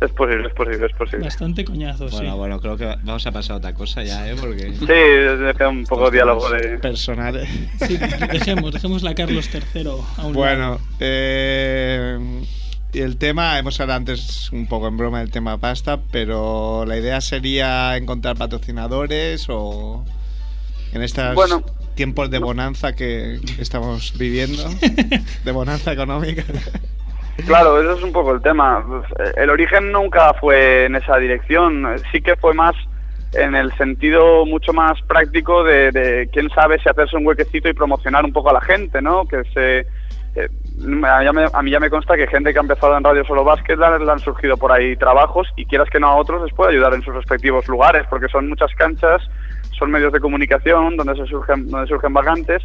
Es 0.00 0.10
posible, 0.10 0.48
es 0.48 0.54
posible, 0.54 0.86
es 0.86 0.92
posible. 0.92 1.24
Bastante 1.24 1.64
coñazo, 1.64 2.08
sí. 2.08 2.16
Bueno, 2.16 2.36
bueno, 2.36 2.60
creo 2.60 2.76
que 2.76 2.86
vamos 3.04 3.26
a 3.26 3.32
pasar 3.32 3.54
a 3.54 3.56
otra 3.58 3.74
cosa 3.74 4.02
ya, 4.02 4.28
¿eh? 4.28 4.34
Porque... 4.38 4.72
Sí, 4.74 4.86
deja 4.86 5.68
un 5.68 5.84
poco 5.84 6.10
de 6.10 6.16
diálogo 6.18 6.50
de... 6.50 6.78
Personales. 6.78 7.48
Sí, 7.86 7.96
dejemos, 7.96 8.72
dejemos 8.72 9.02
la 9.02 9.14
Carlos 9.14 9.48
III 9.52 9.88
a 10.18 10.26
un 10.26 10.32
Bueno, 10.32 10.60
lado. 10.62 10.80
eh, 11.00 12.42
y 12.92 13.00
el 13.00 13.16
tema, 13.16 13.58
hemos 13.58 13.80
hablado 13.80 13.98
antes 13.98 14.50
un 14.52 14.66
poco 14.66 14.88
en 14.88 14.96
broma 14.96 15.20
del 15.20 15.30
tema 15.30 15.58
pasta, 15.58 16.00
pero 16.10 16.84
la 16.86 16.96
idea 16.96 17.20
sería 17.20 17.96
encontrar 17.96 18.36
patrocinadores 18.36 19.46
o 19.48 20.04
en 20.92 21.02
estos 21.02 21.34
Bueno. 21.34 21.64
tiempos 21.94 22.30
de 22.30 22.38
bonanza 22.38 22.94
que 22.94 23.40
estamos 23.58 24.16
viviendo, 24.18 24.62
de 25.44 25.52
bonanza 25.52 25.92
económica. 25.92 26.44
Claro, 27.46 27.80
eso 27.80 27.92
es 27.94 28.02
un 28.02 28.12
poco 28.12 28.32
el 28.32 28.40
tema. 28.42 28.84
El 29.36 29.50
origen 29.50 29.90
nunca 29.92 30.32
fue 30.34 30.84
en 30.86 30.96
esa 30.96 31.16
dirección, 31.18 31.86
sí 32.12 32.20
que 32.20 32.36
fue 32.36 32.54
más 32.54 32.74
en 33.32 33.54
el 33.56 33.72
sentido 33.76 34.46
mucho 34.46 34.72
más 34.72 35.00
práctico 35.02 35.64
de, 35.64 35.90
de 35.90 36.28
quién 36.32 36.48
sabe 36.50 36.78
si 36.78 36.88
hacerse 36.88 37.16
un 37.16 37.26
huequecito 37.26 37.68
y 37.68 37.72
promocionar 37.72 38.24
un 38.24 38.32
poco 38.32 38.50
a 38.50 38.54
la 38.54 38.60
gente, 38.60 39.02
¿no? 39.02 39.26
Que 39.26 39.42
se... 39.52 39.80
eh, 40.36 40.48
a, 41.04 41.32
mí, 41.32 41.42
a 41.42 41.62
ya 41.70 41.80
me 41.80 41.90
consta 41.90 42.16
que 42.16 42.28
gente 42.28 42.52
que 42.52 42.58
ha 42.58 42.62
empezado 42.62 42.96
en 42.96 43.02
Radio 43.02 43.24
Solo 43.24 43.42
Básquet 43.42 43.76
le, 43.76 43.84
han- 43.86 44.06
le 44.06 44.12
han 44.12 44.20
surgido 44.20 44.56
por 44.56 44.70
ahí 44.70 44.96
trabajos 44.96 45.48
y 45.56 45.66
quieras 45.66 45.90
que 45.90 45.98
no 45.98 46.06
a 46.08 46.14
otros 46.16 46.42
les 46.42 46.54
puede 46.54 46.70
ayudar 46.72 46.94
en 46.94 47.02
sus 47.02 47.14
respectivos 47.14 47.66
lugares, 47.68 48.06
porque 48.08 48.28
son 48.28 48.48
muchas 48.48 48.72
canchas, 48.76 49.20
son 49.76 49.90
medios 49.90 50.12
de 50.12 50.20
comunicación 50.20 50.96
donde 50.96 51.16
se 51.16 51.26
surgen, 51.26 51.68
donde 51.68 51.88
surgen 51.88 52.12
vacantes, 52.14 52.62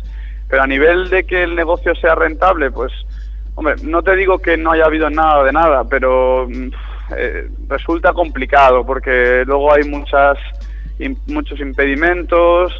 pero 0.47 0.61
a 0.63 0.67
nivel 0.67 1.09
de 1.09 1.23
que 1.23 1.41
el 1.43 1.55
negocio 1.55 1.95
sea 1.95 2.13
rentable, 2.13 2.69
pues 2.69 2.91
Hombre, 3.59 3.75
no 3.83 4.01
te 4.01 4.15
digo 4.15 4.39
que 4.39 4.55
no 4.55 4.71
haya 4.71 4.85
habido 4.85 5.09
nada 5.09 5.43
de 5.43 5.51
nada, 5.51 5.83
pero 5.83 6.47
mm, 6.49 6.67
eh, 7.17 7.49
resulta 7.67 8.13
complicado 8.13 8.85
porque 8.85 9.43
luego 9.45 9.73
hay 9.73 9.83
muchas 9.83 10.37
muchos 11.27 11.59
impedimentos, 11.59 12.71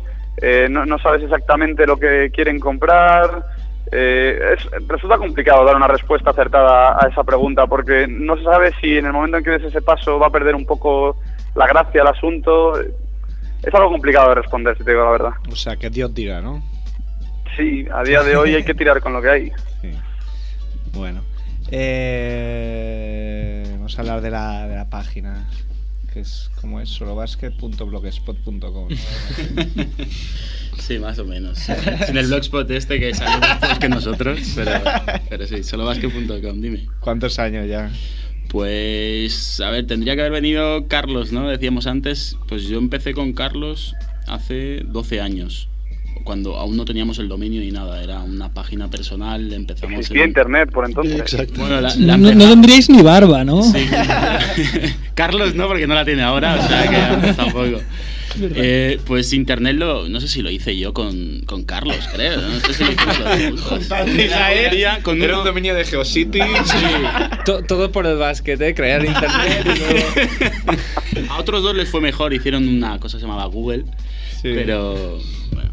eh, 0.42 0.68
no, 0.70 0.86
no 0.86 0.98
sabes 1.00 1.22
exactamente 1.24 1.86
lo 1.86 1.98
que 2.00 2.32
quieren 2.34 2.60
comprar. 2.62 3.46
eh, 3.92 4.54
es- 4.56 4.88
resulta 4.88 5.18
complicado 5.18 5.66
dar 5.66 5.76
una 5.76 5.88
respuesta 5.88 6.30
acertada 6.30 6.92
a 6.98 7.10
esa 7.10 7.24
pregunta 7.26 7.66
porque 7.68 8.08
no 8.08 8.38
se 8.38 8.44
sabe 8.46 8.72
si 8.80 8.98
en 9.00 9.08
el 9.08 9.12
momento 9.14 9.38
en 9.38 9.44
que 9.44 9.50
des 9.52 9.64
ese 9.64 9.82
paso 9.82 10.18
va 10.18 10.28
a 10.28 10.32
perder 10.32 10.56
un 10.56 10.66
poco 10.66 11.18
la 11.56 11.68
gracia 11.68 12.02
al 12.04 12.08
asunto. 12.08 12.80
Es 12.80 13.74
algo 13.74 13.90
complicado 13.90 14.30
de 14.30 14.36
responder, 14.36 14.78
si 14.78 14.84
te 14.86 14.92
digo 14.92 15.04
la 15.04 15.12
verdad. 15.12 15.32
O 15.52 15.56
sea, 15.58 15.76
que 15.76 15.90
Dios 15.90 16.14
dirá, 16.16 16.40
¿no? 16.40 16.62
Sí, 17.58 17.86
a 17.94 18.04
día 18.04 18.22
de 18.24 18.38
hoy 18.38 18.56
hay 18.56 18.64
que 18.64 18.74
tirar 18.76 19.02
con 19.02 19.12
lo 19.12 19.22
que 19.22 19.30
hay. 19.30 19.52
Sí. 19.82 19.92
Bueno. 20.94 21.24
Eh, 21.72 23.64
vamos 23.72 23.98
a 23.98 24.02
hablar 24.02 24.22
de 24.22 24.32
la, 24.32 24.68
de 24.68 24.76
la 24.76 24.90
página, 24.90 25.48
que 26.14 26.22
es 26.22 26.50
como 26.60 26.82
es 26.82 26.90
solobasket.blogspot.com. 26.90 28.90
Sí, 30.80 30.98
más 30.98 31.20
o 31.20 31.26
menos. 31.26 31.60
En 32.08 32.18
el 32.18 32.28
blogspot 32.28 32.70
este 32.72 33.00
que 33.00 33.14
salió 33.14 33.40
después 33.40 33.80
que 33.80 33.90
nosotros, 33.90 34.40
pero, 34.56 34.72
pero 35.30 35.46
sí, 35.46 35.64
solobasket.com, 35.64 36.62
dime. 36.62 36.88
¿Cuántos 37.00 37.38
años 37.38 37.68
ya? 37.68 37.92
Pues, 38.48 39.62
a 39.62 39.70
ver, 39.70 39.86
tendría 39.86 40.16
que 40.16 40.22
haber 40.22 40.34
venido 40.34 40.88
Carlos, 40.88 41.32
¿no? 41.32 41.48
Decíamos 41.48 41.86
antes, 41.86 42.38
pues 42.48 42.64
yo 42.64 42.80
empecé 42.80 43.14
con 43.14 43.34
Carlos 43.34 43.94
hace 44.28 44.82
12 44.86 45.22
años, 45.22 45.70
cuando 46.30 46.58
aún 46.58 46.78
no 46.78 46.86
teníamos 46.86 47.18
el 47.18 47.28
dominio 47.28 47.60
ni 47.60 47.72
nada, 47.72 48.04
era 48.04 48.20
una 48.20 48.54
página 48.54 48.88
personal, 48.88 49.52
empezamos 49.52 49.96
Existía 50.02 50.22
en... 50.26 50.30
internet 50.30 50.70
por 50.72 50.86
entonces. 50.86 51.20
Exacto. 51.20 51.54
Bueno, 51.58 51.82
la- 51.82 51.96
No, 51.96 52.06
la 52.06 52.18
no 52.18 52.30
empezamos- 52.30 52.50
tendríais 52.52 52.88
ni 52.92 53.02
barba, 53.02 53.44
¿no? 53.44 53.64
Sí. 53.64 53.84
Carlos 55.16 55.56
no, 55.56 55.68
porque 55.68 55.88
no 55.88 55.96
la 55.96 56.06
tiene 56.06 56.22
ahora, 56.22 56.56
o 56.64 56.68
sea 56.68 56.88
que 57.24 57.34
tampoco. 57.34 57.82
Eh, 58.42 59.00
pues 59.08 59.34
internet 59.34 59.76
lo, 59.76 60.08
no 60.08 60.22
sé 60.22 60.28
si 60.28 60.44
lo 60.44 60.52
hice 60.52 60.78
yo 60.78 60.94
con, 60.94 61.42
con 61.48 61.64
Carlos, 61.64 61.98
creo. 62.14 62.40
No 62.40 62.60
sé 62.60 62.74
si 62.76 62.84
lo 62.84 62.92
Día 64.70 65.00
con 65.02 65.20
Era 65.24 65.34
uno- 65.34 65.40
un 65.40 65.46
dominio 65.48 65.74
de 65.74 65.84
Geocities. 65.84 66.46
To- 67.44 67.64
todo 67.64 67.92
por 67.92 68.06
el 68.06 68.18
básquet, 68.18 68.62
¿eh? 68.62 68.76
Crear 68.76 69.04
internet 69.04 69.66
y 69.66 69.80
luego... 69.80 70.10
A 71.34 71.40
otros 71.40 71.64
dos 71.64 71.76
les 71.76 71.90
fue 71.90 72.02
mejor, 72.02 72.32
hicieron 72.36 72.68
una 72.68 73.00
cosa 73.00 73.18
que 73.18 73.22
se 73.22 73.28
llamaba 73.28 73.46
Google, 73.48 73.86
Sí. 74.44 74.52
pero 74.56 75.20
bueno. 75.52 75.72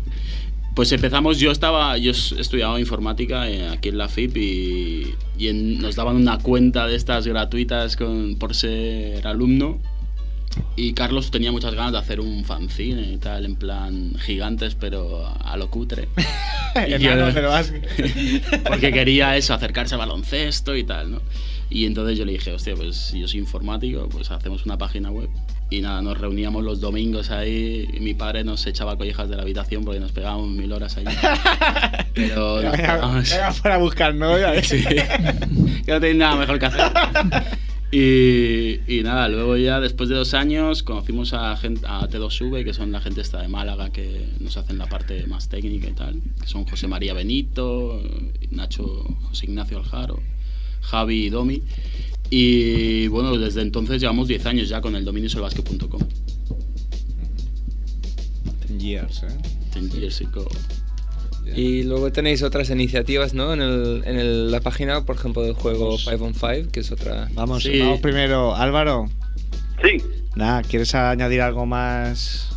Pues 0.77 0.93
empezamos, 0.93 1.39
yo 1.39 1.51
estaba, 1.51 1.97
yo 1.97 2.11
estudiaba 2.13 2.79
informática 2.79 3.49
eh, 3.49 3.67
aquí 3.67 3.89
en 3.89 3.97
la 3.97 4.09
FIP 4.09 4.37
y, 4.37 5.15
y 5.39 5.49
en- 5.49 5.81
nos 5.81 5.97
daban 5.97 6.17
una 6.17 6.37
cuenta 6.39 6.87
de 6.87 6.95
estas 6.97 7.27
gratuitas 7.27 7.97
con, 7.97 8.37
por 8.37 8.55
ser 8.55 9.27
alumno 9.27 9.79
y 10.77 10.93
Carlos 10.93 11.31
tenía 11.31 11.51
muchas 11.51 11.75
ganas 11.75 11.93
de 11.93 11.99
hacer 11.99 12.21
un 12.21 12.45
fanzine 12.45 13.11
y 13.15 13.17
tal, 13.17 13.47
en 13.47 13.57
plan 13.57 14.13
gigantes 14.19 14.75
pero 14.75 15.27
a 15.27 15.57
lo 15.57 15.71
cutre. 15.71 16.09
Y 16.87 16.91
yo- 16.99 17.11
porque 18.69 18.93
quería 18.93 19.35
eso, 19.35 19.55
acercarse 19.55 19.95
al 19.95 20.01
baloncesto 20.01 20.77
y 20.77 20.85
tal, 20.85 21.11
¿no? 21.11 21.23
Y 21.71 21.87
entonces 21.87 22.19
yo 22.19 22.27
le 22.27 22.33
dije, 22.33 22.53
hostia, 22.53 22.75
pues 22.77 22.97
si 22.97 23.21
yo 23.21 23.27
soy 23.29 23.41
informático, 23.41 24.07
pues 24.11 24.31
hacemos 24.31 24.67
una 24.67 24.77
página 24.77 25.11
web. 25.11 25.31
Y 25.69 25.81
nada, 25.81 26.01
nos 26.01 26.17
reuníamos 26.19 26.63
los 26.63 26.81
domingos 26.81 27.31
ahí 27.33 27.89
y 27.93 27.99
mi 28.01 28.15
padre 28.15 28.45
nos 28.45 28.65
echaba 28.69 28.97
collejas 28.97 29.29
de 29.29 29.35
la 29.37 29.43
habitación 29.43 29.85
porque 29.85 29.99
nos 29.99 30.13
pegábamos 30.13 30.49
mil 30.51 30.73
horas 30.73 30.97
allí. 30.97 31.09
Pero 32.15 32.63
nos 32.63 32.73
pegábamos- 32.77 33.31
venga 33.31 33.53
para 33.63 33.77
buscar 33.79 34.15
novia. 34.15 34.55
¿eh? 34.55 34.63
Sí. 34.63 34.85
que 34.85 35.93
no 35.93 36.01
tenéis 36.01 36.17
nada 36.17 36.37
mejor 36.37 36.59
que 36.61 36.67
hacer. 36.67 36.93
Y, 37.93 38.81
y 38.89 39.03
nada, 39.05 39.29
luego 39.29 39.57
ya 39.57 39.81
después 39.81 40.09
de 40.09 40.17
dos 40.17 40.35
años 40.35 40.83
conocimos 40.83 41.33
a, 41.33 41.57
gente, 41.57 41.83
a 41.87 42.09
T2V, 42.09 42.65
que 42.65 42.75
son 42.75 42.91
la 42.93 43.01
gente 43.01 43.21
esta 43.21 43.41
de 43.41 43.49
Málaga 43.49 43.91
que 43.91 44.27
nos 44.41 44.57
hacen 44.57 44.77
la 44.79 44.87
parte 44.87 45.27
más 45.27 45.49
técnica 45.49 45.89
y 45.89 45.93
tal, 45.93 46.21
que 46.41 46.47
son 46.49 46.65
José 46.67 46.89
María 46.89 47.15
Benito, 47.15 48.03
Nacho 48.51 49.05
José 49.29 49.47
Ignacio 49.47 49.79
Aljaro, 49.79 50.21
Javi 50.83 51.27
y 51.27 51.31
Domi. 51.31 51.63
Y 52.31 53.07
bueno, 53.09 53.37
desde 53.39 53.63
entonces 53.63 54.01
llevamos 54.01 54.27
10 54.29 54.47
años 54.47 54.69
ya 54.69 54.81
con 54.81 54.97
el 54.97 55.05
dominio 55.05 55.29
solbasket.com. 55.31 56.01
Ten 58.67 58.81
years, 58.81 59.23
¿eh? 59.23 59.29
Ten 59.73 59.91
years 59.91 60.21
ago. 60.23 60.47
Y 61.55 61.85
luego 61.85 62.11
tenéis 62.11 62.43
otras 62.43 62.71
iniciativas, 62.71 63.33
¿no? 63.33 63.53
En, 63.55 63.63
el, 63.63 64.03
en 64.05 64.19
el- 64.19 64.51
la 64.51 64.61
página, 64.61 65.05
por 65.05 65.15
ejemplo, 65.17 65.43
del 65.43 65.55
juego 65.55 65.97
5 65.97 66.25
on 66.25 66.35
5, 66.35 66.71
que 66.73 66.81
es 66.81 66.91
otra... 66.91 67.29
Vamos, 67.35 67.63
Sí. 67.63 67.79
vamos 67.79 68.01
primero. 68.01 68.55
Álvaro, 68.57 69.09
Sí, 69.83 70.03
nada, 70.35 70.63
¿quieres 70.63 70.95
añadir 70.95 71.43
algo 71.43 71.65
más? 71.67 72.49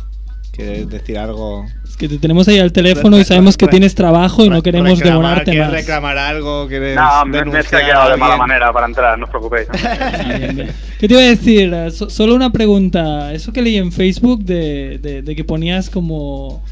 ¿Quieres 0.52 0.88
decir 0.90 1.16
algo? 1.18 1.64
Es 1.84 1.96
que 1.96 2.08
te 2.08 2.18
tenemos 2.18 2.46
ahí 2.48 2.58
al 2.58 2.72
teléfono 2.72 3.18
y 3.18 3.24
sabemos 3.24 3.56
que 3.56 3.66
tienes 3.68 3.94
trabajo 3.94 4.44
y 4.44 4.48
no 4.50 4.56
Re- 4.56 4.62
queremos 4.62 4.90
reclamar, 4.98 5.12
demorarte 5.44 5.50
¿Quieres 5.52 5.66
más. 5.68 5.72
reclamar 5.76 6.18
algo? 6.18 6.66
¿Quieres 6.68 6.96
no, 6.96 7.24
me, 7.26 7.44
me 7.44 7.60
he 7.60 7.64
quedado 7.64 8.10
de 8.10 8.16
mala 8.16 8.36
manera 8.36 8.72
para 8.72 8.86
entrar, 8.86 9.18
no 9.18 9.24
os 9.24 9.30
preocupéis. 9.30 9.68
Bien, 10.38 10.56
bien. 10.56 10.70
¿Qué 10.98 11.08
te 11.08 11.14
iba 11.14 11.22
a 11.22 11.26
decir? 11.26 11.74
So- 11.92 12.10
solo 12.10 12.34
una 12.34 12.50
pregunta. 12.52 13.32
Eso 13.32 13.52
que 13.52 13.62
leí 13.62 13.76
en 13.76 13.90
Facebook 13.92 14.44
de, 14.44 14.98
de- 14.98 15.22
de 15.22 15.36
que 15.36 15.44
ponías 15.44 15.88
como... 15.88 16.62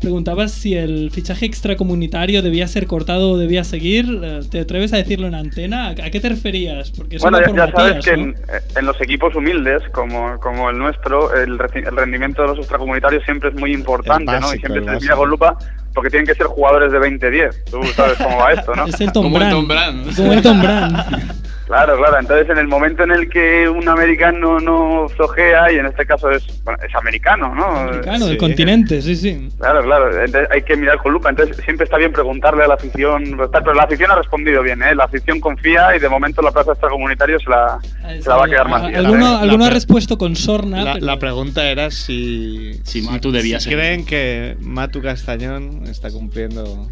Preguntabas 0.00 0.52
si 0.52 0.74
el 0.76 1.10
fichaje 1.10 1.44
extracomunitario 1.46 2.40
debía 2.40 2.68
ser 2.68 2.86
cortado 2.86 3.32
o 3.32 3.36
debía 3.38 3.64
seguir. 3.64 4.06
eh, 4.22 4.40
¿Te 4.48 4.60
atreves 4.60 4.92
a 4.92 4.96
decirlo 4.96 5.26
en 5.26 5.34
antena? 5.34 5.88
¿A 5.88 5.94
qué 6.10 6.20
te 6.20 6.28
referías? 6.28 6.90
Porque 6.92 7.16
eso 7.16 7.28
Bueno, 7.28 7.40
ya, 7.54 7.70
sabes 7.72 8.04
que 8.04 8.16
¿no? 8.16 8.22
en, 8.24 8.36
en 8.76 8.86
los 8.86 9.00
equipos 9.00 9.34
humildes, 9.34 9.82
como, 9.92 10.38
como 10.40 10.70
el 10.70 10.78
nuestro, 10.78 11.34
el, 11.34 11.58
el 11.74 11.96
rendimiento 11.96 12.42
de 12.42 12.48
los 12.48 12.58
extracomunitarios 12.58 13.24
siempre 13.24 13.48
es 13.50 13.56
muy 13.56 13.72
importante, 13.72 14.24
¿no? 14.26 14.38
Y 14.38 14.40
básico, 14.40 14.60
siempre 14.60 14.80
se 14.80 14.86
básico. 14.86 15.02
mira 15.02 15.16
con 15.16 15.30
lupa 15.30 15.58
porque 15.94 16.10
tienen 16.10 16.26
que 16.26 16.34
ser 16.34 16.46
jugadores 16.46 16.92
de 16.92 16.98
20-10. 17.00 17.50
Tú 17.70 17.82
sabes 17.96 18.18
cómo 18.18 18.36
va 18.38 18.52
esto, 18.52 18.74
¿no? 18.76 18.86
Es 18.86 19.00
el 19.00 19.10
Tom 19.10 19.24
Como 19.24 19.36
el 19.38 19.42
Brand. 19.42 19.52
Tom 19.56 19.68
Brand. 19.68 20.16
Como 20.16 20.32
el 20.32 20.42
Tom 20.42 20.60
Brand. 20.62 21.32
Claro, 21.68 21.96
claro. 21.98 22.18
Entonces, 22.18 22.48
en 22.50 22.58
el 22.58 22.66
momento 22.66 23.04
en 23.04 23.10
el 23.12 23.28
que 23.28 23.68
un 23.68 23.88
americano 23.88 24.58
no 24.58 25.06
flojea, 25.10 25.70
y 25.70 25.76
en 25.76 25.86
este 25.86 26.04
caso 26.06 26.30
es, 26.30 26.44
bueno, 26.64 26.78
es 26.82 26.94
americano, 26.94 27.54
¿no? 27.54 27.64
Americano, 27.66 28.24
del 28.24 28.34
Sí. 28.34 28.38
continente, 28.38 29.02
sí, 29.02 29.14
sí. 29.14 29.48
Claro, 29.60 29.82
claro. 29.82 30.08
Entonces 30.24 30.48
hay 30.50 30.62
que 30.62 30.76
mirar 30.76 30.96
con 30.98 31.12
lupa. 31.12 31.28
Entonces 31.30 31.56
siempre 31.64 31.84
está 31.84 31.98
bien 31.98 32.10
preguntarle 32.12 32.64
a 32.64 32.68
la 32.68 32.74
afición. 32.74 33.38
Pero 33.52 33.74
la 33.74 33.82
afición 33.82 34.10
ha 34.10 34.16
respondido 34.16 34.62
bien, 34.62 34.82
¿eh? 34.82 34.94
La 34.94 35.04
afición 35.04 35.40
confía 35.40 35.94
y 35.94 35.98
de 36.00 36.08
momento 36.08 36.40
la 36.42 36.50
plaza 36.52 36.72
extracomunitario 36.72 37.38
se 37.38 37.50
la, 37.50 37.78
se 38.20 38.28
la 38.28 38.36
va 38.36 38.44
a 38.46 38.48
quedar 38.48 38.68
más 38.68 38.82
bien. 38.86 38.96
Alguno, 38.96 39.34
La- 39.34 39.40
alguno 39.40 39.64
ha 39.66 39.70
respuesto 39.70 40.16
con 40.18 40.34
sorna. 40.36 40.82
La, 40.82 40.92
pero- 40.94 41.04
la 41.06 41.18
pregunta 41.18 41.68
era 41.70 41.90
si, 41.90 42.80
Si 42.84 43.02
Matu 43.02 43.30
debía 43.30 43.58
si 43.60 43.64
seguir. 43.64 43.78
creen 43.78 44.06
que 44.06 44.56
Matu 44.60 45.02
Castañón 45.02 45.82
está 45.86 46.10
cumpliendo 46.10 46.88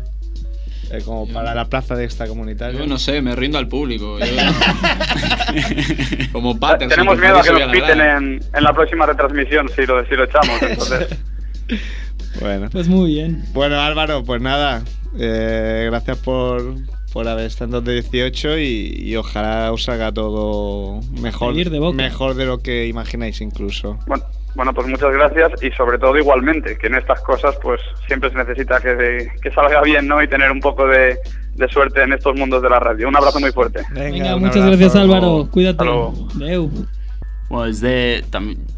eh, 0.90 0.98
como 1.04 1.26
para 1.28 1.54
la 1.54 1.68
plaza 1.68 1.94
de 1.96 2.04
esta 2.04 2.26
comunitaria. 2.26 2.78
Yo 2.80 2.86
no 2.86 2.98
sé, 2.98 3.20
me 3.22 3.34
rindo 3.36 3.58
al 3.58 3.68
público. 3.68 4.18
Yo- 4.18 4.26
Como 6.32 6.58
Patterson. 6.58 6.88
Tenemos 6.90 7.18
miedo 7.18 7.38
a 7.38 7.42
que 7.42 7.52
nos 7.52 7.72
piten 7.72 8.00
en, 8.00 8.40
en 8.54 8.64
la 8.64 8.72
próxima 8.72 9.06
retransmisión 9.06 9.68
si 9.74 9.86
lo, 9.86 10.04
si 10.06 10.14
lo 10.14 10.24
echamos. 10.24 10.50
Entonces, 10.62 11.08
Bueno. 12.40 12.68
Pues 12.70 12.88
muy 12.88 13.12
bien. 13.14 13.42
Bueno, 13.52 13.80
Álvaro, 13.80 14.24
pues 14.24 14.40
nada. 14.42 14.82
eh, 15.18 15.86
gracias 15.90 16.18
por, 16.18 16.74
por 17.12 17.26
haber 17.28 17.46
estado 17.46 17.80
de 17.80 17.94
18 17.94 18.58
y, 18.58 18.94
y 18.98 19.16
ojalá 19.16 19.72
os 19.72 19.84
salga 19.84 20.12
todo 20.12 21.00
mejor, 21.20 21.54
de 21.54 21.80
mejor 21.94 22.34
de 22.34 22.46
lo 22.46 22.58
que 22.58 22.86
imagináis 22.86 23.40
incluso. 23.40 23.98
Bueno, 24.06 24.24
bueno, 24.56 24.72
pues 24.74 24.88
muchas 24.88 25.12
gracias 25.12 25.62
y 25.62 25.70
sobre 25.72 25.98
todo 25.98 26.16
igualmente, 26.16 26.76
que 26.78 26.86
en 26.88 26.96
estas 26.96 27.20
cosas 27.20 27.54
pues 27.62 27.80
siempre 28.06 28.30
se 28.30 28.36
necesita 28.36 28.80
que, 28.80 29.28
que 29.40 29.50
salga 29.52 29.82
bien, 29.82 30.08
¿no? 30.08 30.22
Y 30.22 30.28
tener 30.28 30.50
un 30.50 30.60
poco 30.60 30.86
de, 30.88 31.16
de 31.54 31.68
suerte 31.68 32.02
en 32.02 32.14
estos 32.14 32.34
mundos 32.36 32.62
de 32.62 32.70
la 32.70 32.80
radio. 32.80 33.06
Un 33.08 33.16
abrazo 33.16 33.38
muy 33.38 33.52
fuerte. 33.52 33.82
Venga, 33.92 34.36
muchas 34.36 34.56
abrazo, 34.56 34.66
gracias 34.68 34.88
hasta 34.88 35.00
Álvaro. 35.02 35.20
luego. 35.20 35.50
Cuídate. 35.50 35.84
Bueno, 37.48 37.66
es 37.66 37.80
de, 37.80 38.24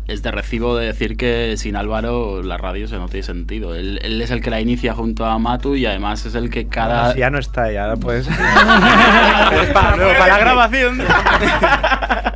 es 0.09 0.23
de 0.23 0.31
recibo 0.31 0.77
de 0.77 0.87
decir 0.87 1.17
que 1.17 1.57
sin 1.57 1.75
Álvaro 1.75 2.43
la 2.43 2.59
radio 2.59 2.87
se 2.87 2.97
no 2.97 3.09
tiene 3.09 3.23
sentido. 3.23 3.75
Él, 3.75 3.99
él 4.03 4.21
es 4.21 4.31
el 4.31 4.43
que 4.43 4.51
la 4.51 4.61
inicia 4.61 4.93
junto 4.95 5.25
a 5.25 5.39
Matu 5.39 5.75
y 5.75 5.87
además 5.87 6.27
es 6.27 6.35
el 6.35 6.51
que 6.51 6.69
cada... 6.69 7.15
Si 7.15 7.21
ya 7.21 7.31
no 7.31 7.39
está, 7.39 7.73
ya 7.73 7.97
pues. 7.97 8.29
para, 9.73 9.97
para 9.97 10.29
la 10.29 10.39
grabación. 10.39 10.99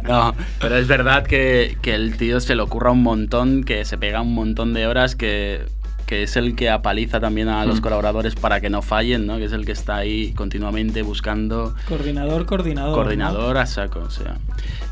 No, 0.03 0.35
pero 0.61 0.77
es 0.77 0.89
verdad 0.89 1.25
que, 1.25 1.79
que 1.81 1.95
el 1.95 2.17
tío 2.17 2.41
se 2.41 2.57
le 2.57 2.63
ocurra 2.63 2.91
un 2.91 3.05
montón, 3.05 3.63
que 3.63 3.85
se 3.85 3.97
pega 3.99 4.21
un 4.21 4.35
montón 4.35 4.75
de 4.75 4.89
horas, 4.89 5.15
que, 5.15 5.65
que 6.07 6.23
es 6.25 6.37
el 6.37 6.55
que 6.57 6.69
apaliza 6.71 7.21
también 7.21 7.49
a 7.49 7.65
los 7.65 7.81
colaboradores 7.81 8.35
para 8.35 8.61
que 8.61 8.69
no 8.71 8.83
fallen, 8.83 9.27
¿no? 9.27 9.39
Que 9.39 9.45
es 9.45 9.53
el 9.53 9.65
que 9.65 9.73
está 9.73 9.97
ahí 9.97 10.33
continuamente 10.35 11.03
buscando 11.03 11.75
Coordinador, 11.89 12.45
coordinador. 12.47 12.95
coordinador 12.95 13.57
a 13.59 13.67
saco, 13.67 14.01
o 14.01 14.11
sea, 14.11 14.37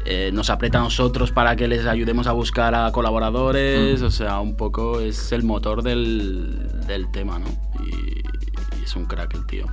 eh, 0.06 0.30
nos 0.32 0.48
aprieta 0.50 0.78
a 0.78 0.82
nosotros 0.82 1.30
para 1.30 1.56
que 1.56 1.68
les 1.68 1.86
ayudemos 1.86 2.26
a 2.26 2.32
buscar 2.32 2.74
a 2.74 2.90
colaboradores, 2.92 4.00
o 4.02 4.10
sea, 4.10 4.40
un 4.40 4.56
poco 4.56 5.00
es 5.00 5.32
el 5.32 5.42
motor 5.42 5.82
del, 5.82 6.68
del 6.86 7.10
tema, 7.10 7.38
¿no? 7.38 7.46
Y, 7.84 8.20
y 8.80 8.84
es 8.84 8.96
un 8.96 9.06
crack 9.06 9.34
el 9.34 9.46
tío. 9.46 9.66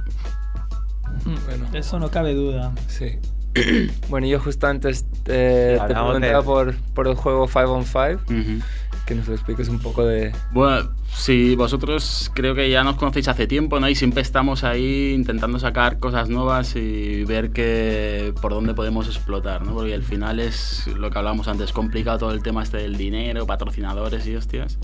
Bueno, 1.45 1.65
¿no? 1.71 1.78
Eso 1.78 2.00
no 2.00 2.10
cabe 2.10 2.34
duda. 2.34 2.73
sí. 2.88 3.19
bueno, 4.10 4.28
yo 4.28 4.39
justo 4.39 4.67
antes 4.67 5.04
eh, 5.26 5.80
te 5.82 5.88
de- 5.88 5.93
preguntaba 5.95 6.43
por, 6.43 6.76
por 6.93 7.08
el 7.08 7.15
juego 7.15 7.47
5 7.47 7.71
on 7.73 7.86
5, 7.86 8.21
Ujú. 8.26 8.62
Que 9.08 9.15
nos 9.15 9.30
expliques 9.30 9.70
un 9.70 9.80
poco 9.80 10.06
de... 10.06 10.34
Bueno, 10.52 10.89
sí, 11.12 11.56
vosotros 11.56 12.30
creo 12.36 12.54
que 12.54 12.70
ya 12.70 12.84
nos 12.84 12.98
conocéis 12.98 13.30
hace 13.30 13.48
tiempo, 13.48 13.80
¿no? 13.80 13.89
Y 13.89 13.96
siempre 13.96 14.22
estamos 14.22 14.65
ahí 14.65 15.13
intentando 15.15 15.58
sacar 15.60 15.98
cosas 15.98 16.30
nuevas 16.30 16.76
y 16.76 17.24
ver 17.24 17.52
que 17.52 18.34
por 18.41 18.54
dónde 18.54 18.74
podemos 18.74 19.08
explotar, 19.08 19.65
¿no? 19.65 19.74
Porque 19.74 19.93
al 19.93 20.04
final 20.04 20.39
es 20.41 20.88
lo 20.88 21.10
que 21.10 21.17
hablábamos 21.17 21.48
antes, 21.48 21.72
complicado 21.72 22.20
todo 22.20 22.32
el 22.32 22.43
tema 22.43 22.62
este 22.62 22.78
del 22.78 22.98
dinero, 22.98 23.48
patrocinadores 23.48 24.28
y 24.28 24.36
hostias. 24.36 24.78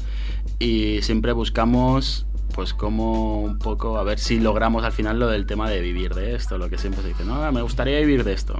Y 0.57 1.01
siempre 1.01 1.33
buscamos 1.33 2.25
pues 2.55 2.73
como 2.73 3.41
un 3.41 3.57
poco 3.57 3.97
a 3.97 4.03
ver 4.03 4.19
si 4.19 4.39
logramos 4.39 4.83
al 4.83 4.91
final 4.91 5.19
lo 5.19 5.27
del 5.27 5.45
tema 5.45 5.69
de 5.69 5.81
vivir 5.81 6.13
de 6.13 6.35
esto, 6.35 6.57
lo 6.57 6.69
que 6.69 6.77
siempre 6.77 7.01
se 7.01 7.09
dice, 7.09 7.25
no, 7.25 7.51
me 7.51 7.61
gustaría 7.61 7.99
vivir 7.99 8.23
de 8.23 8.33
esto. 8.33 8.59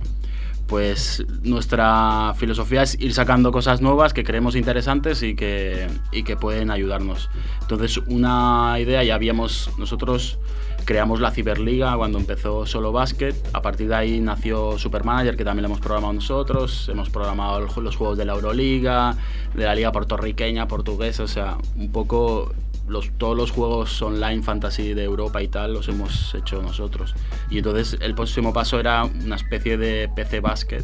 Pues 0.74 1.24
nuestra 1.44 2.34
filosofía 2.36 2.82
es 2.82 3.00
ir 3.00 3.14
sacando 3.14 3.52
cosas 3.52 3.80
nuevas 3.80 4.12
que 4.12 4.24
creemos 4.24 4.56
interesantes 4.56 5.22
y 5.22 5.36
que, 5.36 5.88
y 6.12 6.24
que 6.24 6.36
pueden 6.36 6.72
ayudarnos. 6.72 7.30
Entonces, 7.62 8.00
una 8.08 8.76
idea, 8.80 9.04
ya 9.04 9.14
habíamos, 9.14 9.70
nosotros 9.78 10.40
creamos 10.84 11.20
la 11.20 11.30
Ciberliga 11.30 11.96
cuando 11.96 12.18
empezó 12.18 12.66
Solo 12.66 12.92
Basket, 12.92 13.36
a 13.54 13.62
partir 13.62 13.90
de 13.90 13.94
ahí 13.94 14.20
nació 14.20 14.80
Supermanager, 14.80 15.38
que 15.38 15.46
también 15.46 15.62
lo 15.62 15.68
hemos 15.68 15.80
programado 15.80 16.14
nosotros, 16.14 16.90
hemos 16.90 17.12
programado 17.12 17.60
los 17.60 17.96
juegos 17.96 18.18
de 18.18 18.26
la 18.26 18.34
Euroliga, 18.34 19.16
de 19.54 19.66
la 19.66 19.76
Liga 19.76 19.92
Puertorriqueña, 19.92 20.68
Portuguesa, 20.68 21.22
o 21.22 21.28
sea, 21.28 21.56
un 21.78 21.92
poco 21.92 22.52
los, 22.88 23.12
todos 23.18 23.36
los 23.38 23.52
juegos 23.52 24.02
online 24.02 24.44
fantasy 24.44 24.94
de 24.94 25.04
Europa 25.04 25.42
y 25.42 25.48
tal 25.48 25.74
los 25.74 25.88
hemos 25.88 26.34
hecho 26.36 26.62
nosotros. 26.62 27.16
Y 27.50 27.58
entonces 27.60 27.98
el 28.02 28.14
próximo 28.16 28.52
paso 28.54 28.80
era 28.80 29.06
una 29.06 29.36
especie 29.36 29.78
de 29.78 30.10
PC 30.16 30.40
Basket 30.42 30.84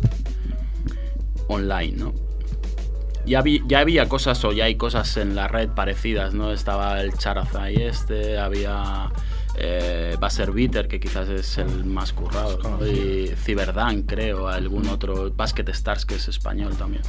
online, 1.47 1.97
¿no? 1.97 2.13
Ya, 3.25 3.41
vi- 3.41 3.61
ya 3.67 3.79
había 3.79 4.07
cosas 4.07 4.43
o 4.45 4.51
ya 4.53 4.65
hay 4.65 4.75
cosas 4.75 5.17
en 5.17 5.35
la 5.35 5.47
red 5.47 5.69
parecidas, 5.69 6.33
¿no? 6.33 6.51
Estaba 6.51 7.01
el 7.01 7.13
Charazai 7.13 7.75
este, 7.75 8.39
había 8.39 9.11
eh, 9.55 10.15
Buzzer 10.19 10.51
Beater, 10.51 10.87
que 10.87 10.99
quizás 10.99 11.27
es 11.29 11.57
el 11.57 11.83
más 11.85 12.13
currado, 12.13 12.59
¿no? 12.63 12.87
y 12.87 13.33
Cyberdunk, 13.35 14.05
creo, 14.07 14.47
algún 14.47 14.87
otro, 14.87 15.31
Basket 15.31 15.67
Stars, 15.69 16.05
que 16.05 16.15
es 16.15 16.27
español 16.27 16.75
también. 16.77 17.03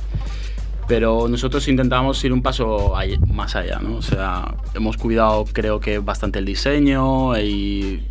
Pero 0.91 1.29
nosotros 1.29 1.69
intentamos 1.69 2.23
ir 2.25 2.33
un 2.33 2.43
paso 2.43 2.95
más 3.29 3.55
allá, 3.55 3.79
¿no? 3.79 3.99
O 3.99 4.03
sea, 4.03 4.57
hemos 4.75 4.97
cuidado 4.97 5.45
creo 5.53 5.79
que 5.79 6.01
bastante 6.01 6.41
el 6.41 6.45
diseño 6.45 7.39
y 7.39 8.09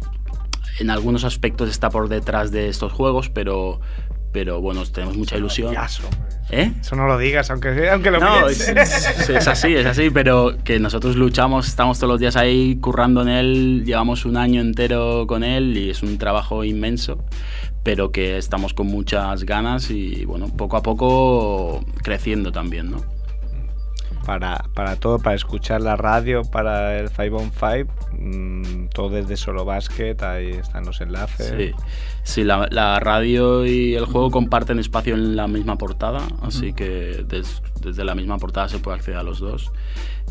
en 0.79 0.89
algunos 0.89 1.25
aspectos 1.25 1.69
está 1.69 1.89
por 1.89 2.07
detrás 2.07 2.51
de 2.51 2.69
estos 2.69 2.93
juegos, 2.93 3.29
pero, 3.29 3.81
pero 4.31 4.61
bueno, 4.61 4.85
tenemos 4.85 5.17
mucha 5.17 5.35
ilusión. 5.35 5.75
¿Eh? 6.51 6.71
Eso 6.79 6.95
no 6.95 7.05
lo 7.05 7.17
digas, 7.17 7.51
aunque, 7.51 7.89
aunque 7.89 8.11
lo 8.11 8.21
No, 8.21 8.47
es, 8.47 8.63
pienses. 8.63 9.29
es 9.29 9.47
así, 9.49 9.75
es 9.75 9.85
así, 9.85 10.09
pero 10.09 10.55
que 10.63 10.79
nosotros 10.79 11.17
luchamos, 11.17 11.67
estamos 11.67 11.99
todos 11.99 12.13
los 12.13 12.19
días 12.21 12.37
ahí 12.37 12.77
currando 12.77 13.21
en 13.23 13.27
él, 13.27 13.83
llevamos 13.85 14.23
un 14.23 14.37
año 14.37 14.61
entero 14.61 15.27
con 15.27 15.43
él 15.43 15.77
y 15.77 15.89
es 15.89 16.01
un 16.01 16.17
trabajo 16.17 16.63
inmenso, 16.63 17.23
pero 17.83 18.11
que 18.11 18.37
estamos 18.37 18.73
con 18.73 18.87
muchas 18.87 19.43
ganas 19.43 19.89
y 19.89 20.25
bueno, 20.25 20.47
poco 20.47 20.77
a 20.77 20.83
poco 20.83 21.83
creciendo 22.03 22.51
también, 22.51 22.91
¿no? 22.91 23.18
Para, 24.29 24.63
para 24.75 24.95
todo, 24.95 25.17
para 25.17 25.35
escuchar 25.35 25.81
la 25.81 25.95
radio, 25.95 26.43
para 26.43 26.99
el 26.99 27.09
5 27.09 27.35
on 27.35 27.51
5, 27.51 27.91
mm, 28.19 28.89
todo 28.93 29.09
desde 29.09 29.35
Solo 29.37 29.65
Basket, 29.65 30.15
ahí 30.21 30.51
están 30.51 30.85
los 30.85 31.01
enlaces. 31.01 31.47
Sí, 31.57 31.71
sí 32.21 32.43
la, 32.43 32.67
la 32.69 32.99
radio 32.99 33.65
y 33.65 33.95
el 33.95 34.05
juego 34.05 34.29
comparten 34.29 34.77
espacio 34.77 35.15
en 35.15 35.35
la 35.35 35.47
misma 35.47 35.79
portada, 35.79 36.21
así 36.43 36.73
que 36.73 37.25
des- 37.27 37.63
desde 37.81 38.03
la 38.03 38.13
misma 38.13 38.37
portada 38.37 38.69
se 38.69 38.77
puede 38.77 38.97
acceder 38.97 39.17
a 39.17 39.23
los 39.23 39.39
dos. 39.39 39.71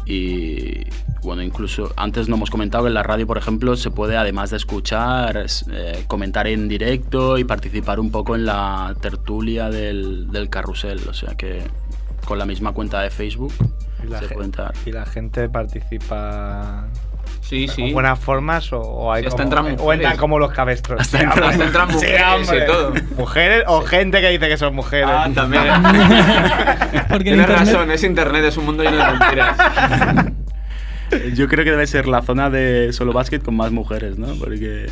Y 0.07 0.85
bueno, 1.25 1.43
incluso 1.43 1.93
antes 1.97 2.29
no 2.29 2.37
hemos 2.37 2.51
comentado 2.51 2.85
que 2.85 2.89
en 2.89 2.95
la 2.95 3.03
radio, 3.03 3.27
por 3.27 3.37
ejemplo, 3.37 3.75
se 3.75 3.91
puede, 3.91 4.17
además 4.17 4.51
de 4.51 4.59
escuchar, 4.59 5.37
es, 5.39 5.65
eh, 5.73 6.05
comentar 6.07 6.47
en 6.47 6.69
directo 6.69 7.37
y 7.37 7.43
participar 7.43 7.99
un 7.99 8.13
poco 8.13 8.37
en 8.37 8.47
la 8.47 8.95
tertulia 9.01 9.71
del, 9.71 10.31
del 10.31 10.49
carrusel, 10.51 11.01
o 11.09 11.13
sea 11.15 11.35
que 11.35 11.65
con 12.29 12.39
la 12.39 12.45
misma 12.45 12.73
cuenta 12.73 13.01
de 13.01 13.09
Facebook 13.11 13.53
Y 14.05 14.09
la, 14.09 14.19
se 14.19 14.27
gen- 14.29 14.35
puede 14.35 14.45
entrar. 14.47 14.73
y 14.85 14.93
la 14.93 15.07
gente 15.07 15.49
participa 15.49 16.87
Sí, 17.41 17.65
con 17.67 17.75
sí. 17.77 17.93
buenas 17.95 18.19
formas 18.19 18.71
o, 18.75 18.81
o 18.81 19.11
hay 19.13 19.23
Sí, 19.23 19.29
hasta 19.29 19.45
como, 19.45 19.49
entran 19.49 19.65
o 19.67 19.71
mujeres. 19.83 19.95
entran 20.05 20.17
como 20.19 20.39
los 20.39 20.53
cabestros. 20.53 21.01
Hasta 21.01 21.19
Sí, 21.19 21.25
entran- 21.25 21.49
hasta 21.51 21.65
entran 21.65 21.89
Sí, 21.89 21.95
mujeres 21.95 22.53
y 22.53 22.67
todo. 22.67 22.93
Mujeres 23.17 23.65
o 23.67 23.81
gente 23.83 24.21
que 24.21 24.29
dice 24.29 24.49
que 24.49 24.57
son 24.59 24.75
mujeres. 24.75 25.09
Ah, 25.11 25.29
también. 25.35 25.65
Porque 27.09 27.31
en 27.31 27.37
Tienes 27.37 27.41
internet- 27.49 27.59
razón, 27.75 27.91
es 27.91 28.05
internet, 28.05 28.45
es 28.45 28.57
un 28.59 28.67
mundo 28.67 28.83
lleno 28.83 28.97
de 28.99 29.05
mentiras. 29.19 29.57
Yo 31.35 31.49
creo 31.49 31.65
que 31.65 31.71
debe 31.71 31.87
ser 31.87 32.07
la 32.07 32.21
zona 32.21 32.51
de 32.51 32.93
solo 32.93 33.15
básquet 33.15 33.43
con 33.43 33.57
más 33.57 33.73
mujeres, 33.73 34.19
¿no? 34.19 34.27
Porque 34.39 34.87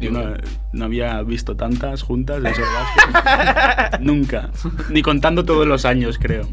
yo 0.00 0.10
no, 0.10 0.34
no 0.72 0.84
había 0.84 1.22
visto 1.22 1.56
tantas 1.56 2.02
juntas 2.02 2.42
de 2.42 2.54
solo 2.54 2.66
básquet. 2.72 4.00
Nunca. 4.00 4.50
Ni 4.88 5.02
contando 5.02 5.44
todos 5.44 5.66
los 5.66 5.84
años, 5.84 6.18
creo. 6.18 6.48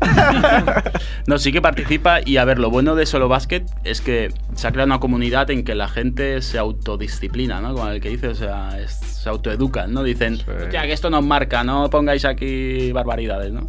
No, 1.27 1.37
sí 1.37 1.51
que 1.51 1.61
participa 1.61 2.19
y 2.25 2.37
a 2.37 2.45
ver, 2.45 2.59
lo 2.59 2.69
bueno 2.69 2.95
de 2.95 3.05
solo 3.05 3.27
básquet 3.27 3.65
es 3.83 4.01
que 4.01 4.33
se 4.55 4.67
ha 4.67 4.71
creado 4.71 4.87
una 4.87 4.99
comunidad 4.99 5.49
en 5.51 5.63
que 5.63 5.75
la 5.75 5.87
gente 5.87 6.41
se 6.41 6.57
autodisciplina, 6.57 7.61
¿no? 7.61 7.73
Como 7.73 7.87
el 7.89 8.01
que 8.01 8.09
dice, 8.09 8.27
o 8.29 8.35
sea, 8.35 8.79
es- 8.79 8.91
se 8.95 9.29
autoeducan, 9.29 9.93
¿no? 9.93 10.03
Dicen, 10.03 10.39
ya 10.71 10.83
que 10.83 10.93
esto 10.93 11.09
nos 11.09 11.25
marca, 11.25 11.63
no 11.63 11.89
pongáis 11.89 12.25
aquí 12.25 12.91
barbaridades, 12.91 13.51
¿no? 13.51 13.67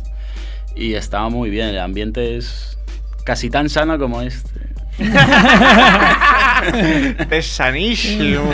Y 0.77 0.95
estaba 0.95 1.29
muy 1.29 1.51
bien, 1.51 1.69
el 1.69 1.79
ambiente 1.81 2.37
es 2.37 2.79
casi 3.25 3.51
tan 3.51 3.69
sano 3.69 3.99
como 3.99 4.23
este. 4.23 4.68
Es 7.31 7.47
sanísimo. 7.47 8.53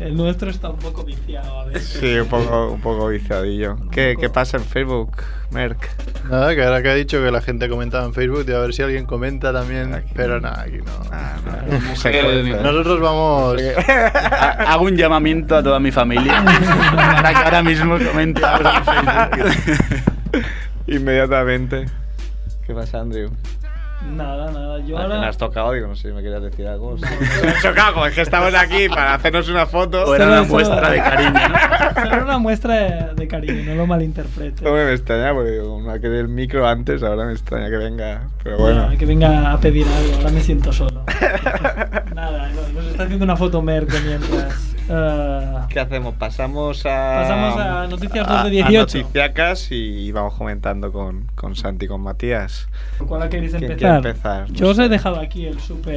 El 0.00 0.16
nuestro 0.16 0.50
está 0.50 0.68
un 0.68 0.78
poco 0.78 1.04
viciado 1.04 1.60
a 1.60 1.64
veces. 1.66 1.98
sí, 2.00 2.18
un 2.18 2.28
poco, 2.28 2.70
un 2.72 2.80
poco 2.80 3.08
viciadillo. 3.08 3.76
¿Qué, 3.90 4.16
¿Qué 4.20 4.28
pasa 4.28 4.56
en 4.58 4.64
Facebook, 4.64 5.22
Merck? 5.50 5.88
Nada, 6.28 6.54
que 6.54 6.62
ahora 6.62 6.82
que 6.82 6.90
ha 6.90 6.94
dicho 6.94 7.22
que 7.22 7.30
la 7.30 7.40
gente 7.40 7.68
comentaba 7.68 8.04
en 8.04 8.12
Facebook 8.12 8.44
y 8.48 8.52
a 8.52 8.58
ver 8.58 8.74
si 8.74 8.82
alguien 8.82 9.06
comenta 9.06 9.52
también. 9.52 9.94
Aquí. 9.94 10.10
Pero 10.14 10.40
nada, 10.40 10.62
aquí 10.62 10.78
no. 10.78 10.92
Ah, 11.10 11.36
no, 11.44 11.52
no. 12.52 12.62
Nosotros 12.62 13.00
vamos. 13.00 13.56
Ha- 13.86 14.72
Hago 14.72 14.84
un 14.84 14.96
llamamiento 14.96 15.56
a 15.56 15.62
toda 15.62 15.78
mi 15.80 15.90
familia 15.92 16.44
para 16.94 17.30
que 17.30 17.36
ahora 17.44 17.62
mismo 17.62 17.98
comente 17.98 18.44
algo 18.44 18.68
en 18.70 18.84
Facebook. 18.84 20.44
Inmediatamente. 20.88 21.86
¿Qué 22.66 22.74
pasa, 22.74 23.00
Andrew? 23.00 23.30
Nada, 24.06 24.50
nada. 24.50 24.78
Yo 24.80 24.96
Ah, 24.98 25.02
que 25.02 25.08
Me 25.08 25.14
ahora. 25.14 25.28
has 25.28 25.36
tocado, 25.36 25.72
digo, 25.72 25.86
no 25.86 25.94
sé 25.94 26.08
si 26.08 26.14
me 26.14 26.22
querías 26.22 26.42
decir 26.42 26.66
algo. 26.66 26.96
Me 27.42 27.48
has 27.50 27.62
tocado, 27.62 28.06
es 28.06 28.14
que 28.14 28.22
estamos 28.22 28.54
aquí 28.54 28.88
para 28.88 29.14
hacernos 29.14 29.48
una 29.48 29.66
foto. 29.66 30.04
O 30.04 30.14
era 30.14 30.26
una 30.26 30.42
muestra 30.44 30.90
de 30.90 30.98
cariño, 30.98 31.32
¿no? 31.32 32.08
Solo 32.10 32.22
una 32.24 32.38
muestra 32.38 32.74
de, 33.14 33.28
cariño, 33.28 33.62
no 33.66 33.74
lo 33.74 33.86
malinterpretes. 33.86 34.62
No 34.62 34.72
me 34.72 34.92
extraña, 34.92 35.32
porque 35.34 35.50
digo, 35.50 35.64
como 35.64 35.92
me 35.92 36.00
quedé 36.00 36.20
el 36.20 36.28
micro 36.28 36.66
antes, 36.66 37.02
ahora 37.02 37.26
me 37.26 37.32
extraña 37.32 37.68
que 37.68 37.76
venga. 37.76 38.22
Pero 38.42 38.56
bueno. 38.58 38.90
Ya, 38.90 38.98
que 38.98 39.06
venga 39.06 39.52
a 39.52 39.58
pedir 39.60 39.86
algo, 39.86 40.16
ahora 40.16 40.30
me 40.30 40.40
siento 40.40 40.72
solo. 40.72 41.04
Nada, 42.14 42.48
no, 42.50 42.62
nos 42.80 42.86
está 42.86 43.04
haciendo 43.04 43.24
una 43.24 43.36
foto 43.36 43.60
Merck 43.62 43.90
de 43.90 44.00
mientras. 44.00 44.69
Eh, 44.92 45.54
¿Qué 45.68 45.78
hacemos? 45.78 46.14
Pasamos 46.16 46.84
a. 46.84 47.22
Pasamos 47.22 47.56
a 47.56 47.86
noticias 47.86 48.26
a- 48.28 48.32
2 48.34 48.44
de 48.44 48.50
18. 48.50 48.76
A 48.76 48.80
noticiacas 48.80 49.68
y 49.70 50.10
vamos 50.10 50.34
comentando 50.34 50.90
con, 50.90 51.26
con 51.36 51.54
Santi 51.54 51.84
y 51.84 51.88
con 51.88 52.00
Matías. 52.00 52.66
¿Por 52.98 53.06
cuál 53.06 53.28
queréis 53.28 53.52
¿Quién 53.52 53.70
empezar? 53.70 53.78
quiere 54.02 54.08
empezar? 54.10 54.46
Yo 54.52 54.64
No 54.64 54.70
os 54.72 54.76
sé. 54.76 54.84
he 54.84 54.88
dejado 54.88 55.20
aquí 55.20 55.46
el 55.46 55.60
super. 55.60 55.94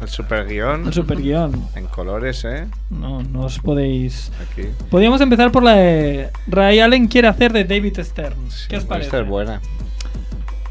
El 0.00 0.08
super 0.08 0.46
guion. 0.46 0.86
El 0.86 0.92
super 0.92 1.20
guion. 1.20 1.68
En 1.74 1.86
colores, 1.86 2.44
¿eh? 2.44 2.66
No, 2.90 3.22
no 3.24 3.40
os 3.46 3.58
podéis. 3.58 4.30
Aquí. 4.50 4.68
Podríamos 4.90 5.20
empezar 5.20 5.50
por 5.50 5.64
la 5.64 5.72
de 5.72 6.30
Ray 6.46 6.78
Allen 6.78 7.08
quiere 7.08 7.26
hacer 7.26 7.52
de 7.52 7.64
David 7.64 7.98
Stern. 8.00 8.36
¿Qué 8.68 8.76
os 8.76 8.84
parece? 8.84 9.10
ser 9.10 9.24
buena. 9.24 9.60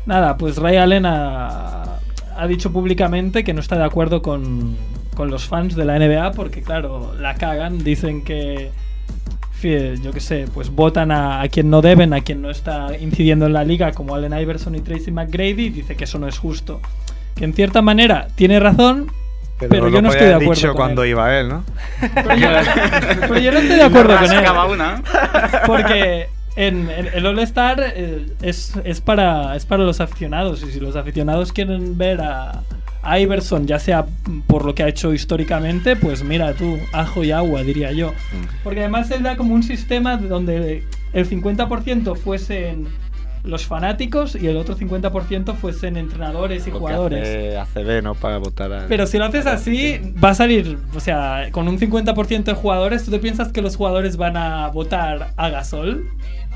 Nada, 0.05 0.37
pues 0.37 0.57
Ray 0.57 0.77
Allen 0.77 1.05
ha, 1.05 1.99
ha 2.37 2.47
dicho 2.47 2.71
públicamente 2.71 3.43
que 3.43 3.53
no 3.53 3.59
está 3.61 3.77
de 3.77 3.83
acuerdo 3.85 4.21
con, 4.21 4.75
con 5.13 5.29
los 5.29 5.47
fans 5.47 5.75
de 5.75 5.85
la 5.85 5.97
NBA 5.97 6.31
porque, 6.31 6.61
claro, 6.61 7.13
la 7.19 7.35
cagan. 7.35 7.83
Dicen 7.83 8.23
que, 8.23 8.71
yo 9.61 10.11
qué 10.11 10.19
sé, 10.19 10.45
pues 10.53 10.69
votan 10.69 11.11
a, 11.11 11.41
a 11.41 11.47
quien 11.47 11.69
no 11.69 11.81
deben, 11.81 12.13
a 12.13 12.21
quien 12.21 12.41
no 12.41 12.49
está 12.49 12.97
incidiendo 12.99 13.45
en 13.45 13.53
la 13.53 13.63
liga, 13.63 13.91
como 13.93 14.15
Allen 14.15 14.37
Iverson 14.37 14.75
y 14.75 14.81
Tracy 14.81 15.11
McGrady. 15.11 15.65
y 15.65 15.69
Dice 15.69 15.95
que 15.95 16.03
eso 16.03 16.19
no 16.19 16.27
es 16.27 16.37
justo. 16.37 16.81
Que 17.35 17.45
en 17.45 17.53
cierta 17.53 17.81
manera 17.81 18.27
tiene 18.35 18.59
razón, 18.59 19.11
pero, 19.69 19.85
lo 19.85 19.89
yo 19.89 20.01
no 20.01 20.09
estoy 20.09 20.27
de 20.27 20.33
acuerdo. 20.33 20.53
dicho 20.53 20.67
con 20.69 20.77
cuando 20.77 21.03
él. 21.03 21.11
iba 21.11 21.39
él, 21.39 21.49
¿no? 21.49 21.63
Pero 22.13 22.35
yo, 22.35 22.47
pero 23.21 23.37
yo 23.39 23.51
no 23.51 23.59
estoy 23.59 23.75
de 23.75 23.83
acuerdo 23.83 24.17
con 24.17 24.31
él. 24.31 24.45
Una. 24.71 25.01
Porque 25.65 26.27
en, 26.55 26.89
en 26.89 27.07
el 27.13 27.25
All-Star 27.25 27.81
eh, 27.95 28.25
es, 28.41 28.73
es, 28.83 29.01
para, 29.01 29.55
es 29.55 29.65
para 29.65 29.83
los 29.83 30.01
aficionados. 30.01 30.63
Y 30.63 30.71
si 30.71 30.79
los 30.79 30.95
aficionados 30.95 31.51
quieren 31.51 31.97
ver 31.97 32.21
a 32.21 32.61
Iverson, 33.05 33.67
ya 33.67 33.79
sea 33.79 34.05
por 34.47 34.65
lo 34.65 34.75
que 34.75 34.83
ha 34.83 34.87
hecho 34.87 35.13
históricamente, 35.13 35.95
pues 35.95 36.23
mira 36.23 36.53
tú, 36.53 36.77
ajo 36.91 37.23
y 37.23 37.31
agua, 37.31 37.63
diría 37.63 37.91
yo. 37.91 38.13
Porque 38.63 38.81
además 38.81 39.11
él 39.11 39.23
da 39.23 39.35
como 39.35 39.53
un 39.53 39.63
sistema 39.63 40.17
donde 40.17 40.83
el 41.13 41.29
50% 41.29 42.15
fuesen 42.15 42.87
los 43.43 43.65
fanáticos 43.65 44.35
y 44.35 44.47
el 44.47 44.55
otro 44.55 44.77
50% 44.77 45.53
fuesen 45.55 45.97
entrenadores 45.97 46.65
y 46.65 46.69
Lo 46.69 46.75
que 46.75 46.79
jugadores. 46.79 47.57
hace 47.57 47.81
ACB, 47.81 48.01
¿no? 48.01 48.15
Para 48.15 48.37
votar 48.37 48.71
a. 48.71 48.87
Pero 48.87 49.05
si 49.05 49.17
lo 49.17 49.25
haces 49.25 49.45
así, 49.45 49.99
va 50.23 50.29
a 50.29 50.33
salir, 50.35 50.77
o 50.95 50.99
sea, 51.01 51.49
con 51.51 51.67
un 51.67 51.77
50% 51.77 52.43
de 52.43 52.53
jugadores, 52.53 53.03
¿tú 53.03 53.11
te 53.11 53.19
piensas 53.19 53.51
que 53.51 53.61
los 53.61 53.75
jugadores 53.75 54.15
van 54.15 54.37
a 54.37 54.67
votar 54.69 55.33
a 55.35 55.49
Gasol? 55.49 56.07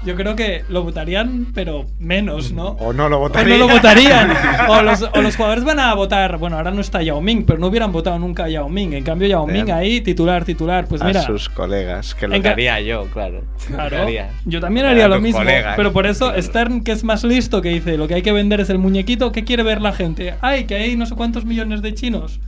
Yo 0.06 0.16
creo 0.16 0.36
que 0.36 0.64
lo 0.70 0.84
votarían, 0.84 1.48
pero 1.54 1.86
menos, 2.00 2.52
¿no? 2.52 2.70
O 2.80 2.94
no 2.94 3.10
lo 3.10 3.18
O 3.18 3.20
votaría. 3.22 3.58
no 3.58 3.68
lo 3.68 3.74
votarían. 3.74 4.32
O 4.70 4.82
los, 4.84 5.02
o 5.02 5.22
los 5.22 5.36
jugadores 5.36 5.64
van 5.66 5.80
a 5.80 5.94
votar. 5.96 6.38
Bueno, 6.38 6.56
ahora 6.58 6.72
no 6.72 6.82
está 6.82 7.02
Yao 7.02 7.20
Ming, 7.20 7.44
pero 7.46 7.60
no 7.60 7.68
hubieran 7.68 7.92
votado 7.92 8.18
nunca 8.20 8.46
a 8.46 8.50
Yao 8.50 8.70
Ming. 8.70 8.94
En 8.94 9.04
cambio, 9.04 9.28
Yao 9.28 9.46
Ming 9.48 9.70
ahí, 9.72 10.00
titular, 10.02 10.46
titular. 10.46 10.86
Pues 10.88 11.02
a 11.02 11.06
mira. 11.06 11.22
sus 11.24 11.50
colegas, 11.50 12.16
que 12.16 12.28
lo 12.28 12.36
haría 12.36 12.80
yo, 12.80 13.06
claro. 13.12 13.44
Claro, 13.68 14.04
haría. 14.04 14.30
yo 14.46 14.62
también 14.62 14.86
A 14.86 14.92
haría 14.92 15.08
lo 15.08 15.20
mismo. 15.20 15.40
colegas. 15.40 15.76
Pero 15.76 15.92
por 15.92 16.06
eso 16.06 16.32
Stern, 16.42 16.84
que 16.84 16.92
es 16.94 17.04
más 17.04 17.24
listo, 17.24 17.62
que 17.62 17.70
dice, 17.70 17.98
lo 17.98 18.08
que 18.08 18.14
hay 18.14 18.22
que 18.22 18.32
vender 18.32 18.62
es 18.62 18.70
el 18.70 18.78
muñequito, 18.78 19.32
¿qué 19.32 19.44
quiere 19.44 19.64
ver 19.64 19.82
la 19.82 19.92
gente? 19.94 20.36
Ay, 20.42 20.66
que 20.66 20.76
hay 20.76 20.96
no 20.96 21.06
sé 21.06 21.16
cuántos 21.16 21.44
millones 21.44 21.82
de 21.82 21.94
chinos. 21.94 22.40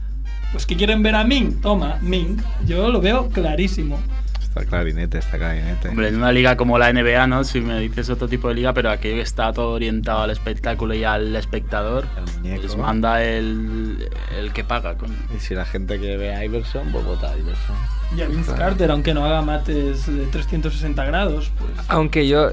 Pues 0.51 0.65
que 0.65 0.75
quieren 0.75 1.03
ver 1.03 1.15
a 1.15 1.23
Ming. 1.23 1.59
Toma, 1.61 1.97
Ming. 2.01 2.37
Yo 2.65 2.89
lo 2.89 3.01
veo 3.01 3.27
clarísimo. 3.29 3.99
Está 4.59 4.69
clarinete, 4.77 5.17
está 5.17 5.37
clarinete. 5.37 5.89
Hombre, 5.89 6.09
en 6.09 6.15
una 6.17 6.31
liga 6.31 6.55
como 6.57 6.77
la 6.77 6.91
NBA, 6.93 7.27
¿no? 7.27 7.43
Si 7.43 7.61
me 7.61 7.79
dices 7.79 8.09
otro 8.09 8.27
tipo 8.27 8.47
de 8.49 8.55
liga, 8.55 8.73
pero 8.73 8.89
aquí 8.91 9.09
está 9.09 9.51
todo 9.53 9.71
orientado 9.73 10.21
al 10.21 10.29
espectáculo 10.31 10.93
y 10.93 11.03
al 11.03 11.35
espectador, 11.35 12.05
El 12.17 12.33
muñeco. 12.41 12.61
pues 12.61 12.75
manda 12.77 13.23
el, 13.23 14.09
el 14.37 14.53
que 14.53 14.63
paga. 14.63 14.95
coño. 14.95 15.13
Y 15.35 15.39
si 15.39 15.55
la 15.55 15.65
gente 15.65 15.97
quiere 15.99 16.17
ver 16.17 16.35
a 16.35 16.45
Iverson, 16.45 16.91
pues 16.91 17.05
vota 17.05 17.31
a 17.31 17.37
Iverson. 17.37 17.75
Y 18.17 18.21
a 18.21 18.27
Vince 18.27 18.51
Carter, 18.55 18.89
aunque 18.89 19.13
no 19.13 19.23
haga 19.23 19.43
mates 19.43 20.07
de 20.07 20.25
360 20.25 21.05
grados, 21.05 21.51
pues. 21.59 21.71
Aunque 21.89 22.27
yo, 22.27 22.51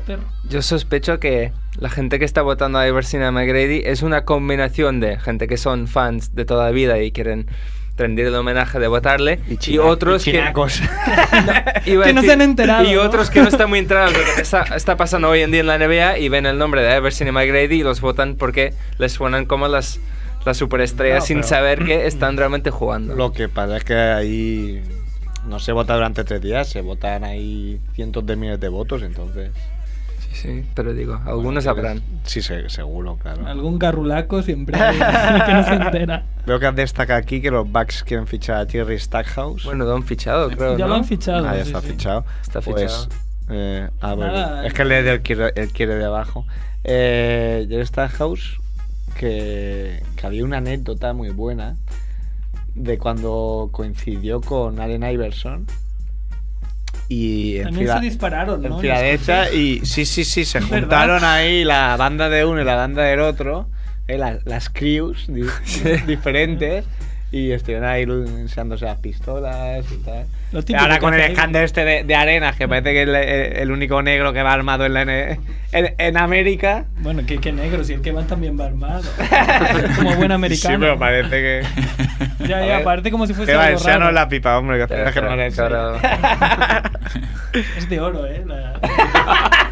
yo 0.50 0.60
sospecho 0.60 1.18
que 1.18 1.50
la 1.78 1.88
gente 1.88 2.18
que 2.18 2.26
está 2.26 2.42
votando 2.42 2.78
a 2.78 2.86
Iverson 2.86 3.22
y 3.22 3.24
a 3.24 3.32
McGrady 3.32 3.80
es 3.84 4.02
una 4.02 4.26
combinación 4.26 5.00
de 5.00 5.18
gente 5.18 5.48
que 5.48 5.56
son 5.56 5.88
fans 5.88 6.34
de 6.34 6.44
toda 6.44 6.64
la 6.66 6.70
vida 6.72 6.98
y 7.00 7.10
quieren 7.10 7.46
rendir 7.96 8.26
el 8.26 8.35
homenaje 8.35 8.78
de 8.78 8.88
votarle 8.88 9.40
y, 9.66 9.78
otros 9.78 10.24
que 10.24 10.40
a 10.42 10.52
Que 11.82 11.94
no 11.94 12.02
decir- 12.04 12.24
se 12.24 12.32
han 12.32 12.42
enterado, 12.42 12.85
y 12.85 12.94
¿no? 12.94 13.02
otros 13.02 13.30
que 13.30 13.40
no 13.40 13.48
están 13.48 13.68
muy 13.70 13.78
enterados 13.78 14.12
de 14.12 14.18
lo 14.18 14.35
que 14.35 14.40
está, 14.42 14.62
está 14.76 14.96
pasando 14.96 15.28
hoy 15.30 15.40
en 15.40 15.50
día 15.50 15.61
en 15.61 15.66
la 15.66 15.78
NBA 15.78 16.18
y 16.18 16.28
ven 16.28 16.46
el 16.46 16.59
nombre 16.59 16.82
de 16.82 16.96
Iverson 16.96 17.28
y 17.28 17.32
McGrady 17.32 17.76
y 17.80 17.82
los 17.82 18.00
votan 18.00 18.37
porque 18.37 18.74
les 18.98 19.12
suenan 19.12 19.46
como 19.46 19.68
las, 19.68 19.98
las 20.44 20.56
superestrellas 20.56 21.20
No, 21.20 21.26
sin 21.26 21.37
pero- 21.38 21.48
saber 21.48 21.85
que 21.85 22.06
están 22.06 22.37
realmente 22.37 22.70
jugando. 22.70 23.14
Lo 23.14 23.32
que 23.32 23.48
pasa 23.48 23.76
es 23.78 23.85
que 23.85 23.94
ahí 23.94 24.82
no 25.46 25.59
se 25.61 25.72
vota 25.72 25.94
durante 25.94 26.24
tres 26.24 26.42
días, 26.42 26.68
se 26.68 26.80
votan 26.80 27.24
ahí 27.24 27.80
cientos 27.94 28.26
de 28.26 28.37
miles 28.37 28.61
de 28.61 28.68
votos, 28.68 29.02
entonces. 29.02 29.50
Sí, 30.42 30.64
pero 30.75 30.92
digo, 30.92 31.14
algunos 31.25 31.42
Bueno, 31.42 31.61
sabrán. 31.62 32.03
Sí, 32.25 32.42
se- 32.42 32.68
seguro, 32.68 33.16
claro. 33.16 33.46
Algún 33.46 33.79
garrulaco 33.79 34.42
siempre 34.42 34.79
que 35.46 35.53
no 35.53 35.62
se 35.64 35.75
entera. 35.75 36.25
Veo 36.46 36.61
que 36.61 36.66
has 36.66 36.77
destacado 36.77 37.18
aquí 37.18 37.40
que 37.40 37.51
los 37.51 37.70
Bucks 37.70 38.05
quieren 38.05 38.27
fichar 38.27 38.59
a 38.59 38.66
Thierry 38.66 38.99
Stackhouse. 38.99 39.64
Bueno, 39.64 39.85
lo 39.87 39.96
han 39.96 40.03
fichado, 40.05 40.51
creo. 40.51 40.77
Ya 40.77 40.85
¿no? 40.85 40.90
lo 40.90 40.94
han 40.96 41.05
fichado. 41.05 41.49
Ah, 41.49 41.57
ya 41.57 41.62
sí, 41.64 41.68
está 41.70 41.81
sí. 41.81 41.88
fichado. 41.88 42.25
Está 42.42 42.61
Pues, 42.61 42.83
fichado. 42.83 43.09
eh, 43.51 43.88
ah, 44.01 44.14
bueno, 44.14 44.33
Nada. 44.33 44.66
es 44.66 44.75
que 44.75 44.83
él, 44.83 44.92
es 44.92 45.05
del 45.05 45.22
quiere, 45.22 45.53
él 45.57 45.70
quiere 45.72 45.94
de 45.94 46.05
abajo. 46.05 46.44
Eh, 46.85 47.64
Thierry 47.68 47.87
Stackhouse, 47.87 48.61
que, 49.18 50.03
que 50.16 50.27
había 50.27 50.44
una 50.44 50.59
anécdota 50.59 51.12
muy 51.14 51.31
buena 51.31 51.77
de 52.75 52.99
cuando 52.99 53.70
coincidió 53.72 54.40
con 54.42 54.81
Allen 54.81 55.03
Iverson. 55.03 55.66
Y 57.08 57.58
en, 57.58 57.64
También 57.64 57.86
Fila- 57.86 57.98
se 58.00 58.04
dispararon, 58.04 58.62
¿no? 58.62 58.74
en 58.76 58.80
Filadelfia 58.80 59.52
y 59.52 59.80
sí, 59.86 60.04
sí, 60.06 60.24
sí, 60.24 60.44
se 60.44 60.58
¿Verdad? 60.60 60.80
juntaron 60.80 61.24
ahí 61.24 61.62
la 61.64 61.96
banda 61.96 62.28
de 62.28 62.44
uno 62.44 62.60
y 62.60 62.64
la 62.64 62.74
banda 62.74 63.02
del 63.04 63.20
otro, 63.20 63.68
eh, 64.08 64.18
la- 64.18 64.38
las 64.44 64.68
crews 64.70 65.26
di- 65.28 65.42
diferentes 66.06 66.84
y 67.32 67.50
estuvieron 67.50 67.88
ahí 67.88 68.02
enseñándose 68.02 68.84
las 68.84 68.98
pistolas 68.98 69.84
y 69.90 69.96
tal. 70.04 70.26
Y 70.66 70.74
ahora 70.74 71.00
con 71.00 71.12
el 71.12 71.20
escándalo 71.20 71.64
este 71.64 71.84
de, 71.84 72.04
de 72.04 72.14
arenas, 72.14 72.56
que 72.56 72.68
parece 72.68 72.92
que 72.92 73.02
es 73.02 73.58
el, 73.60 73.70
único 73.72 74.00
negro 74.00 74.32
que 74.32 74.42
va 74.42 74.52
armado 74.52 74.86
en, 74.86 74.94
la 74.94 75.02
en, 75.02 75.40
en 75.72 76.16
América. 76.16 76.84
Bueno, 76.98 77.26
que, 77.26 77.38
que 77.38 77.52
negro, 77.52 77.82
si 77.82 77.94
el 77.94 78.00
que 78.00 78.12
van 78.12 78.26
también 78.28 78.58
va 78.58 78.66
armado. 78.66 79.02
como 79.96 80.14
buen 80.14 80.30
americano. 80.30 80.76
Sí, 80.76 80.80
pero 80.80 80.98
parece 80.98 81.30
que... 81.30 81.62
Ya, 82.46 82.64
ya, 82.64 82.84
parece 82.84 83.10
como 83.10 83.26
si 83.26 83.34
fuese 83.34 83.52
Que 83.52 83.58
va, 83.58 83.70
raro. 83.70 84.12
la 84.12 84.28
pipa, 84.28 84.56
hombre, 84.56 84.76
que 84.78 84.84
hace 84.84 84.94
Claro, 84.94 85.12
que 85.12 86.00
no. 87.52 87.60
Es 87.76 87.88
de 87.88 88.00
oro, 88.00 88.26
¿eh? 88.26 88.44
La- 88.46 88.80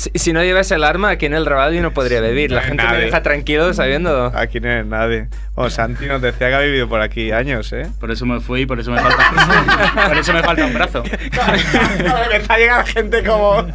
Si, 0.00 0.10
si 0.14 0.32
no 0.32 0.42
llevas 0.42 0.70
el 0.70 0.82
arma, 0.82 1.10
aquí 1.10 1.26
en 1.26 1.34
el 1.34 1.44
radio 1.44 1.82
no 1.82 1.92
podría 1.92 2.22
vivir. 2.22 2.50
La 2.52 2.62
No 2.62 2.68
gente 2.68 2.84
me 2.88 2.96
deja 2.96 3.22
tranquilo 3.22 3.74
sabiendo. 3.74 4.32
Aquí 4.34 4.58
no 4.60 4.70
es 4.70 4.86
nadie. 4.86 5.28
O 5.54 5.68
Santi 5.68 6.06
nos 6.06 6.22
decía 6.22 6.48
que 6.48 6.54
ha 6.54 6.60
vivido 6.60 6.88
por 6.88 7.02
aquí 7.02 7.32
años, 7.32 7.70
¿eh? 7.74 7.86
Por 8.00 8.10
eso 8.10 8.24
me 8.24 8.40
fui, 8.40 8.64
por 8.64 8.80
eso 8.80 8.90
me 8.90 8.98
falta, 9.00 10.04
por 10.08 10.16
eso 10.16 10.32
me 10.32 10.42
falta 10.42 10.64
un 10.64 10.72
brazo. 10.72 11.02
me 11.02 12.36
está 12.36 12.56
llegando 12.56 12.86
gente 12.86 13.22
como. 13.24 13.66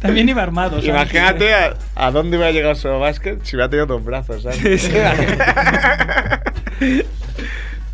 También 0.00 0.28
iba 0.28 0.42
armado. 0.42 0.72
¿sabes? 0.72 0.88
Imagínate 0.88 1.54
a, 1.54 1.74
a 1.94 2.10
dónde 2.10 2.36
hubiera 2.36 2.52
llegado 2.52 2.74
su 2.74 2.88
básquet 2.88 3.42
si 3.42 3.56
hubiera 3.56 3.70
tenido 3.70 3.86
dos 3.86 4.04
brazos, 4.04 4.42
¿sabes? 4.42 4.90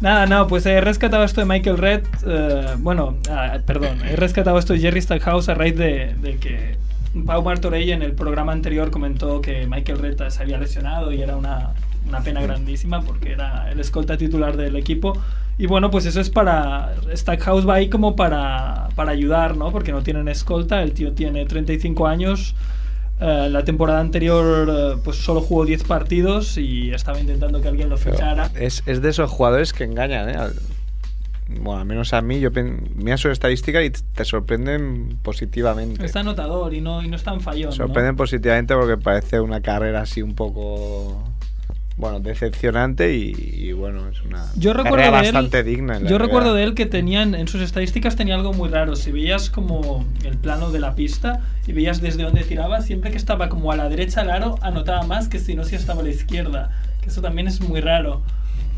Nada, 0.00 0.26
no, 0.26 0.48
pues 0.48 0.66
he 0.66 0.80
rescatado 0.80 1.22
esto 1.22 1.40
de 1.40 1.46
Michael 1.46 1.78
Red. 1.78 2.00
eh, 2.26 2.74
bueno, 2.78 3.16
ah, 3.30 3.58
perdón, 3.64 4.00
he 4.04 4.16
rescatado 4.16 4.58
esto 4.58 4.72
de 4.72 4.80
Jerry 4.80 5.00
Stackhouse 5.00 5.48
a 5.48 5.54
raíz 5.54 5.76
de, 5.76 6.14
de 6.18 6.38
que 6.38 6.76
Pau 7.26 7.42
Martorell 7.42 7.90
en 7.90 8.02
el 8.02 8.12
programa 8.12 8.52
anterior 8.52 8.90
comentó 8.90 9.40
que 9.42 9.66
Michael 9.66 9.98
Red 9.98 10.28
se 10.28 10.42
había 10.42 10.58
lesionado 10.58 11.12
y 11.12 11.20
era 11.20 11.36
una, 11.36 11.74
una 12.08 12.20
pena 12.22 12.40
grandísima 12.40 13.02
porque 13.02 13.32
era 13.32 13.70
el 13.70 13.80
escolta 13.80 14.16
titular 14.16 14.56
del 14.56 14.76
equipo. 14.76 15.12
Y 15.58 15.66
bueno, 15.66 15.90
pues 15.90 16.06
eso 16.06 16.20
es 16.20 16.30
para. 16.30 16.94
Stackhouse 17.14 17.68
va 17.68 17.74
ahí 17.74 17.88
como 17.90 18.16
para, 18.16 18.88
para 18.94 19.12
ayudar, 19.12 19.56
¿no? 19.56 19.70
Porque 19.70 19.92
no 19.92 20.02
tienen 20.02 20.28
escolta. 20.28 20.82
El 20.82 20.92
tío 20.92 21.12
tiene 21.12 21.44
35 21.44 22.06
años. 22.06 22.54
eh, 23.20 23.48
la 23.50 23.62
temporada 23.64 24.00
anterior, 24.00 24.68
eh, 24.68 25.00
pues 25.04 25.18
solo 25.18 25.40
jugó 25.42 25.64
10 25.64 25.84
partidos 25.84 26.56
y 26.58 26.90
estaba 26.92 27.20
intentando 27.20 27.60
que 27.60 27.68
alguien 27.68 27.88
lo 27.90 27.96
fichara. 27.98 28.50
es, 28.54 28.82
es 28.86 29.02
de 29.02 29.10
esos 29.10 29.30
jugadores 29.30 29.72
que 29.72 29.84
engañan, 29.84 30.30
¿eh? 30.30 30.36
Bueno, 31.60 31.80
al 31.80 31.86
menos 31.86 32.12
a 32.14 32.22
mí, 32.22 32.40
yo 32.40 32.52
pen- 32.52 32.90
mira 32.96 33.16
sus 33.16 33.32
estadísticas 33.32 33.84
y 33.84 33.90
te 33.90 34.24
sorprenden 34.24 35.18
positivamente. 35.22 36.04
Está 36.04 36.20
anotador 36.20 36.72
y 36.74 36.80
no, 36.80 37.02
y 37.02 37.08
no 37.08 37.16
es 37.16 37.22
tan 37.22 37.40
fallón. 37.40 37.70
¿no? 37.70 37.76
Sorprenden 37.76 38.16
positivamente 38.16 38.74
porque 38.74 38.96
parece 38.96 39.40
una 39.40 39.60
carrera 39.60 40.02
así 40.02 40.22
un 40.22 40.34
poco. 40.34 41.22
Bueno, 41.98 42.20
decepcionante 42.20 43.14
y, 43.14 43.32
y 43.36 43.72
bueno, 43.72 44.08
es 44.08 44.22
una 44.22 44.46
Yo 44.56 44.72
recuerdo 44.72 44.96
carrera 44.96 45.20
de 45.20 45.28
él, 45.28 45.34
bastante 45.34 45.62
digna. 45.62 45.96
en 45.98 46.04
la 46.04 46.10
Yo 46.10 46.16
recuerdo 46.18 46.54
de 46.54 46.64
él 46.64 46.74
que 46.74 46.86
tenían 46.86 47.34
en 47.34 47.48
sus 47.48 47.60
estadísticas 47.60 48.16
tenía 48.16 48.34
algo 48.34 48.54
muy 48.54 48.70
raro. 48.70 48.96
Si 48.96 49.12
veías 49.12 49.50
como 49.50 50.04
el 50.24 50.38
plano 50.38 50.70
de 50.70 50.80
la 50.80 50.94
pista 50.94 51.40
y 51.66 51.72
veías 51.72 52.00
desde 52.00 52.22
dónde 52.22 52.44
tiraba, 52.44 52.80
siempre 52.80 53.10
que 53.10 53.18
estaba 53.18 53.50
como 53.50 53.70
a 53.72 53.76
la 53.76 53.90
derecha 53.90 54.22
al 54.22 54.30
aro 54.30 54.54
anotaba 54.62 55.02
más 55.02 55.28
que 55.28 55.38
si 55.38 55.54
no 55.54 55.64
si 55.64 55.76
estaba 55.76 56.00
a 56.00 56.04
la 56.04 56.10
izquierda. 56.10 56.70
Que 57.02 57.10
eso 57.10 57.20
también 57.20 57.46
es 57.46 57.60
muy 57.60 57.80
raro. 57.80 58.22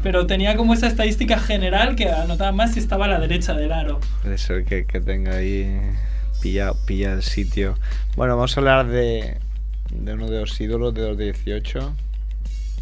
Pero 0.04 0.26
tenía 0.26 0.54
como 0.54 0.74
esa 0.74 0.86
estadística 0.86 1.38
general 1.38 1.96
que 1.96 2.10
anotaba 2.10 2.52
más 2.52 2.74
si 2.74 2.78
estaba 2.78 3.06
a 3.06 3.08
la 3.08 3.18
derecha 3.18 3.54
del 3.54 3.72
aro. 3.72 4.00
Puede 4.22 4.36
ser 4.36 4.66
que, 4.66 4.84
que 4.84 5.00
tenga 5.00 5.36
ahí 5.36 5.80
pilla, 6.42 6.72
pilla 6.86 7.14
el 7.14 7.22
sitio. 7.22 7.74
Bueno, 8.14 8.36
vamos 8.36 8.54
a 8.54 8.60
hablar 8.60 8.86
de, 8.86 9.38
de 9.90 10.12
uno 10.12 10.28
de 10.28 10.40
los 10.40 10.60
ídolos 10.60 10.92
de 10.92 11.08
los 11.08 11.16
18, 11.16 11.94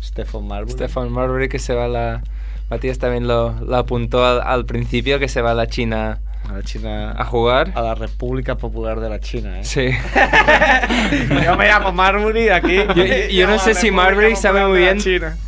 Stefan 0.02 0.48
Marbury. 0.48 0.72
Stefan 0.72 1.12
Marbury 1.12 1.48
que 1.48 1.61
se 1.61 1.74
va 1.74 1.85
a 1.85 1.88
la... 1.88 2.22
Matías 2.70 2.98
también 2.98 3.28
lo, 3.28 3.52
lo 3.61 3.76
apuntó 3.76 4.26
al, 4.26 4.40
al 4.40 4.66
principio, 4.66 5.20
que 5.20 5.28
se 5.28 5.42
va 5.42 5.52
a 5.52 5.54
la 5.54 5.68
China 5.68 6.18
a 6.48 6.52
la 6.55 6.62
China 6.62 7.14
a 7.16 7.24
jugar. 7.24 7.72
a 7.74 7.83
la 7.83 7.94
República 7.94 8.57
Popular 8.57 9.00
de 9.00 9.09
la 9.09 9.20
China, 9.20 9.61
¿eh? 9.61 9.64
Sí. 9.64 9.90
Yo 11.44 11.57
me 11.57 11.66
llamo 11.66 11.92
Marbury 11.92 12.48
aquí. 12.50 12.76
Yo, 12.94 13.05
yo 13.31 13.46
no 13.46 13.59
sé 13.59 13.74
si 13.74 13.90
Marbury 13.90 14.37
sabe 14.37 14.64
muy 14.66 14.78
bien 14.81 14.98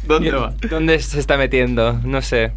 ¿Dónde 0.04 0.28
y- 0.28 0.32
va? 0.32 0.52
dónde 0.70 0.98
se 1.00 1.20
está 1.20 1.36
metiendo, 1.36 1.94
no 2.04 2.22
sé. 2.22 2.52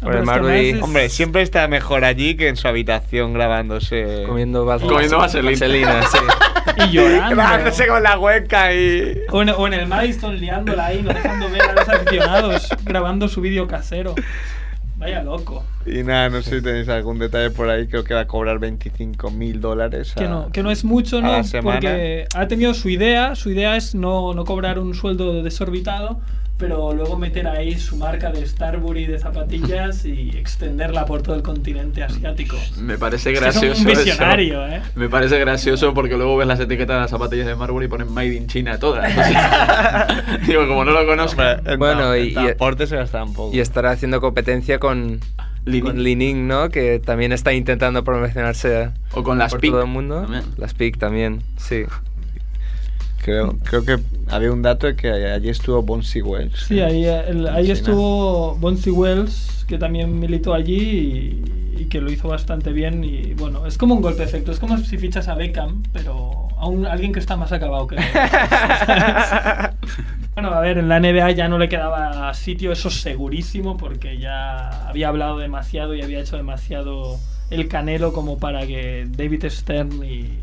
Por 0.00 0.14
el 0.14 0.22
Marbury 0.24 0.70
es- 0.70 0.82
Hombre, 0.82 1.08
siempre 1.08 1.42
está 1.42 1.66
mejor 1.66 2.04
allí 2.04 2.36
que 2.36 2.48
en 2.48 2.56
su 2.56 2.68
habitación 2.68 3.32
grabándose. 3.34 4.24
comiendo, 4.26 4.64
vas- 4.64 4.80
Comiendo 4.82 5.18
vaselina. 5.18 5.50
vaselina, 5.50 6.02
sí. 6.02 6.18
Y 6.86 6.90
llorando. 6.92 7.34
Grabándose 7.36 7.86
con 7.88 8.02
la 8.02 8.18
hueca 8.18 8.72
y. 8.74 9.22
O 9.30 9.42
en, 9.42 9.48
o 9.50 9.66
en 9.66 9.74
el 9.74 9.86
Madison 9.88 10.36
liándola 10.38 10.86
ahí, 10.86 11.02
no 11.02 11.12
dejando 11.12 11.50
ver 11.50 11.62
a 11.62 11.72
los 11.72 11.88
aficionados, 11.88 12.68
grabando 12.84 13.26
su 13.28 13.40
vídeo 13.40 13.66
casero. 13.66 14.14
Vaya 14.98 15.22
loco. 15.22 15.64
Y 15.86 16.02
nada, 16.02 16.28
no 16.28 16.42
sé 16.42 16.56
si 16.56 16.62
tenéis 16.62 16.88
algún 16.88 17.20
detalle 17.20 17.50
por 17.50 17.70
ahí. 17.70 17.86
Creo 17.86 18.02
que 18.02 18.14
va 18.14 18.20
a 18.20 18.26
cobrar 18.26 18.58
25 18.58 19.30
mil 19.30 19.60
dólares. 19.60 20.12
Que 20.16 20.26
no, 20.26 20.50
que 20.50 20.62
no 20.62 20.72
es 20.72 20.84
mucho, 20.84 21.22
¿no? 21.22 21.40
Porque 21.62 22.26
ha 22.34 22.48
tenido 22.48 22.74
su 22.74 22.88
idea. 22.88 23.36
Su 23.36 23.50
idea 23.50 23.76
es 23.76 23.94
no, 23.94 24.34
no 24.34 24.44
cobrar 24.44 24.80
un 24.80 24.94
sueldo 24.94 25.42
desorbitado, 25.42 26.20
pero 26.58 26.92
luego 26.92 27.16
meter 27.16 27.46
ahí 27.46 27.78
su 27.78 27.96
marca 27.96 28.30
de 28.30 28.44
Starbury 28.46 29.06
de 29.06 29.18
zapatillas 29.18 30.04
y 30.04 30.30
extenderla 30.36 31.06
por 31.06 31.22
todo 31.22 31.36
el 31.36 31.42
continente 31.42 32.02
asiático. 32.02 32.56
Me 32.76 32.98
parece 32.98 33.32
Es 33.32 33.38
que 33.40 33.46
es 33.48 33.54
gracioso. 33.54 33.80
un 33.82 33.88
eso. 33.90 34.00
visionario, 34.04 34.66
¿eh? 34.66 34.82
Me 34.96 35.08
parece 35.08 35.38
gracioso 35.38 35.94
porque 35.94 36.16
luego 36.16 36.36
ves 36.36 36.48
las 36.48 36.58
etiquetas 36.60 36.96
de 36.96 37.00
las 37.02 37.10
zapatillas 37.10 37.46
de 37.46 37.54
Marbury 37.54 37.86
y 37.86 37.88
ponen 37.88 38.12
Made 38.12 38.34
in 38.34 38.46
China 38.48 38.78
todas. 38.78 39.08
Digo, 40.46 40.66
como 40.66 40.84
no 40.84 40.90
lo 40.92 41.06
conozco. 41.06 41.40
Bueno, 41.78 42.14
tra- 42.14 42.24
y- 42.24 42.28
en 42.28 42.34
transporte 42.34 42.86
se 42.86 42.96
gasta 42.96 43.22
un 43.22 43.34
poco. 43.34 43.54
Y 43.56 43.60
estará 43.60 43.90
haciendo 43.92 44.20
competencia 44.20 44.78
con 44.78 45.20
Li 45.64 45.80
con 45.80 45.94
Ning. 45.96 46.02
Li 46.04 46.16
Ning, 46.16 46.46
¿no? 46.48 46.68
Que 46.70 46.98
también 46.98 47.32
está 47.32 47.52
intentando 47.52 48.02
promocionarse 48.04 48.90
O 49.12 49.22
con 49.22 49.38
las 49.38 49.52
por 49.52 49.60
PIC 49.60 49.70
todo 49.70 49.82
el 49.82 49.88
mundo. 49.88 50.22
también. 50.22 50.42
Las 50.56 50.74
PIC 50.74 50.98
también, 50.98 51.42
sí. 51.56 51.84
Creo, 53.28 53.58
creo 53.62 53.84
que 53.84 53.98
había 54.28 54.50
un 54.52 54.62
dato 54.62 54.86
de 54.86 54.96
que 54.96 55.10
allí 55.10 55.50
estuvo 55.50 55.82
Bonsi 55.82 56.22
Wells. 56.22 56.60
Sí, 56.66 56.80
ahí, 56.80 57.04
el- 57.04 57.46
ahí 57.48 57.70
estuvo 57.70 58.54
Bonzi 58.56 58.90
Wells, 58.90 59.64
que 59.68 59.76
también 59.76 60.18
militó 60.18 60.54
allí 60.54 61.42
y, 61.76 61.82
y 61.82 61.84
que 61.90 62.00
lo 62.00 62.10
hizo 62.10 62.28
bastante 62.28 62.72
bien. 62.72 63.04
Y 63.04 63.34
bueno, 63.34 63.66
es 63.66 63.76
como 63.76 63.94
un 63.94 64.00
golpe 64.00 64.20
de 64.20 64.28
efecto. 64.28 64.50
Es 64.50 64.58
como 64.58 64.78
si 64.78 64.96
fichas 64.96 65.28
a 65.28 65.34
Beckham, 65.34 65.82
pero 65.92 66.48
a 66.56 66.66
un, 66.68 66.86
alguien 66.86 67.12
que 67.12 67.18
está 67.20 67.36
más 67.36 67.52
acabado 67.52 67.86
que 67.86 67.96
él. 67.96 68.02
Bueno, 70.34 70.54
a 70.54 70.60
ver, 70.60 70.78
en 70.78 70.88
la 70.88 71.00
NBA 71.00 71.32
ya 71.32 71.48
no 71.48 71.58
le 71.58 71.68
quedaba 71.68 72.32
sitio, 72.32 72.70
eso 72.70 72.90
segurísimo, 72.90 73.76
porque 73.76 74.18
ya 74.18 74.88
había 74.88 75.08
hablado 75.08 75.38
demasiado 75.38 75.94
y 75.96 76.02
había 76.02 76.20
hecho 76.20 76.36
demasiado 76.36 77.18
el 77.50 77.66
canelo 77.66 78.12
como 78.12 78.38
para 78.38 78.64
que 78.64 79.04
David 79.10 79.46
Stern 79.48 80.04
y 80.04 80.38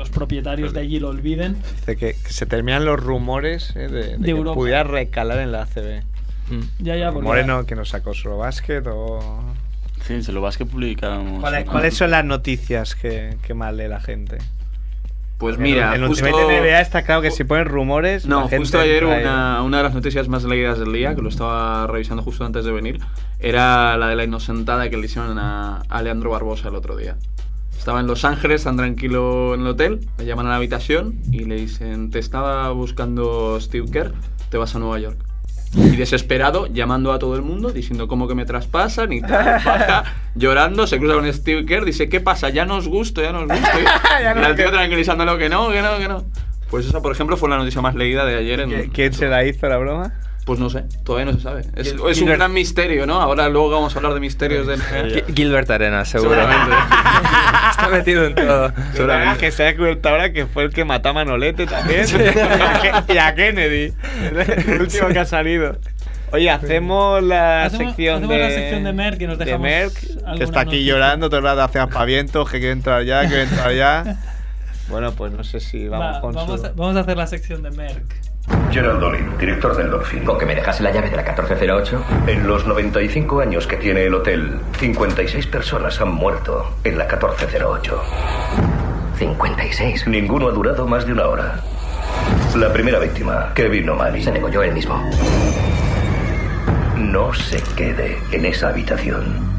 los 0.00 0.10
propietarios 0.10 0.72
de 0.72 0.80
allí 0.80 0.98
lo 0.98 1.08
olviden. 1.10 1.56
Dice 1.76 1.96
que, 1.96 2.14
que 2.14 2.32
se 2.32 2.46
terminan 2.46 2.84
los 2.84 2.98
rumores 2.98 3.74
eh, 3.76 3.88
de, 3.88 4.16
de 4.16 4.24
que 4.24 4.30
Europa. 4.30 4.54
pudiera 4.54 4.82
recalar 4.82 5.38
en 5.40 5.52
la 5.52 5.62
ACB. 5.62 6.02
Mm. 6.50 6.60
Ya, 6.80 6.96
ya, 6.96 7.12
porque- 7.12 7.24
Moreno, 7.26 7.64
que 7.66 7.76
nos 7.76 7.90
sacó 7.90 8.14
solo 8.14 8.38
básquet 8.38 8.84
o. 8.88 9.40
Sí, 10.06 10.22
se 10.22 10.32
lo 10.32 10.40
vas 10.40 10.56
que 10.56 10.64
publicamos. 10.66 11.40
¿Cuáles, 11.40 11.64
cuáles 11.68 11.94
son 11.94 12.10
las 12.10 12.24
noticias 12.24 12.94
que, 12.94 13.36
que 13.46 13.52
más 13.54 13.74
lee 13.74 13.86
la 13.88 14.00
gente? 14.00 14.38
Pues 15.36 15.56
mira, 15.58 15.94
el, 15.94 16.02
en 16.02 16.08
justo... 16.08 16.24
Ultimate 16.26 16.60
NBA 16.60 16.80
está 16.80 17.02
claro 17.02 17.22
que 17.22 17.30
si 17.30 17.44
ponen 17.44 17.64
rumores. 17.66 18.26
No, 18.26 18.36
la 18.42 18.48
gente 18.48 18.58
justo 18.58 18.78
ayer 18.80 19.04
una, 19.04 19.62
una 19.62 19.78
de 19.78 19.82
las 19.84 19.94
noticias 19.94 20.28
más 20.28 20.44
leídas 20.44 20.78
del 20.78 20.92
día, 20.92 21.14
que 21.14 21.22
lo 21.22 21.28
estaba 21.30 21.86
revisando 21.86 22.22
justo 22.22 22.44
antes 22.44 22.64
de 22.64 22.72
venir, 22.72 22.98
era 23.38 23.96
la 23.96 24.08
de 24.08 24.16
la 24.16 24.24
inocentada 24.24 24.90
que 24.90 24.96
le 24.98 25.04
hicieron 25.06 25.38
a, 25.38 25.82
a 25.88 26.02
Leandro 26.02 26.30
Barbosa 26.30 26.68
el 26.68 26.74
otro 26.74 26.96
día. 26.96 27.16
Estaba 27.80 28.00
en 28.00 28.06
Los 28.06 28.26
Ángeles, 28.26 28.62
tan 28.64 28.76
tranquilo 28.76 29.54
en 29.54 29.62
el 29.62 29.66
hotel, 29.68 30.00
le 30.18 30.26
llaman 30.26 30.44
a 30.46 30.50
la 30.50 30.56
habitación 30.56 31.14
y 31.32 31.46
le 31.46 31.56
dicen, 31.56 32.10
te 32.10 32.18
estaba 32.18 32.70
buscando 32.72 33.58
Steve 33.58 33.90
Kerr, 33.90 34.12
te 34.50 34.58
vas 34.58 34.74
a 34.76 34.78
Nueva 34.78 34.98
York. 34.98 35.16
Y 35.74 35.96
desesperado, 35.96 36.66
llamando 36.66 37.10
a 37.10 37.18
todo 37.18 37.36
el 37.36 37.42
mundo, 37.42 37.70
diciendo 37.70 38.06
cómo 38.06 38.28
que 38.28 38.34
me 38.34 38.44
traspasan 38.44 39.12
y 39.14 39.22
tal, 39.22 39.62
baja, 39.64 40.04
llorando, 40.34 40.86
se 40.86 40.98
cruza 40.98 41.14
con 41.14 41.32
Steve 41.32 41.64
Kerr, 41.64 41.86
dice, 41.86 42.10
¿qué 42.10 42.20
pasa? 42.20 42.50
Ya 42.50 42.66
nos 42.66 42.86
gusto, 42.86 43.22
ya 43.22 43.32
nos 43.32 43.44
gusto. 43.48 43.56
Ya 44.22 44.32
y 44.32 44.34
nos 44.34 44.48
el 44.48 44.56
tío 44.56 44.70
tranquilizándolo 44.70 45.38
que 45.38 45.48
no, 45.48 45.70
que 45.70 45.80
no, 45.80 45.96
que 45.98 46.06
no. 46.08 46.24
Pues 46.70 46.86
esa, 46.86 47.00
por 47.00 47.12
ejemplo, 47.12 47.38
fue 47.38 47.48
la 47.48 47.56
noticia 47.56 47.80
más 47.80 47.94
leída 47.94 48.26
de 48.26 48.36
ayer 48.36 48.60
en... 48.60 48.70
¿Qui- 48.70 48.90
¿Quién 48.92 49.12
se 49.14 49.26
la 49.28 49.42
hizo 49.46 49.66
la 49.68 49.78
broma? 49.78 50.12
Pues 50.50 50.58
no 50.58 50.68
sé, 50.68 50.82
todavía 51.04 51.30
no 51.30 51.38
se 51.38 51.44
sabe. 51.44 51.60
Es, 51.76 51.94
Gil- 51.94 52.10
es 52.10 52.20
un 52.20 52.26
gran 52.26 52.52
misterio, 52.52 53.06
¿no? 53.06 53.20
Ahora 53.22 53.48
luego 53.48 53.70
vamos 53.70 53.94
a 53.94 53.98
hablar 53.98 54.14
de 54.14 54.18
misterios 54.18 54.66
del... 54.66 54.80
Gi- 54.82 55.32
Gilbert 55.32 55.70
Arena, 55.70 56.04
seguro. 56.04 56.30
Seguramente. 56.34 56.74
está 57.70 57.88
metido 57.88 58.24
en 58.24 58.34
todo. 58.34 58.72
Seguramente. 58.94 59.38
que 59.38 59.52
se 59.52 59.62
ha 59.62 59.66
descubierto 59.66 60.08
ahora 60.08 60.32
que 60.32 60.46
fue 60.46 60.64
el 60.64 60.70
que 60.72 60.84
mató 60.84 61.10
a 61.10 61.12
Manolete 61.12 61.66
también. 61.66 62.04
y 63.08 63.16
a 63.16 63.32
Kennedy. 63.36 63.92
El 64.66 64.80
último 64.80 65.06
que 65.06 65.20
ha 65.20 65.24
salido. 65.24 65.76
Oye, 66.32 66.50
hacemos 66.50 67.22
la 67.22 67.66
Hacemos- 67.66 67.86
sección 67.94 68.16
hacemos 68.16 68.34
de. 68.34 68.38
la 68.42 68.50
sección 68.50 68.82
de 68.82 68.92
Merck 68.92 69.20
y 69.20 69.26
nos 69.28 69.38
de 69.38 69.44
dejamos 69.44 69.64
Merck, 69.68 69.96
alguna 70.16 70.34
que 70.36 70.42
está 70.42 70.60
aquí 70.62 70.66
noticia. 70.70 70.92
llorando 70.94 71.28
todo 71.28 71.38
el 71.38 71.44
rato, 71.44 71.62
hace 71.62 71.78
aspavientos, 71.78 72.50
que 72.50 72.58
quiere 72.58 72.72
entrar 72.72 73.04
ya, 73.04 73.20
que 73.22 73.28
quiere 73.28 73.42
entrar 73.44 73.72
ya. 73.72 74.16
Bueno, 74.88 75.12
pues 75.12 75.30
no 75.30 75.44
sé 75.44 75.60
si 75.60 75.86
vamos 75.86 76.16
Va, 76.16 76.20
con 76.20 76.32
vamos, 76.34 76.60
su. 76.60 76.66
a, 76.66 76.70
vamos 76.70 76.96
a 76.96 77.00
hacer 77.02 77.16
la 77.16 77.28
sección 77.28 77.62
de 77.62 77.70
Merck. 77.70 78.29
Gerald 78.70 79.00
Dolin, 79.00 79.36
director 79.38 79.76
del 79.76 79.90
Dolphin. 79.90 80.24
¿Con 80.24 80.38
que 80.38 80.46
me 80.46 80.54
dejase 80.54 80.82
la 80.82 80.90
llave 80.92 81.10
de 81.10 81.16
la 81.16 81.22
1408? 81.22 82.04
En 82.26 82.46
los 82.46 82.66
95 82.66 83.40
años 83.40 83.66
que 83.66 83.76
tiene 83.76 84.04
el 84.04 84.14
hotel, 84.14 84.60
56 84.78 85.46
personas 85.46 86.00
han 86.00 86.12
muerto 86.12 86.72
en 86.84 86.96
la 86.96 87.04
1408. 87.04 88.02
56. 89.18 90.06
Ninguno 90.06 90.48
ha 90.48 90.52
durado 90.52 90.86
más 90.86 91.06
de 91.06 91.12
una 91.12 91.26
hora. 91.26 91.60
La 92.56 92.72
primera 92.72 92.98
víctima, 92.98 93.52
Kevin 93.54 93.90
O'Malley. 93.90 94.22
Se 94.22 94.32
degolló 94.32 94.62
él 94.62 94.72
mismo. 94.72 95.02
No 96.96 97.32
se 97.34 97.60
quede 97.76 98.18
en 98.32 98.46
esa 98.46 98.68
habitación. 98.68 99.50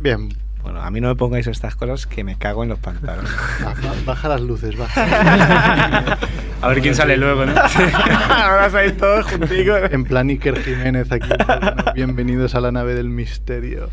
Bien, 0.00 0.28
Bueno, 0.62 0.80
a 0.82 0.90
mí 0.90 1.00
no 1.00 1.08
me 1.08 1.14
pongáis 1.14 1.46
estas 1.46 1.74
cosas 1.74 2.06
que 2.06 2.22
me 2.24 2.36
cago 2.36 2.62
en 2.62 2.68
los 2.70 2.78
pantalones. 2.78 3.30
ba- 3.64 3.74
ba- 3.82 3.94
baja 4.04 4.28
las 4.28 4.40
luces, 4.40 4.76
baja. 4.76 6.18
A 6.62 6.68
ver 6.68 6.80
quién 6.82 6.94
sale 6.94 7.16
luego, 7.16 7.46
¿no? 7.46 7.52
Ahora 8.30 8.68
sabéis 8.70 8.96
todos 8.98 9.24
junticos. 9.26 9.80
En 9.90 10.04
plan 10.04 10.28
Iker 10.28 10.62
Jiménez 10.62 11.10
aquí. 11.10 11.28
Bueno, 11.46 11.74
bienvenidos 11.94 12.54
a 12.54 12.60
la 12.60 12.70
nave 12.72 12.94
del 12.94 13.08
misterio. 13.08 13.88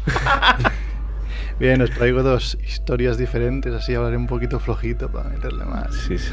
Bien, 1.59 1.81
os 1.81 1.89
traigo 1.91 2.21
dos 2.23 2.57
historias 2.67 3.17
diferentes, 3.17 3.73
así 3.73 3.95
hablaré 3.95 4.17
un 4.17 4.27
poquito 4.27 4.59
flojito 4.59 5.09
para 5.09 5.29
meterle 5.29 5.63
más. 5.65 5.95
Sí, 5.95 6.17
sí. 6.17 6.31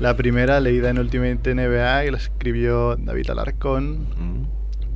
La 0.00 0.16
primera, 0.16 0.58
leída 0.60 0.88
en 0.88 0.98
Ultimate 0.98 1.54
NBA, 1.54 2.06
y 2.06 2.10
la 2.10 2.16
escribió 2.16 2.96
David 2.96 3.28
Alarcón, 3.30 4.06
Mm. 4.18 4.46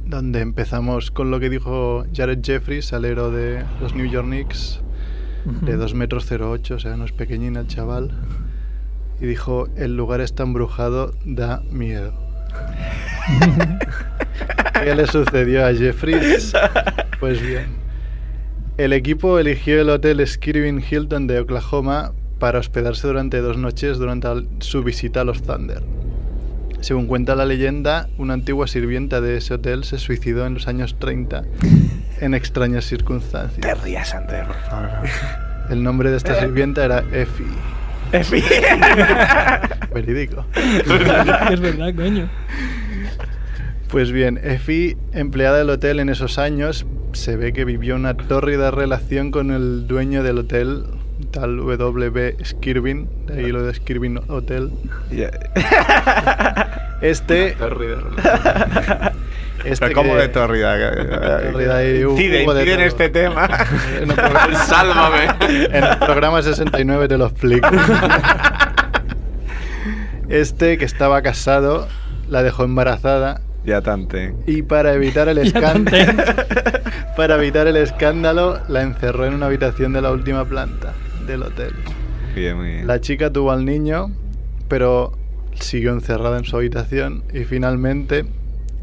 Donde 0.06 0.40
empezamos 0.40 1.10
con 1.10 1.30
lo 1.30 1.40
que 1.40 1.50
dijo 1.50 2.04
Jared 2.14 2.38
Jeffries, 2.42 2.92
alero 2.92 3.30
de 3.30 3.64
los 3.80 3.94
New 3.94 4.06
York 4.06 4.26
Knicks, 4.26 4.80
de 5.62 5.76
2 5.76 5.94
metros 5.94 6.30
08, 6.30 6.74
o 6.74 6.78
sea, 6.78 6.96
no 6.96 7.04
es 7.04 7.12
pequeñina 7.12 7.60
el 7.60 7.66
chaval. 7.66 8.12
Y 9.20 9.26
dijo, 9.26 9.68
el 9.76 9.96
lugar 9.96 10.20
está 10.20 10.42
embrujado, 10.42 11.12
da 11.24 11.62
miedo. 11.70 12.12
¿Qué 14.84 14.94
le 14.94 15.06
sucedió 15.06 15.66
a 15.66 15.72
Jeffries? 15.72 16.52
Pues 17.18 17.40
bien. 17.40 17.66
El 18.76 18.92
equipo 18.92 19.38
eligió 19.38 19.80
el 19.80 19.88
hotel 19.88 20.26
Skirvin 20.26 20.82
Hilton 20.82 21.26
de 21.26 21.40
Oklahoma 21.40 22.12
para 22.38 22.58
hospedarse 22.58 23.06
durante 23.06 23.40
dos 23.40 23.56
noches 23.56 23.98
durante 23.98 24.28
su 24.60 24.82
visita 24.82 25.22
a 25.22 25.24
los 25.24 25.42
Thunder. 25.42 25.82
Según 26.86 27.08
cuenta 27.08 27.34
la 27.34 27.44
leyenda, 27.44 28.08
una 28.16 28.34
antigua 28.34 28.68
sirvienta 28.68 29.20
de 29.20 29.38
ese 29.38 29.54
hotel 29.54 29.82
se 29.82 29.98
suicidó 29.98 30.46
en 30.46 30.54
los 30.54 30.68
años 30.68 30.94
30 31.00 31.42
en 32.20 32.32
extrañas 32.32 32.84
circunstancias. 32.84 33.58
Te 33.60 33.74
rías, 33.74 34.14
por 34.14 34.54
favor. 34.70 34.88
El 35.68 35.82
nombre 35.82 36.12
de 36.12 36.16
esta 36.16 36.38
sirvienta 36.38 36.84
era 36.84 37.00
Effie. 37.10 37.44
Efi. 38.12 38.40
Verídico. 39.94 40.46
es 40.54 41.60
verdad, 41.60 41.92
coño. 41.92 42.30
Pues 43.88 44.12
bien, 44.12 44.38
Effie, 44.44 44.96
empleada 45.12 45.58
del 45.58 45.70
hotel 45.70 45.98
en 45.98 46.08
esos 46.08 46.38
años, 46.38 46.86
se 47.14 47.34
ve 47.34 47.52
que 47.52 47.64
vivió 47.64 47.96
una 47.96 48.14
tórrida 48.14 48.70
relación 48.70 49.32
con 49.32 49.50
el 49.50 49.88
dueño 49.88 50.22
del 50.22 50.38
hotel 50.38 50.84
tal 51.36 51.56
W.B. 51.58 52.36
Skirvin, 52.42 53.08
de 53.26 53.34
ahí 53.44 53.52
lo 53.52 53.62
de 53.62 53.74
Skirvin 53.74 54.20
Hotel. 54.28 54.70
Este. 57.02 57.54
Este 59.64 59.84
Pero 59.86 59.94
como 59.96 60.14
que- 60.14 60.20
de 60.20 60.28
tórrida. 60.28 60.76
Tórrida 61.52 61.84
y 61.84 62.04
un 62.04 62.12
Incide, 62.12 62.40
poco 62.44 62.54
de 62.54 62.72
en 62.72 62.80
este 62.80 63.08
tema. 63.10 63.48
En 64.00 64.10
el 64.10 64.16
programa- 64.16 64.64
Sálvame. 64.64 65.26
En 65.76 65.84
el 65.84 65.98
programa 65.98 66.40
69 66.42 67.08
te 67.08 67.18
lo 67.18 67.26
explico. 67.26 67.68
Este 70.28 70.78
que 70.78 70.84
estaba 70.84 71.20
casado 71.22 71.88
la 72.28 72.42
dejó 72.42 72.64
embarazada 72.64 73.40
Ya 73.64 73.80
tante. 73.82 74.34
y 74.46 74.62
para 74.62 74.94
evitar 74.94 75.28
el 75.28 75.38
escándalo 75.38 76.12
para 77.16 77.36
evitar 77.36 77.66
el 77.66 77.76
escándalo 77.76 78.58
la 78.68 78.82
encerró 78.82 79.26
en 79.26 79.34
una 79.34 79.46
habitación 79.46 79.92
de 79.92 80.02
la 80.02 80.10
última 80.12 80.44
planta 80.44 80.92
del 81.26 81.42
hotel. 81.42 81.72
Bien, 82.34 82.56
muy 82.56 82.66
bien. 82.68 82.86
La 82.86 83.00
chica 83.00 83.32
tuvo 83.32 83.50
al 83.52 83.64
niño, 83.64 84.10
pero 84.68 85.12
siguió 85.60 85.92
encerrada 85.92 86.38
en 86.38 86.44
su 86.44 86.56
habitación 86.56 87.24
y 87.32 87.44
finalmente, 87.44 88.24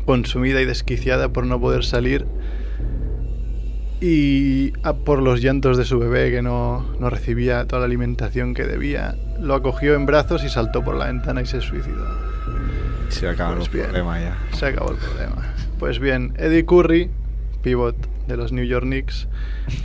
consumida 0.05 0.59
y 0.61 0.65
desquiciada 0.65 1.29
por 1.29 1.45
no 1.45 1.59
poder 1.59 1.83
salir 1.85 2.25
y 4.01 4.73
a- 4.83 4.93
por 4.93 5.21
los 5.21 5.41
llantos 5.41 5.77
de 5.77 5.85
su 5.85 5.97
bebé 5.99 6.29
que 6.31 6.41
no, 6.41 6.85
no 6.99 7.09
recibía 7.09 7.65
toda 7.67 7.81
la 7.81 7.85
alimentación 7.85 8.53
que 8.53 8.63
debía, 8.65 9.15
lo 9.39 9.53
acogió 9.55 9.95
en 9.95 10.05
brazos 10.05 10.43
y 10.43 10.49
saltó 10.49 10.83
por 10.83 10.95
la 10.95 11.05
ventana 11.07 11.41
y 11.41 11.45
se 11.45 11.61
suicidó. 11.61 12.05
Se 13.09 13.29
acaban 13.29 13.55
Pues 13.55 13.67
los 13.67 13.73
bien. 13.73 13.85
problemas 13.85 14.21
ya. 14.21 14.37
Se 14.57 14.65
acabó 14.65 14.91
el 14.91 14.97
problema. 14.97 15.53
Pues 15.79 15.99
bien, 15.99 16.33
Eddie 16.37 16.65
Curry, 16.65 17.09
pivot 17.61 17.95
de 18.28 18.38
los 18.38 18.51
New 18.51 18.65
York 18.65 18.86
Knicks, 18.86 19.28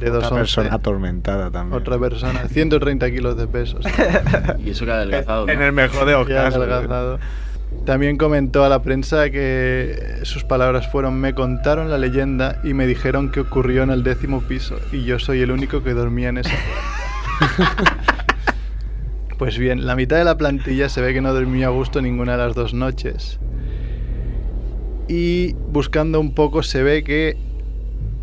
de 0.01 0.11
Otra 0.11 0.31
2'11", 0.31 0.35
persona 0.35 0.75
atormentada 0.75 1.51
también. 1.51 1.81
otra 1.81 1.99
persona, 1.99 2.47
130 2.49 3.11
kilos 3.11 3.37
de 3.37 3.47
peso. 3.47 3.79
sí. 3.83 3.89
Y 4.65 4.71
eso 4.71 4.85
que 4.85 4.93
ha 4.93 4.97
adelgazado. 4.97 5.47
¿no? 5.47 5.53
En 5.53 5.63
el 5.63 5.73
mejor 5.73 6.07
de 6.07 6.13
los 6.13 6.29
casos. 6.29 6.63
adelgazado. 6.63 7.19
También 7.85 8.17
comentó 8.17 8.65
a 8.65 8.69
la 8.69 8.83
prensa 8.83 9.31
que 9.31 10.21
sus 10.23 10.45
palabras 10.45 10.91
fueron 10.91 11.21
me 11.21 11.35
contaron 11.35 11.91
la 11.91 11.99
leyenda 11.99 12.61
y 12.65 12.73
me 12.73 12.87
dijeron 12.87 13.31
que 13.31 13.41
ocurrió 13.41 13.83
en 13.83 13.91
el 13.91 14.03
décimo 14.03 14.41
piso 14.41 14.77
y 14.91 15.05
yo 15.05 15.19
soy 15.19 15.43
el 15.43 15.51
único 15.51 15.83
que 15.83 15.93
dormía 15.93 16.31
en 16.31 16.39
esa 16.39 16.51
pues 19.39 19.59
bien, 19.59 19.87
la 19.87 19.95
mitad 19.97 20.17
de 20.17 20.25
la 20.25 20.37
plantilla 20.37 20.89
se 20.89 21.01
ve 21.01 21.13
que 21.13 21.21
no 21.21 21.33
dormía 21.33 21.67
a 21.67 21.71
gusto 21.71 22.03
ninguna 22.03 22.33
de 22.33 22.39
las 22.39 22.55
dos 22.55 22.75
noches. 22.75 23.39
Y 25.07 25.55
buscando 25.69 26.21
un 26.21 26.35
poco 26.35 26.63
se 26.63 26.83
ve 26.83 27.05
que 27.05 27.37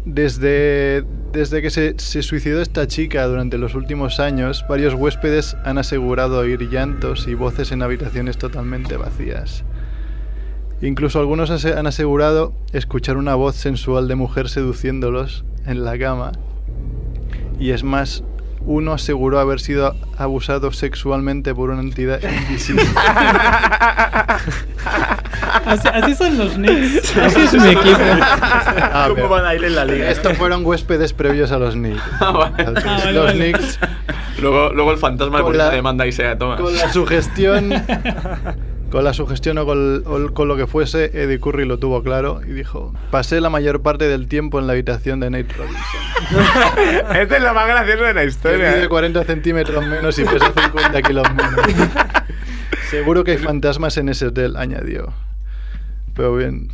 desde, 0.05 1.03
desde 1.33 1.61
que 1.61 1.69
se, 1.69 1.95
se 1.97 2.21
suicidó 2.21 2.61
esta 2.61 2.87
chica 2.87 3.25
durante 3.27 3.57
los 3.57 3.75
últimos 3.75 4.19
años, 4.19 4.63
varios 4.69 4.93
huéspedes 4.93 5.57
han 5.65 5.77
asegurado 5.77 6.39
oír 6.39 6.69
llantos 6.69 7.27
y 7.27 7.33
voces 7.33 7.71
en 7.71 7.81
habitaciones 7.81 8.37
totalmente 8.37 8.97
vacías. 8.97 9.65
Incluso 10.81 11.19
algunos 11.19 11.65
han 11.65 11.87
asegurado 11.87 12.53
escuchar 12.73 13.17
una 13.17 13.35
voz 13.35 13.55
sensual 13.55 14.07
de 14.07 14.15
mujer 14.15 14.49
seduciéndolos 14.49 15.45
en 15.65 15.83
la 15.83 15.97
cama. 15.97 16.33
Y 17.59 17.71
es 17.71 17.83
más, 17.83 18.23
uno 18.65 18.93
aseguró 18.93 19.39
haber 19.39 19.59
sido 19.59 19.95
abusado 20.17 20.71
sexualmente 20.71 21.53
por 21.53 21.69
una 21.69 21.81
entidad 21.81 22.19
invisible. 22.23 22.83
Así, 25.65 25.87
así 25.87 26.15
son 26.15 26.37
los 26.37 26.53
Knicks. 26.53 27.17
Así 27.17 27.39
es 27.41 27.53
mi 27.53 27.69
equipo. 27.69 27.97
Ah, 28.97 29.05
¿Cómo 29.07 29.15
pero- 29.15 29.29
van 29.29 29.45
a 29.45 29.55
ir 29.55 29.63
en 29.63 29.75
la 29.75 29.85
liga? 29.85 30.09
Estos 30.09 30.37
fueron 30.37 30.65
huéspedes 30.65 31.11
previos 31.13 31.51
a 31.51 31.57
los 31.57 31.73
Knicks. 31.73 32.01
Ah, 32.19 32.31
vale. 32.31 32.63
Los, 32.71 32.85
Ah, 32.85 32.97
vale, 32.99 33.13
los 33.13 33.25
vale. 33.25 33.51
Knicks 33.53 33.79
Luego, 34.41 34.71
luego 34.73 34.91
el 34.91 34.97
fantasma 34.97 35.41
le 35.41 35.57
la- 35.57 35.69
demanda 35.71 36.05
y 36.05 36.11
se 36.11 36.35
toma. 36.35 36.57
con 36.57 36.75
la 36.75 36.91
sugestión 36.91 37.71
con 38.91 39.03
la 39.03 39.13
sugestión 39.13 39.57
o 39.57 39.65
con, 39.65 40.31
con 40.33 40.47
lo 40.47 40.55
que 40.55 40.67
fuese 40.67 41.05
Eddie 41.13 41.39
Curry 41.39 41.65
lo 41.65 41.79
tuvo 41.79 42.03
claro 42.03 42.41
y 42.47 42.51
dijo 42.51 42.93
pasé 43.11 43.41
la 43.41 43.49
mayor 43.49 43.81
parte 43.81 44.07
del 44.07 44.27
tiempo 44.27 44.59
en 44.59 44.67
la 44.67 44.73
habitación 44.73 45.19
de 45.19 45.29
Nate 45.29 45.53
Robinson 45.53 47.15
este 47.21 47.37
es 47.37 47.43
lo 47.43 47.53
más 47.53 47.67
gracioso 47.67 48.03
de 48.03 48.13
la 48.13 48.23
historia. 48.23 48.71
mide 48.71 48.83
¿eh? 48.85 48.89
40 48.89 49.23
centímetros 49.23 49.85
menos 49.85 50.17
y 50.19 50.23
pesa 50.23 50.53
50 50.53 51.01
kilos 51.01 51.27
menos 51.33 51.65
seguro 52.89 53.23
que 53.23 53.31
hay 53.31 53.37
fantasmas 53.37 53.97
en 53.97 54.09
ese 54.09 54.27
hotel 54.27 54.55
añadió 54.55 55.13
pero 56.13 56.35
bien 56.35 56.69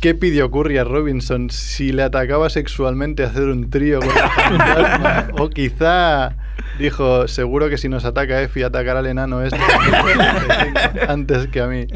¿Qué 0.00 0.14
pidió 0.14 0.48
Curry 0.52 0.78
a 0.78 0.84
Robinson 0.84 1.50
si 1.50 1.90
le 1.90 2.04
atacaba 2.04 2.50
sexualmente 2.50 3.24
hacer 3.24 3.48
un 3.48 3.68
trío 3.68 3.98
con 3.98 4.08
el 4.10 4.14
fantasma? 4.58 5.28
O 5.32 5.50
quizá 5.50 6.36
dijo, 6.78 7.28
seguro 7.28 7.68
que 7.68 7.78
si 7.78 7.88
nos 7.88 8.04
ataca 8.04 8.42
Effie 8.42 8.64
atacará 8.64 9.00
al 9.00 9.06
enano 9.06 9.42
este 9.42 9.58
antes 11.08 11.48
que 11.48 11.60
a 11.60 11.66
mí. 11.66 11.86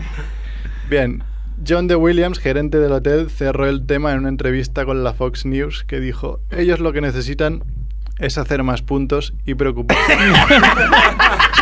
Bien, 0.90 1.22
John 1.66 1.86
de 1.86 1.94
Williams, 1.94 2.38
gerente 2.38 2.78
del 2.78 2.92
hotel, 2.92 3.30
cerró 3.30 3.68
el 3.68 3.86
tema 3.86 4.12
en 4.12 4.18
una 4.18 4.28
entrevista 4.28 4.84
con 4.84 5.04
la 5.04 5.14
Fox 5.14 5.46
News 5.46 5.84
que 5.84 6.00
dijo, 6.00 6.40
ellos 6.50 6.80
lo 6.80 6.92
que 6.92 7.00
necesitan 7.00 7.62
es 8.18 8.36
hacer 8.36 8.62
más 8.62 8.82
puntos 8.82 9.34
y 9.46 9.54
preocuparse, 9.54 10.12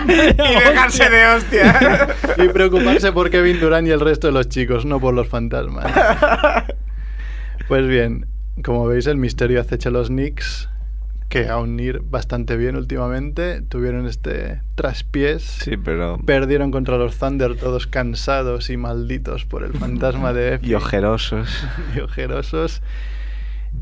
y 0.09 0.14
dejarse 0.14 1.11
de 1.11 1.26
hostia. 1.26 2.09
y 2.38 2.48
preocuparse 2.48 3.12
por 3.12 3.30
Kevin 3.30 3.61
Durant 3.61 3.86
y 3.88 3.90
el 3.90 4.01
resto 4.01 4.26
de 4.26 4.32
los 4.32 4.48
chicos, 4.48 4.84
no 4.84 5.01
por 5.01 5.14
los 5.14 5.28
fantasmas. 5.28 5.92
Pues 7.68 7.86
bien, 7.86 8.26
como 8.64 8.86
veis, 8.86 9.07
el 9.07 9.16
misterio 9.16 9.61
acecha 9.61 9.90
a 9.90 9.92
los 9.92 10.09
Knicks, 10.09 10.70
que 11.31 11.49
aún 11.49 11.81
ir 11.81 12.01
bastante 12.01 12.57
bien 12.59 12.76
últimamente. 12.76 13.62
Tuvieron 13.62 14.07
este 14.07 14.61
traspiés. 14.74 15.43
sí, 15.43 15.78
pero. 15.78 16.18
Perdieron 16.26 16.70
contra 16.70 16.99
los 16.99 17.16
Thunder 17.16 17.57
todos 17.57 17.87
cansados 17.87 18.68
y 18.68 18.76
malditos 18.76 19.47
por 19.47 19.62
el 19.62 19.72
fantasma 19.72 20.35
de 20.35 20.55
Effie. 20.57 20.68
Y 20.72 20.74
ojerosos. 20.74 21.49
y 21.97 22.01
ojerosos. 22.01 22.83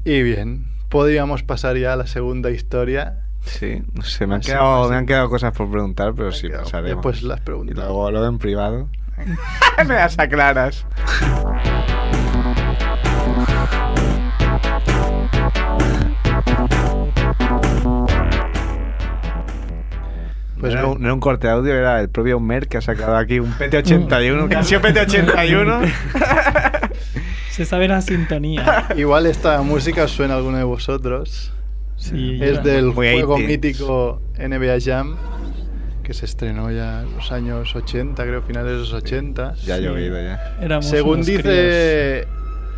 Y 0.04 0.22
bien, 0.22 0.66
podríamos 0.90 1.42
pasar 1.42 1.76
ya 1.78 1.94
a 1.94 1.96
la 1.96 2.06
segunda 2.06 2.50
historia. 2.50 3.20
Sí, 3.40 3.82
sé, 4.04 4.26
me 4.26 4.34
han, 4.34 4.40
quedado, 4.42 4.90
me 4.90 4.96
han 4.96 5.06
quedado 5.06 5.30
cosas 5.30 5.52
por 5.56 5.70
preguntar, 5.70 6.12
pero 6.14 6.30
sí 6.32 6.48
quedado- 6.48 6.64
pasaremos. 6.64 6.96
después 6.96 7.22
las 7.22 7.38
Y 7.40 7.42
preguntas. 7.42 7.76
luego, 7.76 8.10
luego 8.10 8.26
en 8.26 8.38
privado. 8.38 8.88
me 9.88 9.94
las 9.94 10.18
aclaras. 10.18 10.84
Pues 20.60 20.74
no, 20.74 20.78
era, 20.80 20.82
no. 20.88 20.92
un- 20.94 21.00
no 21.00 21.06
era 21.06 21.14
un 21.14 21.20
corte 21.20 21.46
de 21.46 21.52
audio, 21.52 21.74
era 21.74 22.00
el 22.00 22.08
propio 22.08 22.40
Mer 22.40 22.68
que 22.68 22.78
ha 22.78 22.80
sacado 22.80 23.16
aquí 23.16 23.38
un 23.40 23.52
PT81, 23.52 24.48
Casio 24.48 24.80
PT81. 24.82 25.92
Se 27.50 27.64
sabe 27.64 27.88
la 27.88 28.00
sintonía. 28.00 28.86
Igual 28.96 29.26
esta 29.26 29.60
música 29.62 30.06
suena 30.08 30.34
a 30.34 30.36
alguno 30.38 30.58
de 30.58 30.64
vosotros. 30.64 31.52
Sí, 31.96 32.38
Es 32.40 32.62
del 32.62 32.86
Muy 32.86 32.92
juego 32.94 33.36
80s. 33.38 33.46
mítico 33.46 34.22
NBA 34.38 34.78
Jam, 34.84 35.16
que 36.04 36.14
se 36.14 36.24
estrenó 36.26 36.70
ya 36.70 37.02
en 37.02 37.12
los 37.16 37.32
años 37.32 37.74
80, 37.74 38.22
creo, 38.22 38.42
finales 38.42 38.72
de 38.72 38.78
los 38.78 38.92
80. 38.92 39.54
ya 39.64 39.74
ha 39.74 39.78
Sí. 39.78 39.82
llovido 39.84 40.20
ya. 40.22 40.56
Éramos 40.60 40.86
Según 40.88 41.22
dice 41.22 42.28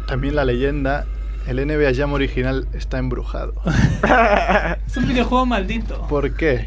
también 0.06 0.34
la 0.34 0.44
leyenda, 0.46 1.04
el 1.46 1.58
NBA 1.58 1.92
Jam 1.94 2.12
original 2.14 2.66
está 2.72 2.98
embrujado. 2.98 3.52
críos. 3.62 3.76
Es 4.86 4.96
un 4.96 5.06
videojuego 5.06 5.44
maldito. 5.46 6.06
¿Por 6.08 6.34
qué? 6.34 6.66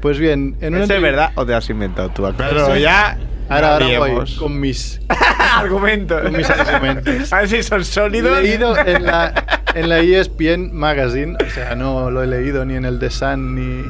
Pues 0.00 0.18
bien, 0.18 0.56
en 0.60 0.74
una 0.74 0.82
¿Es 0.84 0.88
de 0.88 0.98
verdad 0.98 1.32
o 1.34 1.44
te 1.46 1.54
has 1.54 1.68
inventado 1.70 2.10
tú? 2.10 2.22
Claro, 2.36 2.74
Sí. 2.74 2.80
ya. 2.82 3.18
Ahora, 3.48 3.74
ahora 3.74 3.98
voy 4.00 4.34
con 4.38 4.58
mis 4.58 5.00
argumentos. 5.38 6.20
con 6.22 6.36
mis 6.36 6.50
argumentos. 6.50 7.32
A 7.32 7.38
ver 7.40 7.48
si 7.48 7.62
son 7.62 7.84
sólidos. 7.84 8.42
leído 8.42 8.76
en 8.76 9.04
la, 9.04 9.32
en 9.74 9.88
la 9.88 10.00
ESPN 10.00 10.72
Magazine, 10.74 11.36
o 11.44 11.50
sea, 11.50 11.76
no 11.76 12.10
lo 12.10 12.22
he 12.24 12.26
leído 12.26 12.64
ni 12.64 12.74
en 12.74 12.84
el 12.84 12.98
The 12.98 13.10
Sun 13.10 13.54
ni, 13.54 13.84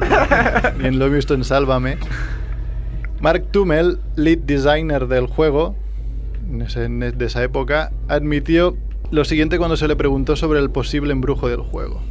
ni 0.79 0.87
en 0.87 0.99
lo 0.99 1.05
he 1.07 1.09
visto 1.09 1.33
en 1.33 1.43
Sálvame. 1.43 1.97
Mark 3.19 3.47
Tummel, 3.51 3.99
lead 4.15 4.37
designer 4.39 5.07
del 5.07 5.25
juego, 5.25 5.75
en 6.51 6.61
ese- 6.61 6.87
de 6.87 7.25
esa 7.25 7.41
época, 7.43 7.91
admitió 8.07 8.77
lo 9.09 9.25
siguiente 9.25 9.57
cuando 9.57 9.75
se 9.75 9.87
le 9.87 9.95
preguntó 9.95 10.35
sobre 10.35 10.59
el 10.59 10.69
posible 10.69 11.13
embrujo 11.13 11.49
del 11.49 11.61
juego. 11.61 12.01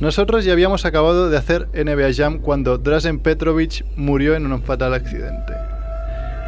Nosotros 0.00 0.44
ya 0.44 0.52
habíamos 0.52 0.84
acabado 0.84 1.30
de 1.30 1.36
hacer 1.36 1.68
NBA 1.72 2.12
Jam 2.14 2.40
cuando 2.40 2.78
Drazen 2.78 3.20
Petrovic 3.20 3.84
murió 3.96 4.34
en 4.34 4.50
un 4.50 4.62
fatal 4.62 4.92
accidente. 4.92 5.54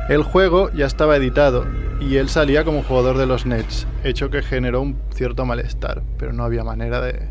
El 0.09 0.23
juego 0.23 0.71
ya 0.73 0.87
estaba 0.87 1.17
editado 1.17 1.65
y 2.01 2.17
él 2.17 2.29
salía 2.29 2.65
como 2.65 2.83
jugador 2.83 3.19
de 3.19 3.27
los 3.27 3.47
Nets, 3.47 3.87
hecho 4.05 4.31
que 4.31 4.43
generó 4.43 4.83
un 4.83 4.97
cierto 5.15 5.47
malestar, 5.47 6.03
pero 6.19 6.33
no 6.33 6.45
había 6.45 6.65
manera 6.65 7.01
de, 7.01 7.29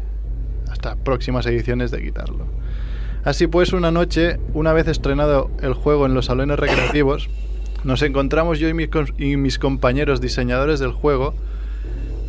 hasta 0.70 0.96
próximas 0.96 1.46
ediciones, 1.46 1.92
de 1.92 2.02
quitarlo. 2.02 2.46
Así 3.24 3.48
pues, 3.48 3.74
una 3.74 3.92
noche, 3.92 4.40
una 4.54 4.72
vez 4.72 4.88
estrenado 4.88 5.52
el 5.62 5.74
juego 5.74 6.06
en 6.06 6.14
los 6.14 6.26
salones 6.26 6.60
recreativos, 6.60 7.30
nos 7.84 8.02
encontramos 8.02 8.58
yo 8.60 8.70
y 8.70 8.74
mis, 8.74 8.90
y 9.18 9.36
mis 9.38 9.60
compañeros 9.60 10.22
diseñadores 10.22 10.80
del 10.80 10.92
juego 10.92 11.34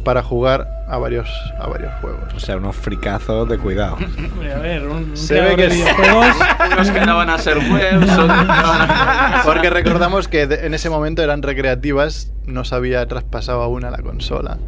para 0.05 0.22
jugar 0.22 0.76
a 0.89 0.99
varios, 0.99 1.28
a 1.59 1.66
varios 1.66 1.93
juegos. 2.01 2.32
O 2.34 2.39
sea, 2.41 2.57
unos 2.57 2.76
fricazos 2.76 3.49
de 3.49 3.59
cuidado. 3.59 3.97
Hombre, 4.32 4.53
a 4.53 4.59
ver, 4.59 4.87
un, 4.87 4.97
un 5.11 5.16
Se 5.16 5.41
ve 5.41 5.57
que 5.57 5.66
videojuegos. 5.68 6.26
Unos 6.72 6.91
que 6.91 7.01
no 7.01 7.16
van 7.16 7.30
a 7.30 7.39
ser 7.39 7.59
webs, 7.59 8.03
otros 8.12 8.26
que 8.26 8.26
van 8.26 8.51
a 8.51 9.43
ser- 9.43 9.53
Porque 9.53 9.70
recordamos 9.70 10.28
que 10.28 10.47
de- 10.47 10.66
en 10.66 10.74
ese 10.74 10.91
momento 10.91 11.22
eran 11.22 11.43
recreativas, 11.43 12.32
no 12.47 12.64
se 12.64 12.74
había 12.74 13.07
traspasado 13.07 13.62
aún 13.62 13.84
a 13.84 13.91
la 13.91 13.99
consola. 13.99 14.59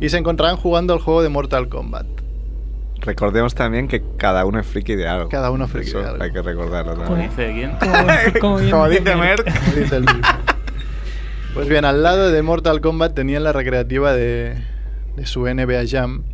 Y 0.00 0.08
se 0.08 0.18
encontraban 0.18 0.56
jugando 0.56 0.92
al 0.94 1.00
juego 1.00 1.22
de 1.22 1.28
Mortal 1.28 1.68
Kombat. 1.68 2.06
Recordemos 3.00 3.54
también 3.54 3.88
que 3.88 4.02
cada 4.18 4.44
uno 4.44 4.60
es 4.60 4.66
friki 4.66 4.94
de 4.94 5.08
algo. 5.08 5.28
Cada 5.30 5.50
uno 5.50 5.64
es 5.64 5.70
friki 5.70 5.88
Eso 5.88 6.00
de 6.00 6.08
algo. 6.08 6.22
Hay 6.22 6.32
que 6.32 6.42
recordarlo 6.42 6.94
¿Cómo 6.94 7.06
también. 7.06 7.30
dice 7.30 7.52
quién? 7.54 8.40
Como, 8.40 8.88
dice 8.88 9.16
Merck. 9.16 9.44
Como 9.64 9.72
dice 9.76 9.96
el. 9.96 10.06
Pues 11.54 11.68
bien, 11.68 11.84
al 11.84 12.02
lado 12.02 12.30
de 12.30 12.42
Mortal 12.42 12.80
Kombat 12.80 13.14
tenían 13.14 13.42
la 13.42 13.52
recreativa 13.52 14.12
de, 14.12 14.62
de 15.16 15.26
su 15.26 15.42
NBA 15.42 15.84
Jam. 15.88 16.24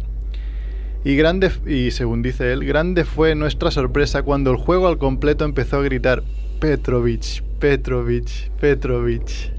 Y 1.04 1.16
grande, 1.16 1.52
y 1.66 1.92
según 1.92 2.22
dice 2.22 2.52
él, 2.52 2.64
grande 2.64 3.04
fue 3.04 3.34
nuestra 3.34 3.70
sorpresa 3.70 4.22
cuando 4.22 4.50
el 4.50 4.56
juego 4.56 4.88
al 4.88 4.98
completo 4.98 5.44
empezó 5.44 5.78
a 5.78 5.82
gritar 5.82 6.22
Petrovich, 6.58 7.42
Petrovich, 7.60 8.50
Petrovich. 8.60 9.52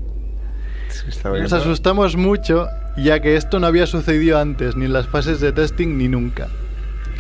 Está 1.08 1.30
Nos 1.30 1.54
asustamos 1.54 2.18
mucho, 2.18 2.68
ya 2.98 3.22
que 3.22 3.36
esto 3.36 3.60
no 3.60 3.68
había 3.68 3.88
sucedido 3.88 4.40
antes, 4.40 4.76
ni 4.76 4.86
en 4.86 4.94
las 4.94 5.08
fases 5.08 5.40
de 5.40 5.52
testing, 5.52 5.98
ni 5.98 6.08
nunca. 6.08 6.50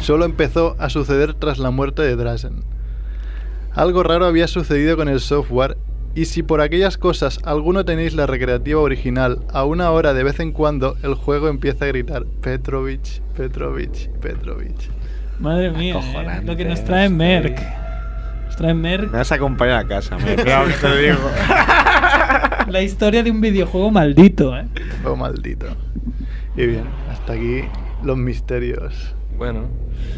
Solo 0.02 0.26
empezó 0.26 0.76
a 0.80 0.90
suceder 0.90 1.34
tras 1.34 1.58
la 1.58 1.72
muerte 1.72 2.02
de 2.02 2.16
Drazen. 2.16 2.64
Algo 3.74 4.04
raro 4.04 4.26
había 4.26 4.48
sucedido 4.48 4.98
con 4.98 5.08
el 5.08 5.20
software, 5.20 5.78
y 6.18 6.26
si 6.26 6.42
por 6.42 6.62
aquellas 6.62 6.98
cosas 6.98 7.40
alguno 7.44 7.86
tenéis 7.86 8.16
la 8.16 8.26
recreativa 8.26 8.82
original, 8.82 9.38
a 9.54 9.66
una 9.66 9.92
hora 9.92 10.16
de 10.16 10.24
vez 10.24 10.40
en 10.40 10.52
cuando 10.52 10.98
el 11.04 11.14
juego 11.14 11.48
empieza 11.48 11.86
a 11.86 11.90
gritar 11.90 12.26
Petrovich, 12.42 13.22
Petrovich, 13.36 14.10
Petrovich. 14.20 14.90
Madre 15.40 15.70
mía, 15.70 15.94
eh, 16.00 16.42
lo 16.44 16.56
que 16.58 16.66
nos 16.66 16.84
trae 16.84 17.08
Merck. 17.08 17.62
Nos 18.46 18.56
trae 18.56 18.74
Merck 18.74 19.12
Me 19.12 19.20
vas 19.20 19.32
a 19.32 19.36
acompañar 19.36 19.86
a 19.86 19.88
casa, 19.88 20.18
Merck. 20.18 20.42
Cuidado 20.42 20.68
que 20.70 20.74
te 20.74 20.98
digo. 20.98 21.20
la 22.68 22.82
historia 22.82 23.22
de 23.22 23.30
un 23.30 23.40
videojuego 23.40 23.92
maldito, 23.92 24.58
¿eh? 24.58 24.66
Oh, 25.06 25.16
maldito. 25.16 25.68
Y 26.56 26.66
bien, 26.66 26.86
hasta 27.12 27.34
aquí 27.34 27.62
los 28.02 28.18
misterios 28.18 29.14
Bueno, 29.38 29.68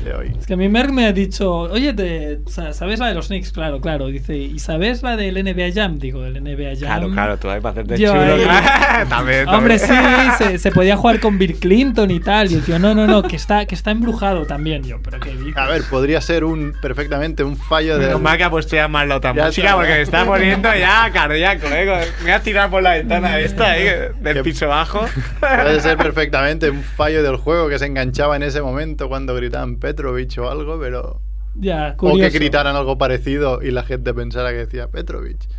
de 0.05 0.13
hoy. 0.13 0.31
Es 0.39 0.47
que 0.47 0.53
a 0.53 0.57
mí 0.57 0.69
Merck 0.69 0.91
me 0.91 1.05
ha 1.05 1.11
dicho, 1.11 1.51
oye, 1.51 1.93
te, 1.93 2.39
sa- 2.47 2.71
¿sabes 2.73 2.99
la 2.99 3.07
de 3.07 3.15
los 3.15 3.27
Knicks? 3.27 3.51
Claro, 3.51 3.81
claro. 3.81 4.07
Dice, 4.07 4.37
¿y 4.37 4.57
sabes 4.59 5.03
la 5.03 5.17
del 5.17 5.35
NBA 5.43 5.73
Jam? 5.73 5.99
Digo, 5.99 6.25
el 6.25 6.41
NBA 6.41 6.71
Jam. 6.79 6.79
Claro, 6.79 7.09
claro, 7.11 7.37
tú 7.37 7.49
ahí 7.49 7.59
para 7.59 7.71
hacerte 7.73 7.97
Yo 7.97 8.11
chulo. 8.13 8.37
claro. 8.43 9.07
también, 9.09 9.47
Hombre, 9.49 9.77
también. 9.77 10.31
sí, 10.37 10.43
se, 10.45 10.57
se 10.59 10.71
podía 10.71 10.95
jugar 10.95 11.19
con 11.19 11.37
Bill 11.37 11.55
Clinton 11.59 12.11
y 12.11 12.19
tal. 12.21 12.49
Y 12.49 12.55
el 12.55 12.61
tío, 12.63 12.79
no, 12.79 12.95
no, 12.95 13.07
no, 13.07 13.23
que 13.23 13.35
está, 13.35 13.65
que 13.65 13.75
está 13.75 13.91
embrujado 13.91 14.45
también. 14.45 14.83
Yo, 14.83 15.01
pero 15.03 15.19
qué 15.19 15.31
dices? 15.35 15.57
A 15.57 15.67
ver, 15.67 15.81
podría 15.89 16.21
ser 16.21 16.45
un 16.45 16.73
perfectamente 16.81 17.43
un 17.43 17.57
fallo 17.57 17.97
de. 17.97 18.15
Mal 18.17 18.37
que 18.37 18.43
ha 18.45 18.49
puesto 18.49 18.75
ya 18.77 18.87
más 18.87 19.05
la 19.07 19.19
música 19.19 19.75
porque 19.75 19.89
me 19.91 20.01
está 20.01 20.25
poniendo 20.25 20.73
ya 20.75 21.09
cardíaco, 21.11 21.67
eh. 21.67 22.05
Me 22.19 22.23
voy 22.23 22.31
a 22.31 22.39
tirar 22.41 22.69
por 22.69 22.81
la 22.83 22.93
ventana 22.93 23.37
esta, 23.39 23.77
eh, 23.77 24.11
del 24.21 24.35
Que- 24.37 24.43
piso 24.43 24.67
bajo. 24.69 25.05
Puede 25.41 25.81
ser 25.81 25.97
perfectamente 25.97 26.69
un 26.69 26.83
fallo 26.83 27.21
del 27.21 27.35
juego 27.35 27.67
que 27.67 27.77
se 27.79 27.85
enganchaba 27.85 28.37
en 28.37 28.43
ese 28.43 28.61
momento 28.61 29.08
cuando 29.09 29.35
gritaban 29.35 29.75
Petrovich 29.77 30.37
o 30.37 30.49
algo, 30.49 30.79
pero. 30.79 31.19
Ya, 31.55 31.95
O 31.97 32.15
que 32.15 32.29
gritaran 32.29 32.75
algo 32.75 32.97
parecido 32.97 33.61
y 33.61 33.71
la 33.71 33.83
gente 33.83 34.13
pensara 34.13 34.51
que 34.51 34.57
decía 34.57 34.87
Petrovich. 34.87 35.49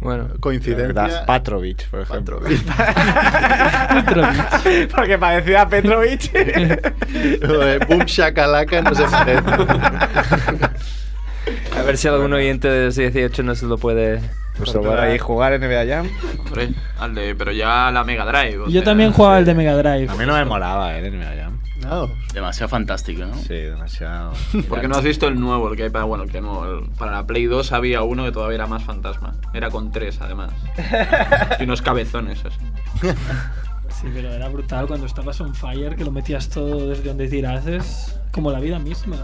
bueno. 0.00 0.28
Coincidencia. 0.40 0.88
¿Verdad? 1.02 1.26
Patrovich, 1.26 1.88
por 1.88 2.00
ejemplo. 2.00 2.40
Petrovich. 2.40 2.62
Petrovich. 4.04 4.94
porque 4.94 5.16
parecía 5.18 5.62
a 5.62 5.68
Petrovich. 5.68 6.30
Lo 7.40 7.58
de 7.60 7.78
Boom 7.78 8.04
Shakalaka 8.04 8.82
no 8.82 8.94
se 8.94 9.04
parece. 9.04 9.42
A 11.78 11.82
ver 11.82 11.96
si 11.96 12.08
algún 12.08 12.32
oyente 12.32 12.68
de 12.68 12.86
los 12.86 12.96
18 12.96 13.42
no 13.42 13.54
se 13.54 13.64
lo 13.66 13.78
puede 13.78 14.20
Pues 14.58 14.70
probar 14.70 14.98
ahí 15.00 15.18
jugar 15.18 15.58
NBA 15.58 15.86
Jam. 15.86 16.08
Hombre, 16.44 16.70
al 16.98 17.14
de, 17.14 17.34
pero 17.34 17.52
ya 17.52 17.90
la 17.90 18.04
Mega 18.04 18.26
Drive. 18.26 18.64
Yo 18.66 18.70
sea, 18.70 18.84
también 18.84 19.12
jugaba 19.12 19.38
el 19.38 19.44
de 19.46 19.54
Mega 19.54 19.74
Drive. 19.76 20.10
A 20.10 20.14
mí 20.16 20.26
no 20.26 20.34
me 20.34 20.44
molaba, 20.44 20.98
eh, 20.98 21.06
el 21.06 21.18
NBA 21.18 21.42
Jam. 21.42 21.57
No. 21.82 22.10
Demasiado 22.34 22.68
fantástico, 22.68 23.24
¿no? 23.24 23.34
Sí, 23.36 23.54
demasiado. 23.54 24.32
Porque 24.68 24.88
no 24.88 24.96
has 24.96 25.04
visto 25.04 25.28
el 25.28 25.38
nuevo, 25.38 25.70
el 25.70 25.76
que 25.76 25.84
hay 25.84 25.90
para, 25.90 26.04
bueno, 26.04 26.24
el 26.24 26.30
que 26.30 26.40
nuevo, 26.40 26.64
el- 26.64 26.90
para 26.90 27.12
la 27.12 27.26
Play 27.26 27.46
2 27.46 27.72
había 27.72 28.02
uno 28.02 28.24
que 28.24 28.32
todavía 28.32 28.56
era 28.56 28.66
más 28.66 28.82
fantasma. 28.82 29.34
Era 29.54 29.70
con 29.70 29.92
tres, 29.92 30.18
además. 30.20 30.50
y 31.60 31.64
unos 31.64 31.82
cabezones 31.82 32.44
así. 32.44 32.58
Sí, 34.00 34.06
pero 34.14 34.28
era 34.32 34.48
brutal 34.48 34.86
cuando 34.86 35.06
estabas 35.06 35.40
on 35.40 35.56
fire, 35.56 35.96
que 35.96 36.04
lo 36.04 36.12
metías 36.12 36.48
todo 36.50 36.88
desde 36.90 37.02
donde 37.02 37.26
tirases, 37.26 38.14
como 38.30 38.52
la 38.52 38.60
vida 38.60 38.78
misma. 38.78 39.16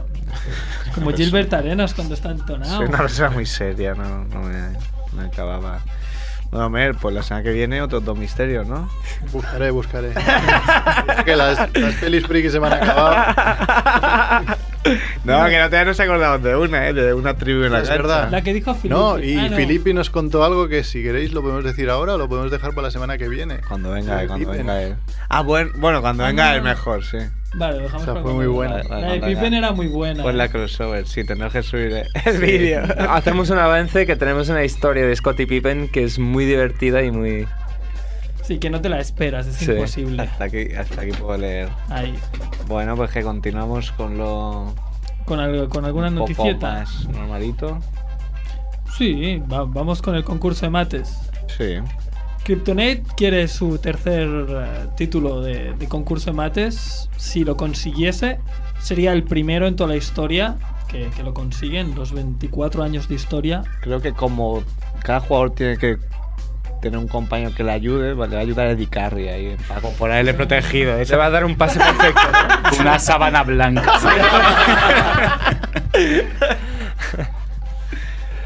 Como 0.95 1.13
Gilbert 1.13 1.53
Arenas 1.53 1.95
cuando 1.95 2.15
está 2.15 2.33
entonado. 2.33 2.79
Soy 2.79 2.87
una 2.87 2.99
persona 2.99 3.31
muy 3.31 3.47
seria, 3.47 3.95
no, 3.95 4.25
no 4.25 4.41
me, 4.41 4.71
me 5.13 5.23
acababa. 5.29 5.81
Bueno, 6.51 6.71
Mer, 6.71 6.95
pues 6.95 7.15
la 7.15 7.23
semana 7.23 7.43
que 7.43 7.53
viene 7.53 7.83
otros 7.83 8.05
dos 8.05 8.17
misterios, 8.17 8.67
¿no? 8.67 8.89
Buscaré, 9.33 9.71
buscaré. 9.73 10.11
Es 11.19 11.25
que 11.25 11.35
las, 11.37 11.59
las 11.77 11.95
pelis 11.97 12.27
friki 12.27 12.49
se 12.51 12.61
me 12.61 12.67
han 12.69 12.73
acabado. 12.75 14.55
No, 15.25 15.47
que 15.47 15.59
no 15.59 15.71
te 15.71 15.83
nos 15.87 15.99
acordamos 15.99 16.43
de 16.43 16.55
una, 16.57 16.87
¿eh? 16.89 16.93
De 16.93 17.15
una 17.15 17.33
tribu 17.33 17.65
en 17.65 17.73
la 17.73 17.79
Es 17.81 17.89
cancha. 17.89 18.03
verdad. 18.03 18.29
La 18.31 18.43
que 18.43 18.53
dijo 18.53 18.75
Filippi. 18.75 18.89
No, 19.01 19.19
y 19.19 19.35
Ah, 19.39 19.49
no. 19.49 19.57
Filippi 19.57 19.95
nos 19.95 20.11
contó 20.11 20.45
algo 20.45 20.69
que 20.69 20.85
si 20.85 21.03
queréis 21.03 21.33
lo 21.33 21.41
podemos 21.41 21.65
decir 21.65 21.89
ahora 21.89 22.17
o 22.17 22.19
lo 22.19 22.29
podemos 22.29 22.51
dejar 22.51 22.73
para 22.75 22.89
la 22.89 22.91
semana 22.91 23.17
que 23.17 23.27
viene. 23.31 23.61
Cuando 23.67 23.93
venga, 23.93 24.19
Sí, 24.19 24.25
eh, 24.25 24.29
cuando 24.29 24.51
venga 24.51 24.83
él. 24.83 24.97
Ah, 25.31 25.41
bueno, 25.41 25.71
bueno 25.77 26.03
cuando 26.03 26.25
Ah, 26.25 26.27
venga 26.27 26.51
no. 26.51 26.57
él 26.57 26.63
mejor, 26.63 27.03
sí. 27.03 27.17
Vale, 27.57 27.77
lo 27.79 27.83
dejamos 27.85 28.09
O 28.09 28.13
sea, 28.13 28.23
fue 28.23 28.33
muy 28.33 28.47
buena. 28.47 28.83
La 28.83 29.13
de 29.13 29.21
Pippen 29.21 29.55
era 29.55 29.73
muy 29.73 29.87
buena. 29.87 30.23
Pues 30.23 30.35
la 30.35 30.49
crossover, 30.49 31.07
sí, 31.07 31.25
tendrás 31.25 31.53
que 31.53 31.63
subir 31.63 32.05
el 32.25 32.39
vídeo. 32.41 32.83
Hacemos 33.11 33.51
un 33.51 33.59
avance 33.59 34.07
que 34.07 34.17
tenemos 34.17 34.49
una 34.49 34.65
historia 34.65 35.07
de 35.07 35.15
Scottie 35.15 35.47
Pippen 35.47 35.89
que 35.89 36.05
es 36.05 36.19
muy 36.19 36.45
divertida 36.45 37.03
y 37.03 37.11
muy... 37.11 37.47
Sí, 38.43 38.59
que 38.59 38.69
no 38.71 38.81
te 38.81 38.89
la 38.91 39.01
esperas, 39.01 39.47
es 39.47 39.57
Sí. 39.57 39.71
imposible. 39.73 40.23
Hasta 40.23 40.45
aquí, 40.45 40.67
hasta 40.77 41.01
aquí 41.01 41.13
puedo 41.13 41.39
leer. 41.39 41.69
Ahí. 41.89 42.15
Bueno, 42.67 42.95
pues 42.97 43.11
que 43.11 43.23
continuamos 43.23 43.91
con 43.93 44.19
lo 44.19 44.75
Con, 45.25 45.41
algo, 45.41 45.69
con 45.71 45.85
alguna 45.87 46.09
un 46.09 46.17
poco 46.17 46.29
noticieta. 46.31 46.73
más 46.73 47.09
normalito. 47.09 47.79
Sí, 48.99 49.43
va- 49.53 49.65
vamos 49.65 50.03
con 50.03 50.15
el 50.15 50.25
concurso 50.25 50.67
de 50.67 50.71
mates. 50.71 51.17
Sí. 51.57 51.77
Kryptonite 52.45 53.03
quiere 53.17 53.49
su 53.49 53.79
tercer 53.79 54.29
eh, 54.29 54.87
título 54.97 55.41
de, 55.41 55.73
de 55.73 55.89
concurso 55.89 56.31
de 56.31 56.37
mates. 56.37 57.09
Si 57.17 57.43
lo 57.43 57.57
consiguiese, 57.57 58.39
sería 58.81 59.13
el 59.13 59.25
primero 59.25 59.67
en 59.67 59.77
toda 59.77 59.89
la 59.89 59.97
historia 59.97 60.57
que, 60.89 61.09
que 61.17 61.23
lo 61.23 61.33
consigue 61.33 61.81
en 61.81 61.95
los 61.95 62.13
24 62.13 62.83
años 62.83 63.09
de 63.09 63.15
historia. 63.15 63.65
Creo 63.81 64.01
que 64.03 64.13
como 64.13 64.63
cada 65.03 65.21
jugador 65.21 65.55
tiene 65.55 65.79
que 65.79 65.97
tener 66.83 66.99
un 66.99 67.09
compañero 67.09 67.55
que 67.55 67.65
le 67.65 67.73
ayude, 67.73 68.09
le 68.09 68.15
va 68.15 68.27
a 68.27 68.41
ayudar 68.41 68.67
a 68.67 68.71
Eddie 68.73 68.89
Carey 68.89 69.29
ahí, 69.29 69.57
para 69.67 69.81
ponerle 69.81 70.35
protegido. 70.35 71.03
Se 71.03 71.17
va 71.17 71.27
a 71.27 71.31
dar 71.31 71.47
un 71.47 71.57
pase 71.57 71.79
perfecto. 71.79 72.21
¿no? 72.31 72.79
Una 72.81 72.99
sábana 72.99 73.43
blanca. 73.43 73.93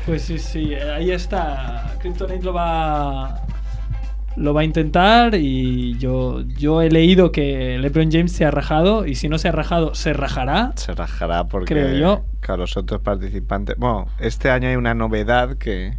Pues 0.07 0.23
sí, 0.23 0.39
sí, 0.39 0.73
eh, 0.73 0.91
ahí 0.91 1.11
está. 1.11 1.95
Kryptonite 2.01 2.43
lo 2.43 2.55
va 2.55 3.43
lo 4.39 4.55
va 4.55 4.61
a 4.63 4.65
intentar 4.65 5.35
y 5.35 5.99
yo 5.99 6.43
yo 6.57 6.81
he 6.83 6.91
leído 6.91 7.33
que 7.33 7.77
LeBron 7.79 8.11
James 8.11 8.33
se 8.33 8.45
ha 8.45 8.51
rajado 8.51 9.07
y 9.07 9.15
si 9.15 9.29
no 9.29 9.39
se 9.39 9.49
ha 9.49 9.53
rajado 9.53 9.95
se 9.95 10.13
rajará. 10.13 10.73
Se 10.77 10.95
rajará 10.95 11.45
porque 11.45 11.75
Creo 11.75 11.99
yo. 11.99 12.25
que 12.41 12.53
a 12.53 12.57
los 12.57 12.77
otros 12.77 13.01
participantes. 13.01 13.77
Bueno, 13.79 14.07
este 14.19 14.51
año 14.51 14.69
hay 14.69 14.77
una 14.77 14.95
novedad 14.95 15.57
que, 15.59 15.95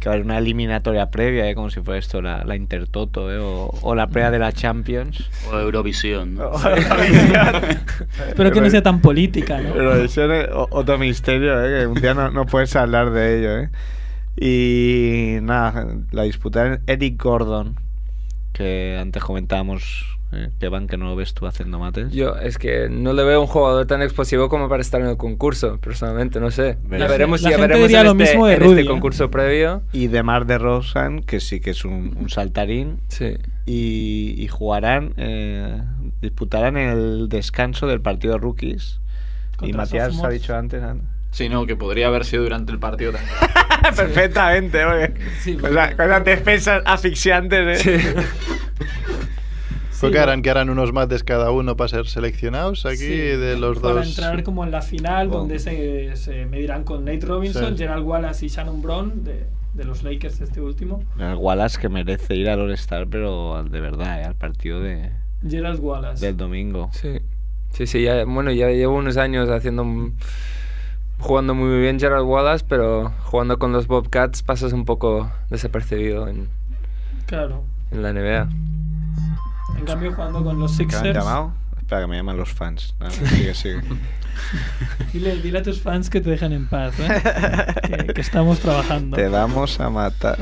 que 0.00 0.08
va 0.08 0.12
a 0.12 0.14
haber 0.14 0.24
una 0.24 0.38
eliminatoria 0.38 1.10
previa, 1.10 1.48
¿eh? 1.48 1.54
como 1.54 1.70
si 1.70 1.80
fuera 1.80 1.98
esto 1.98 2.20
la, 2.22 2.44
la 2.44 2.56
Intertoto 2.56 3.30
¿eh? 3.32 3.38
o, 3.38 3.70
o 3.82 3.94
la 3.94 4.06
previa 4.08 4.30
de 4.30 4.38
la 4.38 4.52
Champions. 4.52 5.28
O 5.52 5.58
Eurovisión, 5.58 6.34
¿no? 6.34 6.52
Espero 8.28 8.50
que 8.52 8.60
no 8.60 8.70
sea 8.70 8.82
tan 8.82 9.00
política, 9.00 9.60
¿no? 9.60 9.72
Pero 9.74 9.94
eso 9.96 10.32
es 10.32 10.48
o- 10.52 10.68
otro 10.70 10.98
misterio, 10.98 11.64
¿eh? 11.64 11.80
que 11.80 11.86
un 11.86 12.00
día 12.00 12.14
no, 12.14 12.30
no 12.30 12.46
puedes 12.46 12.74
hablar 12.76 13.10
de 13.10 13.38
ello. 13.38 13.58
¿eh? 13.58 13.68
Y 14.36 15.36
nada, 15.42 15.86
la 16.10 16.22
disputarán 16.24 16.80
Eric 16.86 17.22
Gordon, 17.22 17.76
que 18.52 18.98
antes 19.00 19.22
comentábamos, 19.22 20.18
¿eh? 20.32 20.50
que 20.58 20.68
van 20.68 20.88
que 20.88 20.96
no 20.96 21.06
lo 21.06 21.16
ves 21.16 21.34
tú 21.34 21.46
haciendo 21.46 21.78
mates. 21.78 22.12
Yo 22.12 22.36
es 22.36 22.58
que 22.58 22.88
no 22.88 23.12
le 23.12 23.22
veo 23.22 23.40
un 23.40 23.46
jugador 23.46 23.86
tan 23.86 24.02
explosivo 24.02 24.48
como 24.48 24.68
para 24.68 24.80
estar 24.80 25.00
en 25.00 25.06
el 25.06 25.16
concurso, 25.16 25.78
personalmente, 25.78 26.40
no 26.40 26.50
sé. 26.50 26.78
La 26.90 26.98
Ya 26.98 27.06
veremos, 27.06 27.42
la 27.42 27.50
ya 27.50 27.56
veremos 27.58 27.92
en, 27.92 28.04
lo 28.04 28.10
este, 28.10 28.24
mismo 28.24 28.46
de 28.46 28.54
en 28.54 28.60
Rudy, 28.60 28.70
este 28.70 28.82
¿eh? 28.82 28.86
concurso 28.86 29.30
previo. 29.30 29.82
Y 29.92 30.08
de 30.08 30.22
Mar 30.24 30.46
de 30.46 30.58
Rosan, 30.58 31.22
que 31.22 31.38
sí 31.40 31.60
que 31.60 31.70
es 31.70 31.84
un, 31.84 32.16
un 32.18 32.28
saltarín. 32.28 32.98
Sí. 33.08 33.36
y, 33.66 34.34
y 34.36 34.48
jugarán, 34.48 35.14
eh, 35.16 35.80
disputarán 36.20 36.76
el 36.76 37.28
descanso 37.28 37.86
del 37.86 38.00
partido 38.00 38.38
rookies. 38.38 39.00
y 39.62 39.72
Matías 39.72 40.18
ha 40.22 40.28
dicho 40.28 40.56
antes. 40.56 40.82
¿no? 40.82 41.13
Sí, 41.34 41.48
no, 41.48 41.66
que 41.66 41.74
podría 41.74 42.06
haber 42.06 42.24
sido 42.24 42.44
durante 42.44 42.70
el 42.70 42.78
partido 42.78 43.10
también. 43.10 43.34
Perfectamente, 43.96 44.78
Sí, 45.40 45.56
con, 45.56 45.74
la- 45.74 45.96
con 45.96 46.08
las 46.08 46.24
defensas 46.24 46.80
asfixiantes. 46.86 47.84
¿eh? 47.84 48.14
Fue 49.90 50.10
que 50.10 50.16
Sí, 50.16 50.18
harán, 50.22 50.42
que 50.42 50.50
harán 50.50 50.70
unos 50.70 50.92
mates 50.92 51.24
cada 51.24 51.50
uno 51.50 51.76
para 51.76 51.88
ser 51.88 52.06
seleccionados 52.06 52.86
aquí 52.86 52.98
Sí, 52.98 53.08
de 53.08 53.56
los 53.58 53.80
para 53.80 53.94
dos. 53.94 54.08
entrar 54.08 54.42
como 54.44 54.62
en 54.64 54.70
la 54.70 54.80
final, 54.80 55.26
Oh. 55.32 55.38
donde 55.38 55.58
se, 55.58 56.14
se 56.16 56.46
medirán 56.46 56.84
con 56.84 57.04
Nate 57.04 57.26
Robinson, 57.26 57.76
Sí. 57.76 57.78
Gerald 57.82 58.04
Wallace 58.06 58.46
y 58.46 58.48
Shannon 58.48 58.80
Brown, 58.80 59.24
de, 59.24 59.44
de 59.74 59.84
los 59.84 60.04
Lakers 60.04 60.40
este 60.40 60.60
último. 60.60 61.02
El 61.18 61.34
Wallace 61.34 61.80
que 61.80 61.88
merece 61.88 62.36
ir 62.36 62.48
al 62.48 62.60
All-Star, 62.60 63.08
pero 63.08 63.64
de 63.64 63.80
verdad, 63.80 64.20
¿eh? 64.20 64.24
al 64.24 64.36
partido 64.36 64.80
de, 64.80 65.10
Gerald 65.48 65.80
Wallace. 65.80 66.24
del 66.24 66.36
domingo. 66.36 66.90
Sí, 66.92 67.18
sí, 67.70 67.86
sí, 67.88 68.02
ya, 68.02 68.24
bueno, 68.24 68.52
ya 68.52 68.68
llevo 68.70 68.94
unos 68.96 69.16
años 69.16 69.48
haciendo... 69.50 69.82
un- 69.82 70.14
Jugando 71.20 71.54
muy 71.54 71.80
bien 71.80 71.98
Gerald 71.98 72.26
Wallace, 72.26 72.64
pero 72.68 73.12
jugando 73.24 73.58
con 73.58 73.72
los 73.72 73.86
Bobcats 73.86 74.42
pasas 74.42 74.72
un 74.72 74.84
poco 74.84 75.30
desapercibido 75.50 76.28
en, 76.28 76.48
Claro. 77.26 77.64
en 77.90 78.02
la 78.02 78.12
NBA. 78.12 78.48
En 79.78 79.84
cambio, 79.86 80.12
jugando 80.12 80.44
con 80.44 80.58
los 80.58 80.76
¿Qué 80.76 80.84
me 80.86 80.92
han 80.94 81.02
Sixers. 81.04 81.16
llamado? 81.18 81.52
Espera, 81.78 82.02
que 82.02 82.06
me 82.08 82.16
llaman 82.16 82.36
los 82.36 82.50
fans. 82.52 82.94
Nada, 83.00 83.10
sigue, 83.12 83.54
sigue. 83.54 83.80
Dile, 85.12 85.36
dile 85.36 85.58
a 85.60 85.62
tus 85.62 85.80
fans 85.80 86.10
que 86.10 86.20
te 86.20 86.28
dejen 86.30 86.52
en 86.52 86.66
paz, 86.66 86.94
¿eh? 86.98 87.22
que, 88.06 88.14
que 88.14 88.20
estamos 88.20 88.58
trabajando. 88.58 89.16
Te 89.16 89.28
vamos 89.28 89.78
a 89.80 89.88
matar. 89.90 90.38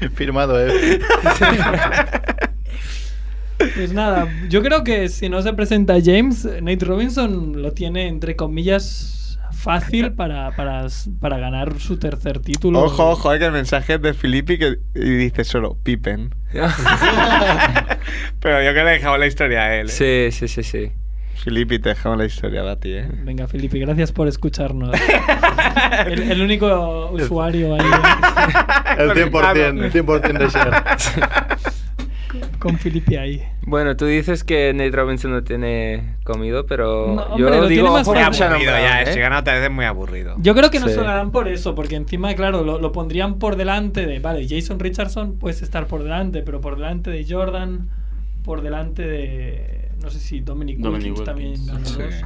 Firmado, 0.14 0.58
eh. 0.60 1.00
Pues 3.74 3.92
nada, 3.92 4.28
yo 4.48 4.62
creo 4.62 4.84
que 4.84 5.08
si 5.08 5.28
no 5.28 5.42
se 5.42 5.52
presenta 5.52 5.94
James, 6.02 6.44
Nate 6.62 6.84
Robinson 6.84 7.62
lo 7.62 7.72
tiene 7.72 8.08
entre 8.08 8.36
comillas 8.36 9.38
fácil 9.54 10.12
para, 10.16 10.50
para, 10.52 10.86
para 11.20 11.38
ganar 11.38 11.80
su 11.80 11.96
tercer 11.98 12.40
título. 12.40 12.80
Ojo, 12.80 13.10
ojo, 13.10 13.30
hay 13.30 13.38
que 13.38 13.46
el 13.46 13.52
mensaje 13.52 13.94
es 13.94 14.02
de 14.02 14.14
Filippi 14.14 14.58
que 14.58 14.78
y 14.94 15.10
dice 15.16 15.44
solo 15.44 15.76
Pippen. 15.82 16.34
Pero 18.40 18.62
yo 18.62 18.74
que 18.74 18.84
le 18.84 18.90
he 18.90 18.92
dejado 18.94 19.16
la 19.16 19.26
historia 19.26 19.62
a 19.62 19.74
él. 19.76 19.88
¿eh? 19.88 20.30
Sí, 20.30 20.46
sí, 20.46 20.48
sí, 20.48 20.62
sí. 20.62 20.92
Filippi, 21.42 21.78
te 21.78 21.90
dejamos 21.90 22.18
la 22.18 22.24
historia 22.26 22.62
a 22.70 22.76
ti, 22.76 22.92
¿eh? 22.92 23.08
Venga, 23.24 23.48
Felipe, 23.48 23.78
gracias 23.78 24.12
por 24.12 24.28
escucharnos. 24.28 24.96
el, 26.06 26.30
el 26.30 26.42
único 26.42 27.10
usuario 27.10 27.74
ahí 27.74 27.80
¿eh? 27.80 29.02
El 29.02 29.10
100%, 29.10 29.84
el 29.84 29.92
100% 29.92 30.38
de 30.38 30.48
share. 30.48 31.53
Con 32.64 32.78
Felipe 32.78 33.18
ahí. 33.18 33.42
Bueno, 33.66 33.96
tú 33.96 34.06
dices 34.06 34.42
que 34.42 34.72
Nate 34.74 34.90
Robinson 34.90 35.30
no 35.30 35.44
tiene 35.44 36.16
comido, 36.24 36.66
pero 36.66 37.14
No, 37.14 37.38
yo 37.38 37.48
lo 37.50 37.68
digo 37.68 37.68
tiene 37.68 37.90
más 37.90 38.08
ojo 38.08 38.18
aburrido 38.18 38.72
ya, 38.72 39.02
¿eh? 39.02 39.12
si 39.12 39.20
gana 39.20 39.38
otra 39.38 39.54
vez 39.54 39.62
es 39.64 39.70
muy 39.70 39.84
aburrido. 39.84 40.34
Yo 40.38 40.54
creo 40.54 40.70
que 40.70 40.80
no 40.80 40.88
Sí. 40.88 40.98
harán 40.98 41.30
por 41.30 41.46
eso, 41.48 41.74
porque 41.74 41.94
encima, 41.96 42.34
claro, 42.34 42.64
lo, 42.64 42.78
lo 42.80 42.90
pondrían 42.92 43.38
por 43.38 43.56
delante 43.56 44.06
de, 44.06 44.18
vale, 44.18 44.46
Jason 44.48 44.80
Richardson 44.80 45.36
puedes 45.38 45.62
estar 45.62 45.86
por 45.86 46.02
delante, 46.02 46.42
pero 46.42 46.60
por 46.60 46.76
delante 46.76 47.10
de 47.10 47.24
Jordan, 47.28 47.88
por 48.44 48.62
delante 48.62 49.06
de, 49.06 49.88
no 50.02 50.10
sé 50.10 50.18
si 50.18 50.40
Dominic, 50.40 50.78
Dominic 50.78 51.16
Wilkins 51.18 51.24
también 51.24 51.50
Wilkins. 51.52 51.96
ganó 51.96 52.10
Sí. 52.10 52.24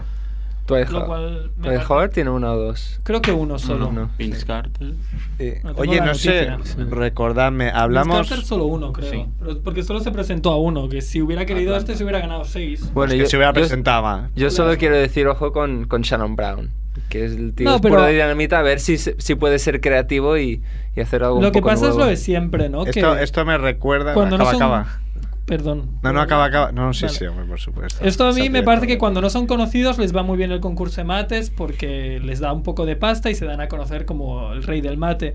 Dwight 0.69 0.89
Lo 0.91 1.07
cual 1.07 1.51
me 1.57 1.77
Howard 1.79 2.11
tiene 2.11 2.31
uno 2.31 2.53
o 2.53 2.57
dos. 2.57 3.01
Creo 3.03 3.21
que 3.23 3.33
uno 3.33 3.59
solo. 3.59 3.91
no. 3.91 4.11
Vince 4.19 4.45
Carter. 4.47 4.93
Eh, 5.39 5.61
No 5.65 5.73
oye, 5.77 6.01
no 6.01 6.15
sé, 6.15 6.49
recordadme, 6.91 7.65
Vince 7.67 7.79
hablamos... 7.79 8.29
Carter 8.29 8.45
solo 8.45 8.67
uno, 8.67 8.93
creo. 8.93 9.11
Sí. 9.11 9.27
Pero- 9.39 9.61
porque 9.63 9.83
solo 9.83 10.01
se 10.01 10.11
presentó 10.11 10.53
a 10.53 10.59
uno, 10.59 10.89
que 10.89 11.01
si 11.01 11.23
hubiera 11.23 11.47
querido 11.47 11.71
Atlanta. 11.75 11.93
este 11.93 11.99
se 11.99 12.05
hubiera 12.05 12.21
ganado 12.21 12.45
seis. 12.45 12.93
Bueno, 12.93 13.13
Es 13.13 13.17
que 13.19 13.25
yo, 13.25 13.31
se 13.31 13.37
hubiera 13.37 13.53
presentado 13.53 14.03
más. 14.03 14.31
yo 14.37 14.51
solo 14.51 14.77
quiero 14.77 14.97
decir, 14.97 15.27
ojo 15.27 15.53
con, 15.53 15.87
con 15.87 16.03
Shannon 16.03 16.37
Brown, 16.37 16.71
que 17.09 17.25
es 17.25 17.33
el 17.33 17.55
tío 17.55 17.69
No, 17.71 17.77
es 17.77 17.81
pero- 17.81 17.95
puro 17.95 18.05
de 18.07 18.13
dinamita, 18.13 18.59
a 18.59 18.63
ver 18.63 18.81
si, 18.81 18.99
si 18.99 19.35
puede 19.37 19.59
ser 19.59 19.81
creativo 19.81 20.37
y, 20.37 20.63
y 20.95 21.01
hacer 21.01 21.23
algo 21.25 21.41
Lo 21.41 21.47
un 21.49 21.53
que 21.53 21.61
poco 21.61 21.71
pasa 21.71 21.85
es 21.87 21.95
nuevo. 21.95 22.01
lo 22.05 22.07
de 22.11 22.17
siempre, 22.17 22.69
¿no? 22.69 22.85
Esto, 22.85 23.15
que 23.17 23.23
esto 23.23 23.45
me 23.45 23.57
recuerda... 23.59 24.13
cuando 24.15 24.37
acaba, 24.37 24.53
no 24.53 24.59
son... 24.59 24.63
acaba. 24.67 25.01
Perdón. 25.49 25.99
No, 26.03 26.13
no, 26.13 26.21
acaba, 26.21 26.45
acaba. 26.45 26.73
No, 26.73 26.93
sí, 26.93 27.07
Vale. 27.07 27.19
sí, 27.19 27.25
hombre, 27.25 27.47
por 27.47 27.59
supuesto. 27.59 28.05
Esto 28.05 28.29
a 28.29 28.33
mí 28.33 28.51
me 28.51 28.63
parece 28.63 28.87
que 28.87 28.99
cuando 28.99 29.23
no 29.23 29.31
son 29.31 29.47
conocidos 29.47 29.97
les 29.97 30.15
va 30.15 30.23
muy 30.23 30.37
bien 30.37 30.53
el 30.53 30.61
concurso 30.61 31.01
de 31.01 31.05
mates 31.05 31.49
porque 31.49 32.21
les 32.23 32.39
da 32.39 32.53
un 32.53 32.63
poco 32.63 32.85
de 32.85 32.97
pasta 32.97 33.31
y 33.31 33.35
se 33.35 33.47
dan 33.47 33.63
a 33.63 33.69
conocer 33.69 34.05
como 34.05 34.53
el 34.53 34.63
rey 34.63 34.83
del 34.83 34.99
mate. 34.99 35.35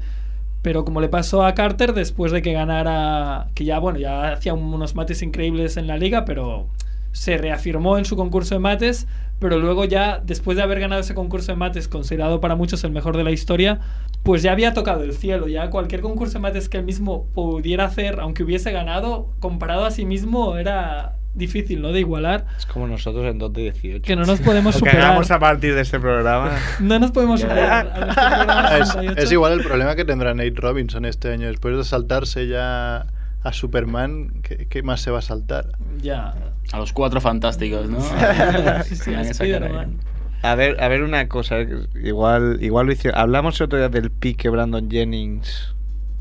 Pero 0.61 0.86
como 0.86 1.01
le 1.01 1.09
pasó 1.09 1.43
a 1.43 1.55
Carter 1.55 1.93
después 1.93 2.32
de 2.32 2.43
que 2.43 2.53
ganara, 2.53 3.47
que 3.55 3.66
ya 3.66 3.80
bueno, 3.80 3.97
ya 3.97 4.34
hacía 4.34 4.53
unos 4.53 4.93
mates 4.93 5.24
increíbles 5.24 5.78
en 5.78 5.88
la 5.88 5.97
liga, 5.97 6.26
pero 6.26 6.68
se 7.11 7.38
reafirmó 7.39 7.97
en 7.97 8.05
su 8.05 8.16
concurso 8.16 8.53
de 8.53 8.59
mates, 8.59 9.07
pero 9.39 9.59
luego 9.59 9.86
ya 9.86 10.21
después 10.23 10.55
de 10.57 10.63
haber 10.63 10.79
ganado 10.79 11.01
ese 11.01 11.13
concurso 11.15 11.51
de 11.51 11.57
mates 11.57 11.88
considerado 11.88 12.39
para 12.41 12.55
muchos 12.55 12.84
el 12.84 12.91
mejor 12.91 13.17
de 13.17 13.23
la 13.23 13.31
historia, 13.31 13.79
pues 14.23 14.41
ya 14.41 14.51
había 14.53 14.73
tocado 14.73 15.03
el 15.03 15.13
cielo, 15.13 15.47
ya 15.47 15.69
cualquier 15.69 16.01
concurso 16.01 16.34
de 16.36 16.39
mates 16.39 16.69
que 16.69 16.77
él 16.77 16.84
mismo 16.86 17.27
pudiera 17.34 17.86
hacer, 17.86 18.19
aunque 18.21 18.43
hubiese 18.43 18.71
ganado, 18.71 19.34
comparado 19.39 19.86
a 19.86 19.91
sí 19.91 20.05
mismo 20.05 20.55
era 20.57 21.17
difícil, 21.36 21.81
¿no? 21.81 21.91
De 21.91 21.99
igualar. 21.99 22.45
Es 22.57 22.65
como 22.67 22.86
nosotros 22.88 23.25
en 23.25 23.39
2 23.39 23.51
de 23.53 23.61
18. 23.63 24.01
Que 24.03 24.15
no 24.15 24.23
nos 24.23 24.39
podemos 24.39 24.75
que 24.75 24.79
superar. 24.79 25.01
hagamos 25.01 25.31
a 25.31 25.39
partir 25.39 25.73
de 25.75 25.81
este 25.81 25.99
programa. 25.99 26.51
No 26.79 26.99
nos 26.99 27.09
podemos 27.11 27.41
superar. 27.41 27.88
a 27.91 27.99
nuestro 28.05 28.23
programa 28.23 28.77
Es, 28.77 28.88
68. 28.89 29.19
es 29.21 29.31
igual 29.31 29.53
el 29.53 29.63
problema 29.63 29.95
que 29.95 30.05
tendrá 30.05 30.34
Nate 30.36 30.53
Robinson 30.55 31.05
este 31.05 31.31
año. 31.31 31.47
Después 31.47 31.75
de 31.75 31.84
saltarse 31.84 32.47
ya 32.47 33.07
a 33.44 33.54
Superman, 33.54 34.41
¿qué, 34.41 34.68
qué 34.68 34.84
más 34.84 35.02
se 35.02 35.12
va 35.12 35.20
a 35.20 35.22
saltar? 35.22 35.68
Ya. 36.02 36.34
A 36.72 36.78
los 36.80 36.94
cuatro 36.94 37.22
fantásticos, 37.22 37.89
¿no? 37.89 38.00
Sí, 38.84 38.96
sí, 38.96 39.12
Van 39.52 39.98
a 40.44 40.56
ver, 40.56 40.84
a 40.84 40.89
ver 40.89 41.04
una 41.04 41.30
cosa. 41.30 41.60
Igual, 41.96 42.58
igual 42.62 42.88
lo 42.88 42.91
hicieron. 42.91 43.18
Hablamos 43.20 43.60
el 43.62 43.66
otro 43.66 43.80
día 43.80 43.88
del 43.88 44.12
pique 44.12 44.50
Brandon 44.50 44.91
Jennings 44.91 45.74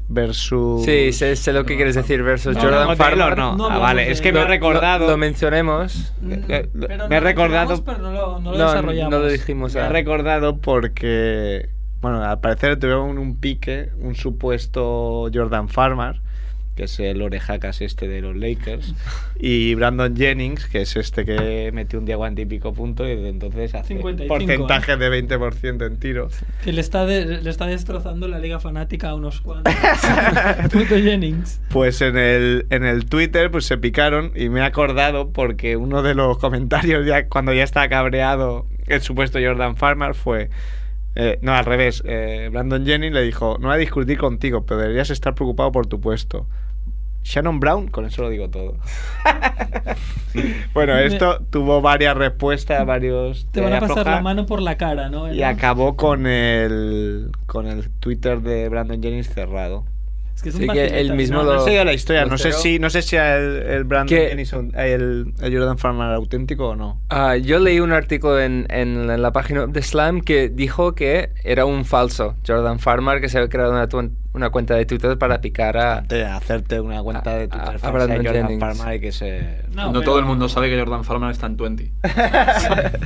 versus. 0.09 0.85
Sí, 0.85 1.12
sé, 1.12 1.35
sé 1.35 1.53
lo 1.53 1.64
que 1.64 1.75
quieres 1.75 1.97
decir 1.97 2.23
versus 2.23 2.55
No, 2.55 2.62
Jordan 2.62 2.89
no, 2.89 2.97
Farmer. 2.97 3.37
no. 3.37 3.57
No 3.57 3.68
ah, 3.68 3.79
vale, 3.79 4.12
es 4.12 4.20
que 4.20 4.33
me 4.33 4.39
he 4.39 4.43
Lo- 4.43 4.49
recordado. 4.49 5.07
Lo, 5.07 5.11
lo 5.12 5.16
mencionemos. 5.16 6.12
eh, 6.29 6.68
Pero 6.73 7.09
me 7.09 7.16
lo 7.16 7.20
recordado. 7.20 7.85
pero 7.85 7.99
no 7.99 8.12
lo, 8.12 8.39
no 8.39 8.53
lo 8.53 8.59
No, 8.59 8.66
desarrollamos. 8.68 9.11
no 9.11 9.18
lo 9.18 9.29
dijimos. 9.29 9.75
Me 9.75 9.81
he 9.81 9.85
ah. 9.85 9.89
recordado 9.89 10.59
porque. 10.59 11.70
Bueno, 12.01 12.23
al 12.23 12.41
parecer 12.41 12.79
tuvieron 12.79 13.18
un 13.18 13.37
pique, 13.39 13.91
un 14.01 14.14
supuesto 14.14 15.31
Jordan 15.35 15.68
Farmer, 15.68 16.20
que 16.77 16.85
es 16.85 16.99
el 17.01 17.20
orejacas 17.23 17.81
este 17.83 18.09
de 18.09 18.20
los 18.23 18.37
Lakers, 18.37 18.95
y 19.41 19.75
Brandon 19.75 20.16
Jennings, 20.16 20.66
que 20.66 20.83
es 20.83 20.97
este 20.97 21.25
que 21.25 21.70
metió 21.73 21.99
un 21.99 22.05
diamante 22.05 22.43
y 22.43 22.47
pico 22.47 22.73
punto 22.73 23.05
y 23.07 23.16
desde 23.16 23.29
entonces 23.29 23.75
hace 23.75 23.95
55, 23.97 24.29
porcentaje 24.29 24.97
de 24.97 25.27
20% 25.29 25.87
en 25.87 25.97
tiros. 25.99 26.35
Que 26.64 26.73
le 26.73 26.81
está, 26.81 27.05
de- 27.07 27.43
le 27.43 27.51
está 27.51 27.66
destrozando 27.66 28.29
la 28.29 28.39
liga 28.39 28.59
fanática 28.61 29.11
a 29.11 29.14
unos 29.14 29.41
cuantos. 29.41 29.75
Puto 30.73 30.97
Jennings. 30.97 31.61
Pues 31.70 32.01
en 32.01 32.16
el, 32.16 32.66
en 32.70 32.85
el 32.85 33.07
Twitter 33.07 33.51
pues 33.51 33.64
se 33.66 33.79
picaron 33.79 34.33
y 34.35 34.49
me 34.49 34.61
he 34.61 34.64
acordado 34.64 35.31
porque 35.31 35.77
uno 35.77 36.03
de 36.03 36.14
los 36.14 36.39
comentarios 36.39 37.07
ya 37.07 37.29
cuando 37.29 37.53
ya 37.53 37.64
estaba 37.64 37.89
cabreado 37.89 38.66
el 38.87 39.01
supuesto 39.01 39.39
Jordan 39.43 39.77
Farmer 39.77 40.14
fue... 40.14 40.51
eh, 41.14 41.39
no, 41.43 41.53
al 41.55 41.64
revés. 41.64 42.03
eh, 42.07 42.49
Brandon 42.51 42.85
Jennings 42.85 43.14
le 43.14 43.23
dijo, 43.23 43.57
no 43.61 43.68
voy 43.68 43.77
a 43.77 43.79
discutir 43.79 44.18
contigo, 44.18 44.64
pero 44.66 44.81
deberías 44.81 45.11
estar 45.11 45.35
preocupado 45.35 45.70
por 45.73 45.87
tu 45.87 46.01
puesto. 46.01 46.47
Shannon 47.25 47.61
Brown, 47.61 47.89
con 47.89 48.05
eso 48.05 48.23
lo 48.23 48.29
digo 48.31 48.49
todo. 48.51 48.77
bueno, 50.75 50.95
Me- 50.95 51.07
esto 51.07 51.41
tuvo 51.51 51.81
varias 51.81 52.16
respuestas, 52.16 52.85
varios... 52.87 53.47
Te 53.53 53.61
van 53.61 53.73
a 53.73 53.81
de 53.81 53.87
pasar 53.87 54.07
la 54.07 54.20
mano 54.23 54.47
por 54.47 54.61
la 54.62 54.77
cara, 54.77 55.09
¿no? 55.09 55.33
Y 55.33 55.43
acabó 55.43 55.97
con 55.97 56.27
el, 56.27 57.31
con 57.47 57.66
el 57.66 57.91
Twitter 58.01 58.41
de 58.41 58.68
Brandon 58.68 59.03
Jennings 59.03 59.29
cerrado. 59.29 59.85
Es 60.35 60.43
que 60.43 60.49
es 60.49 60.55
un 60.55 60.62
Sí, 60.62 60.68
que 60.68 61.12
mismo 61.14 61.39
No, 61.39 61.45
lo- 61.45 61.55
no 61.57 61.61
sé 61.64 61.75
yo 61.75 61.85
la 61.85 61.93
historia, 61.93 62.25
no 62.25 62.39
sé 62.39 62.53
si 62.53 62.79
no 62.79 62.89
sé 62.89 63.03
si 63.03 63.16
el, 63.16 63.62
el 63.68 63.85
Brandon 63.85 64.09
Que- 64.16 64.29
Jennings, 64.29 64.53
el, 64.75 65.35
el 65.41 65.53
Jordan 65.59 65.77
Farmer 65.79 66.09
auténtico 66.14 66.70
o 66.70 66.77
no. 66.77 66.99
Ah, 67.11 67.37
yo 67.37 67.59
leí 67.59 67.81
un 67.81 67.93
artículo 67.93 68.41
en, 68.41 68.66
en 68.70 69.07
la- 69.07 69.18
la 69.18 69.33
página 69.33 69.66
de 69.66 69.83
Slam 69.83 70.23
que 70.23 70.49
dijo 70.49 70.95
que 70.95 71.31
era 71.45 71.66
un 71.66 71.85
falso 71.85 72.35
Jordan 72.47 72.79
Farmer 72.79 73.20
que 73.20 73.29
se 73.29 73.37
había 73.39 73.51
creado 73.51 73.73
una, 73.73 73.87
una 74.35 74.51
cuenta 74.51 74.74
de 74.74 74.87
Twitter 74.87 75.18
para 75.18 75.41
picar 75.41 75.76
a... 75.76 76.01
De 76.03 76.24
hacerte 76.24 76.80
una 76.80 77.03
cuenta 77.03 77.37
de 77.37 77.45
A- 77.45 77.49
Twitter 77.49 77.68
a 77.68 77.72
de 77.87 77.93
Brandon 77.93 78.16
Jordan 78.24 78.43
Jennings. 78.49 78.61
Farmer 78.78 79.01
que 79.01 79.62
No, 79.74 79.87
No, 79.87 79.93
pero- 79.93 80.05
todo 80.05 80.18
el 80.18 80.24
mundo 80.24 80.49
sabe 80.49 80.70
que 80.70 80.78
Jordan 80.78 81.05
Farmer 81.05 81.30
está 81.30 81.47
en 81.47 81.57
20. 81.57 81.93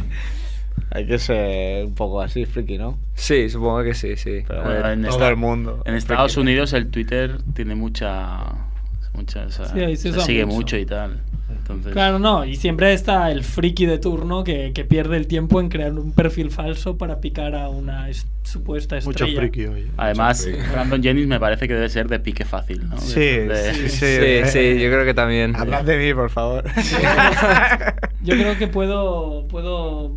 hay 0.91 1.07
que 1.07 1.19
ser 1.19 1.85
un 1.87 1.95
poco 1.95 2.21
así 2.21 2.45
friki, 2.47 2.79
¿no? 2.79 2.99
Sí, 3.15 3.51
supongo 3.51 3.83
que 3.83 3.95
sí, 3.95 4.17
sí. 4.17 4.45
Pero 4.47 4.61
A 4.61 4.65
Bueno, 4.65 4.83
ver. 4.83 4.93
en 4.93 5.03
todo 5.03 5.13
esta- 5.13 5.29
el 5.29 5.37
mundo. 5.37 5.83
En 5.85 5.95
Estados 5.95 6.37
Unidos 6.37 6.73
el 6.73 6.89
Twitter 6.91 7.39
tiene 7.55 7.75
mucha... 7.75 8.45
mucha 9.13 9.47
o 9.47 9.51
sea, 9.51 9.67
Sí, 9.67 9.81
ahí 9.81 9.97
se 9.97 10.13
sigue 10.21 10.45
mucho. 10.47 10.57
mucho 10.57 10.77
y 10.77 10.87
tal. 10.87 11.21
Entonces, 11.49 11.93
Claro, 11.93 12.19
no, 12.19 12.45
y 12.45 12.57
siempre 12.57 12.93
está 12.93 13.31
el 13.31 13.43
friki 13.45 13.87
de 13.87 13.99
turno 13.99 14.43
que, 14.45 14.73
que 14.75 14.85
pierde 14.85 15.17
el 15.17 15.27
tiempo 15.27 15.61
en 15.61 15.69
crear 15.69 15.93
un 15.93 16.13
perfil 16.13 16.51
falso 16.51 16.97
para 16.97 17.21
picar 17.21 17.55
a 17.55 17.69
una 17.69 18.09
es- 18.09 18.27
supuesta 18.43 18.97
Mucho 18.97 19.25
estrella. 19.25 19.41
friki 19.41 19.65
hoy. 19.67 19.91
Además, 19.97 20.45
Mucho 20.47 20.57
friki. 20.59 20.73
Brandon 20.73 21.03
Jennings 21.03 21.27
me 21.29 21.41
parece 21.41 21.67
que 21.69 21.75
debe 21.75 21.89
ser 21.89 22.09
de 22.09 22.19
pique 22.21 22.45
fácil, 22.45 22.89
¿no? 22.89 22.99
Sí, 22.99 23.21
De- 23.21 23.75
sí, 23.75 23.89
sí, 23.89 23.97
Sí, 24.45 24.51
sí, 24.51 24.81
yo 24.81 24.91
creo 24.91 25.05
que 25.05 25.15
también. 25.15 25.55
Hablad 25.57 25.85
de 25.85 25.99
mí, 25.99 26.15
por 26.15 26.31
favor. 26.31 26.65
Yo 28.23 28.35
creo 28.35 28.57
que 28.59 28.67
puedo, 28.69 29.47
puedo 29.49 30.17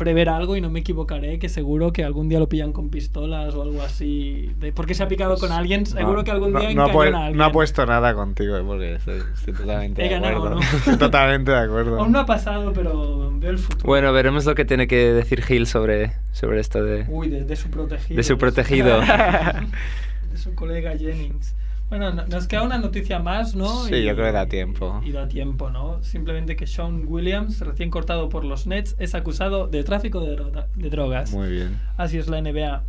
prever 0.00 0.30
algo 0.30 0.56
y 0.56 0.62
no 0.62 0.70
me 0.70 0.80
equivocaré, 0.80 1.38
que 1.38 1.50
seguro 1.50 1.92
que 1.92 2.02
algún 2.04 2.28
día 2.30 2.38
lo 2.38 2.48
pillan 2.48 2.72
con 2.72 2.88
pistolas 2.88 3.54
o 3.54 3.60
algo 3.62 3.82
así. 3.82 4.50
De, 4.58 4.72
porque 4.72 4.94
se 4.94 5.02
ha 5.02 5.08
picado 5.08 5.36
con 5.38 5.52
alguien, 5.52 5.84
seguro 5.84 6.16
No, 6.18 6.24
que 6.24 6.30
algún 6.30 6.52
no- 6.52 6.60
día 6.60 6.72
no, 6.74 6.86
encañona 6.88 7.18
a 7.18 7.20
alguien. 7.26 7.36
no 7.38 7.44
ha 7.44 7.52
puesto 7.52 7.84
nada 7.84 8.14
contigo, 8.14 8.56
eh, 8.56 8.62
porque 8.66 8.94
estoy, 8.94 9.20
estoy 9.34 9.52
totalmente 9.54 10.00
He 10.00 10.08
de 10.08 10.14
ganado, 10.14 10.36
acuerdo. 10.38 10.54
¿no? 10.56 10.62
Estoy 10.62 10.96
totalmente 10.96 11.50
de 11.50 11.58
acuerdo. 11.58 12.00
Aún 12.00 12.12
no 12.12 12.20
ha 12.20 12.26
pasado, 12.26 12.72
pero 12.72 13.30
veo 13.38 13.50
el 13.50 13.58
futuro. 13.58 13.84
Bueno, 13.86 14.12
veremos 14.14 14.46
lo 14.46 14.54
que 14.54 14.64
tiene 14.64 14.88
que 14.88 15.12
decir 15.12 15.42
Gil 15.42 15.66
sobre, 15.66 16.12
sobre 16.32 16.60
esto 16.60 16.82
de, 16.82 17.04
Uy, 17.08 17.28
de, 17.28 17.44
de 17.44 17.56
su 17.56 17.68
protegido. 17.68 18.16
de 18.16 18.22
su 18.22 18.38
protegido. 18.38 19.00
de 20.32 20.38
su 20.38 20.54
colega 20.54 20.96
Jennings. 20.96 21.54
Bueno, 21.90 22.12
no- 22.12 22.24
nos 22.26 22.46
queda 22.46 22.62
una 22.62 22.78
noticia 22.78 23.18
más, 23.18 23.54
¿no? 23.54 23.84
Sí, 23.84 24.02
yo 24.04 24.14
creo 24.14 24.26
que 24.26 24.32
da 24.32 24.46
tiempo. 24.46 25.00
Y 25.04 25.12
da 25.12 25.28
tiempo, 25.28 25.70
¿no? 25.70 26.02
Simplemente 26.02 26.56
que 26.56 26.66
Sean 26.66 27.02
Williams, 27.06 27.60
recién 27.60 27.90
cortado 27.90 28.28
por 28.28 28.44
los 28.44 28.66
Nets, 28.66 28.94
es 28.98 29.14
acusado 29.14 29.66
de 29.66 29.82
tráfico 29.84 30.20
de, 30.20 30.36
droga- 30.36 30.68
de 30.76 30.88
drogas. 30.88 31.32
Muy 31.32 31.50
bien. 31.50 31.78
Así 31.96 32.16
es 32.16 32.28
la 32.28 32.40
NBA. 32.40 32.82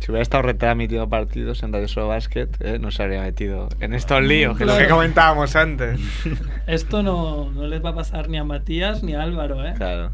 Si 0.00 0.10
hubiera 0.10 0.22
estado 0.22 0.42
retransmitiendo 0.44 1.08
partidos 1.08 1.62
en 1.62 1.72
Radio 1.72 1.86
Show 1.86 2.08
Basket, 2.08 2.48
eh, 2.60 2.78
no 2.80 2.90
se 2.90 3.02
habría 3.02 3.20
metido 3.22 3.68
en 3.80 3.92
estos 3.94 4.22
líos, 4.22 4.56
que 4.56 4.64
es 4.64 4.70
lo 4.70 4.76
que 4.78 4.88
comentábamos 4.88 5.54
antes. 5.56 6.00
Esto 6.66 7.02
no, 7.02 7.50
no 7.50 7.66
les 7.66 7.84
va 7.84 7.90
a 7.90 7.94
pasar 7.94 8.28
ni 8.30 8.38
a 8.38 8.44
Matías 8.44 9.02
ni 9.02 9.14
a 9.14 9.22
Álvaro, 9.22 9.64
¿eh? 9.66 9.74
Claro. 9.76 10.10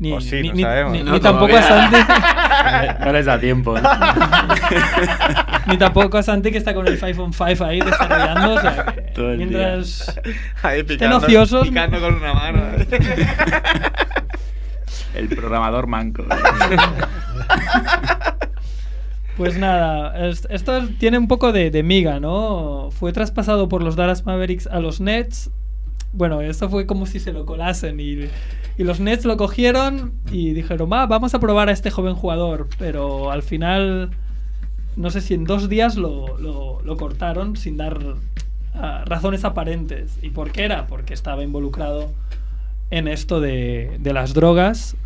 Ni, 0.00 0.12
O 0.12 0.20
sí, 0.20 0.40
ni, 0.42 0.48
no 0.50 0.54
ni- 0.54 0.62
sabemos. 0.62 0.92
ni- 0.92 1.02
No, 1.02 1.12
ni 1.12 1.20
tampoco 1.20 1.56
a 1.56 1.62
Santi. 1.62 1.96
No 3.04 3.12
les 3.12 3.26
da 3.26 3.38
tiempo. 3.40 3.76
¿no? 3.78 3.88
ni 5.66 5.76
tampoco 5.76 6.18
a 6.18 6.22
Santi 6.22 6.52
que 6.52 6.58
está 6.58 6.72
con 6.74 6.86
el 6.86 6.98
5 6.98 7.22
on 7.22 7.32
5 7.32 7.64
ahí 7.64 7.80
desarrollando. 7.80 8.54
O 8.54 8.60
sea, 8.60 8.84
que 8.86 9.00
Todo 9.14 9.32
el 9.32 9.38
día. 9.38 9.46
mientras 9.48 10.20
Ahí 10.62 10.80
estén 10.80 10.98
picando, 10.98 11.16
ociosos. 11.16 11.66
picando 11.68 11.98
con 12.00 12.14
una 12.14 12.32
mano. 12.34 12.62
El 15.14 15.28
programador 15.28 15.86
manco. 15.88 16.24
Pues 19.36 19.56
nada, 19.56 20.28
es- 20.28 20.46
esto 20.50 20.88
tiene 20.98 21.16
un 21.18 21.28
poco 21.28 21.52
de, 21.52 21.70
de 21.70 21.82
miga, 21.84 22.18
¿no? 22.18 22.90
Fue 22.90 23.12
traspasado 23.12 23.68
por 23.68 23.82
los 23.82 23.94
Dallas 23.94 24.26
Mavericks 24.26 24.66
a 24.66 24.80
los 24.80 25.00
Nets. 25.00 25.50
Bueno, 26.12 26.40
esto 26.40 26.68
fue 26.70 26.86
como 26.86 27.06
si 27.06 27.20
se 27.20 27.32
lo 27.32 27.44
colasen 27.46 28.00
y, 28.00 28.28
y 28.78 28.84
los 28.84 28.98
Nets 29.00 29.24
lo 29.24 29.36
cogieron 29.36 30.12
y 30.32 30.52
dijeron, 30.52 30.90
va, 30.90 31.06
vamos 31.06 31.34
a 31.34 31.38
probar 31.40 31.68
a 31.68 31.72
este 31.72 31.90
joven 31.90 32.14
jugador. 32.14 32.68
Pero 32.78 33.30
al 33.30 33.42
final, 33.42 34.10
no 34.96 35.10
sé 35.10 35.20
si 35.20 35.34
en 35.34 35.44
dos 35.44 35.68
días 35.68 35.96
lo, 35.96 36.38
lo- 36.38 36.80
lo 36.82 36.96
cortaron 36.96 37.56
sin 37.56 37.76
dar 37.76 37.98
ah, 38.74 39.04
razones 39.06 39.44
aparentes. 39.44 40.18
¿Y 40.22 40.30
por 40.30 40.50
qué 40.50 40.64
era? 40.64 40.86
Porque 40.86 41.12
estaba 41.14 41.42
involucrado 41.44 42.10
en 42.90 43.06
esto 43.06 43.40
de, 43.40 43.98
de 44.00 44.12
las 44.14 44.32
drogas 44.32 44.96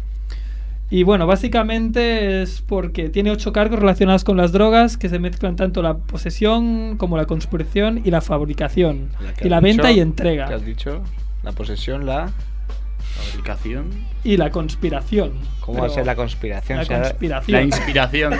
y 0.92 1.04
bueno, 1.04 1.26
básicamente 1.26 2.42
es 2.42 2.60
porque 2.60 3.08
tiene 3.08 3.30
ocho 3.30 3.50
cargos 3.50 3.78
relacionados 3.78 4.24
con 4.24 4.36
las 4.36 4.52
drogas 4.52 4.98
que 4.98 5.08
se 5.08 5.18
mezclan 5.18 5.56
tanto 5.56 5.80
la 5.80 5.96
posesión 5.96 6.98
como 6.98 7.16
la 7.16 7.24
conspiración 7.24 8.02
y 8.04 8.10
la 8.10 8.20
fabricación. 8.20 9.08
¿Qué 9.38 9.46
Y 9.46 9.48
la 9.48 9.60
venta 9.60 9.88
dicho? 9.88 9.98
y 9.98 10.02
entrega. 10.02 10.48
¿Qué 10.48 10.54
has 10.54 10.66
dicho? 10.66 11.02
La 11.42 11.52
posesión, 11.52 12.04
la... 12.04 12.30
Fabricación. 13.30 13.86
Y 14.22 14.36
la 14.36 14.50
conspiración. 14.50 15.32
¿Cómo 15.60 15.80
va 15.80 15.86
a 15.86 15.90
ser 15.90 16.04
la 16.04 16.14
conspiración? 16.14 16.80
La 16.80 16.84
conspiración. 16.84 17.52
La 17.58 17.62
inspiración. 17.62 18.34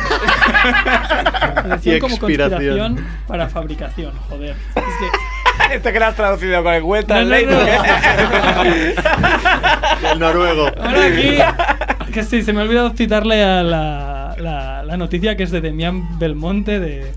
Y 1.85 1.99
como 2.01 2.19
conspiración 2.19 3.03
para 3.27 3.49
fabricación, 3.49 4.13
joder. 4.29 4.57
Es 4.75 4.75
que 4.75 5.07
¿Esto 5.75 5.93
que 5.93 5.99
lo 5.99 6.07
has 6.07 6.15
traducido 6.15 6.63
con 6.63 6.73
el 6.75 6.83
vuelta 6.83 7.23
No, 7.23 7.35
al 7.35 7.47
no. 7.47 7.61
El 10.13 10.19
noruego. 10.19 10.67
Ahora 10.67 11.07
aquí, 11.07 11.39
que 12.13 12.23
sí, 12.23 12.43
se 12.43 12.53
me 12.53 12.61
ha 12.61 12.65
olvidado 12.65 12.91
citarle 12.91 13.43
a 13.43 13.63
la, 13.63 14.37
la- 14.39 14.97
noticia 14.97 15.37
que 15.37 15.43
es 15.43 15.51
de 15.51 15.61
Demian 15.61 16.19
Belmonte 16.19 16.79
de, 16.79 17.13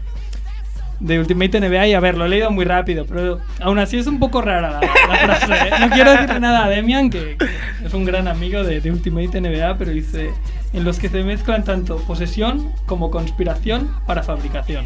de 1.01 1.19
Ultimate 1.19 1.59
NBA 1.59 1.87
y 1.87 1.93
a 1.93 1.99
ver, 1.99 2.17
lo 2.17 2.25
he 2.25 2.29
leído 2.29 2.49
muy 2.49 2.65
rápido, 2.65 3.05
pero 3.05 3.41
aún 3.59 3.77
así 3.77 3.97
es 3.97 4.07
un 4.07 4.17
poco 4.17 4.41
rara 4.41 4.79
la, 4.81 5.17
frase. 5.17 5.53
¿eh? 5.53 5.71
No 5.81 5.89
quiero 5.89 6.11
decirle 6.11 6.39
nada 6.39 6.65
a 6.65 6.69
Demian, 6.69 7.09
que, 7.09 7.37
es 7.83 7.93
un 7.93 8.05
gran 8.05 8.27
amigo 8.27 8.63
de 8.63 8.89
Ultimate 8.89 9.41
NBA, 9.41 9.77
pero 9.77 9.91
dice, 9.91 10.31
en 10.73 10.83
los 10.83 10.97
que 10.97 11.09
se 11.09 11.23
mezclan 11.23 11.63
tanto 11.63 11.97
posesión 11.97 12.71
como 12.85 13.11
conspiración 13.11 13.89
para 14.07 14.23
fabricación. 14.23 14.85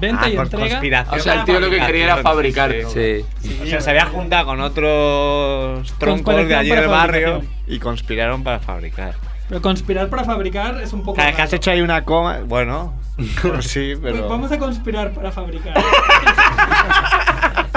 Venta 0.00 0.22
Ah, 0.24 0.28
y 0.28 0.36
entrega. 0.36 0.68
conspiración 0.68 1.18
O 1.18 1.22
sea, 1.22 1.34
el 1.34 1.44
tío 1.44 1.60
lo 1.60 1.70
que 1.70 1.80
quería 1.80 2.04
era 2.04 2.16
fabricar. 2.18 2.74
Sí. 2.92 3.24
O 3.62 3.66
sea, 3.66 3.80
se 3.80 3.90
había 3.90 4.06
juntado 4.06 4.46
con 4.46 4.60
otros 4.60 5.92
troncos 5.98 6.46
de 6.46 6.54
allí 6.54 6.70
del 6.70 6.88
barrio 6.88 7.42
y 7.66 7.78
conspiraron 7.78 8.42
para 8.44 8.60
fabricar. 8.60 9.14
Pero 9.48 9.62
conspirar 9.62 10.08
para 10.10 10.24
fabricar 10.24 10.78
es 10.82 10.92
un 10.92 11.00
poco... 11.02 11.14
Cada 11.16 11.28
vez 11.28 11.36
que 11.36 11.42
has 11.42 11.52
hecho 11.54 11.70
ahí 11.70 11.80
una 11.80 12.04
coma, 12.04 12.40
bueno, 12.44 12.92
pues 13.40 13.66
sí, 13.66 13.94
Pues 13.98 14.12
pero... 14.14 14.28
vamos 14.28 14.52
a 14.52 14.58
conspirar 14.58 15.10
para 15.12 15.32
fabricar. 15.32 15.72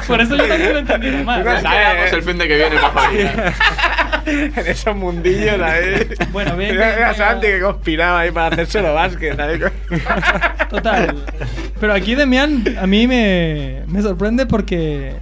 Por 0.07 0.19
eso 0.19 0.35
yo 0.35 0.45
también 0.47 0.71
lo 0.73 0.77
he 0.77 0.81
entendido 0.81 1.23
mal. 1.23 1.45
No 1.45 1.61
sabes, 1.61 2.11
el 2.11 2.23
fin 2.23 2.37
de 2.37 2.47
que 2.47 2.55
viene 2.57 2.75
para 2.75 2.89
fabricar. 2.91 3.53
en 4.25 4.67
esos 4.67 4.95
mundillos 4.95 5.59
ahí. 5.61 6.07
Bueno, 6.31 6.55
bien, 6.55 6.75
Era, 6.75 6.95
era. 6.95 7.13
Santi 7.13 7.47
que 7.47 7.61
conspiraba 7.61 8.19
ahí 8.21 8.31
para 8.31 8.53
hacérselo 8.53 8.93
básquet. 8.93 9.39
ahí. 9.39 9.59
Total. 10.69 11.15
Pero 11.79 11.93
aquí 11.93 12.15
Demian 12.15 12.63
a 12.79 12.87
mí 12.87 13.07
me, 13.07 13.83
me 13.87 14.01
sorprende 14.01 14.45
porque 14.45 15.15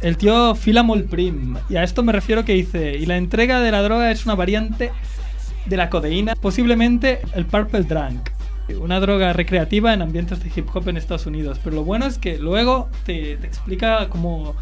el 0.00 0.16
tío 0.16 0.54
fila 0.54 0.82
molt 0.82 1.08
prim. 1.08 1.56
Y 1.68 1.76
a 1.76 1.82
esto 1.82 2.02
me 2.02 2.12
refiero 2.12 2.44
que 2.44 2.52
dice, 2.52 2.94
y 2.96 3.06
la 3.06 3.16
entrega 3.16 3.60
de 3.60 3.70
la 3.70 3.82
droga 3.82 4.10
es 4.10 4.24
una 4.24 4.34
variante 4.34 4.92
de 5.66 5.76
la 5.76 5.88
codeína, 5.88 6.34
posiblemente 6.34 7.20
el 7.34 7.46
Purple 7.46 7.82
Drunk. 7.84 8.30
Una 8.80 8.98
droga 8.98 9.32
recreativa 9.34 9.92
en 9.92 10.00
ambientes 10.00 10.42
de 10.42 10.50
hip 10.54 10.68
hop 10.74 10.88
en 10.88 10.96
Estados 10.96 11.26
Unidos. 11.26 11.60
Pero 11.62 11.76
lo 11.76 11.84
bueno 11.84 12.06
es 12.06 12.18
que 12.18 12.38
luego 12.38 12.88
te, 13.04 13.36
te 13.36 13.46
explica 13.46 14.08
cómo 14.08 14.54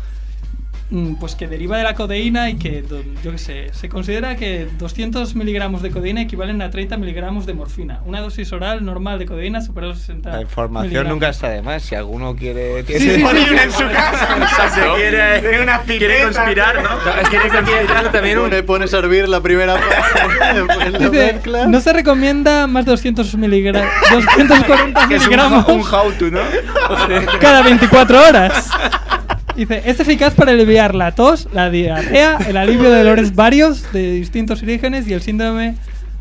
pues 1.19 1.35
que 1.35 1.49
deriva 1.49 1.79
de 1.79 1.85
la 1.85 1.95
codeína 1.95 2.51
y 2.51 2.57
que, 2.57 2.85
yo 3.25 3.33
qué 3.33 3.39
sé, 3.39 3.71
se 3.73 3.89
considera 3.89 4.37
que 4.37 4.69
200 4.79 5.35
miligramos 5.35 5.81
de 5.81 5.91
codeína 5.91 6.21
equivalen 6.23 6.61
a 6.61 6.71
30 6.71 6.97
miligramos 6.99 7.47
de 7.47 7.55
morfina. 7.55 8.01
Una 8.05 8.21
dosis 8.21 8.53
oral 8.53 8.85
normal 8.85 9.19
de 9.19 9.25
codeína 9.27 9.63
supera 9.63 9.87
los 9.87 9.99
60 10.01 10.31
La 10.31 10.41
información 10.43 10.83
miligramos. 10.91 11.13
nunca 11.15 11.29
está 11.31 11.49
de 11.49 11.63
más. 11.63 11.83
Si 11.83 11.95
alguno 11.95 12.37
quiere. 12.37 12.85
Sí, 12.85 12.99
sí, 12.99 13.11
sí, 13.11 13.23
en 13.23 13.73
su 13.73 13.85
casa. 13.91 14.37
Exacto. 14.43 14.95
quiere, 14.97 15.41
tiene 15.41 15.63
una 15.63 15.81
Quiere 15.81 16.23
conspirar, 16.25 16.83
¿no? 16.83 17.29
Quiere 17.31 17.49
conspirar 17.49 18.13
también 18.13 18.39
un- 18.39 18.51
Le 18.51 18.63
pones 18.63 18.93
a 18.93 18.99
hervir 18.99 19.29
la 19.29 19.41
primera 19.41 19.77
Dice, 20.99 21.41
no 21.69 21.81
se 21.81 21.93
recomienda 21.93 22.67
más 22.67 22.85
de 22.85 22.91
200 22.93 23.35
miligramos, 23.37 23.89
240 24.11 25.09
Que 25.09 25.15
es 25.17 25.23
un, 25.23 25.29
miligramos 25.29 25.69
un 25.69 25.81
how 25.81 26.13
to, 26.19 26.31
¿no? 26.31 26.41
cada 27.41 27.63
24 27.63 28.23
horas. 28.29 28.69
Dice, 29.67 29.83
es 29.85 30.01
eficaz 30.01 30.35
para 30.35 30.53
aliviar 30.53 30.95
la 30.95 31.13
tos, 31.13 31.49
la 31.53 31.71
diarrea, 31.71 32.39
el 32.49 32.57
alivio 32.57 32.91
de 32.91 32.99
dolores 32.99 33.35
varios 33.37 33.93
de 33.93 34.13
distintos 34.13 34.63
orígenes 34.63 35.07
y 35.09 35.13
el 35.13 35.23
síndrome 35.23 35.77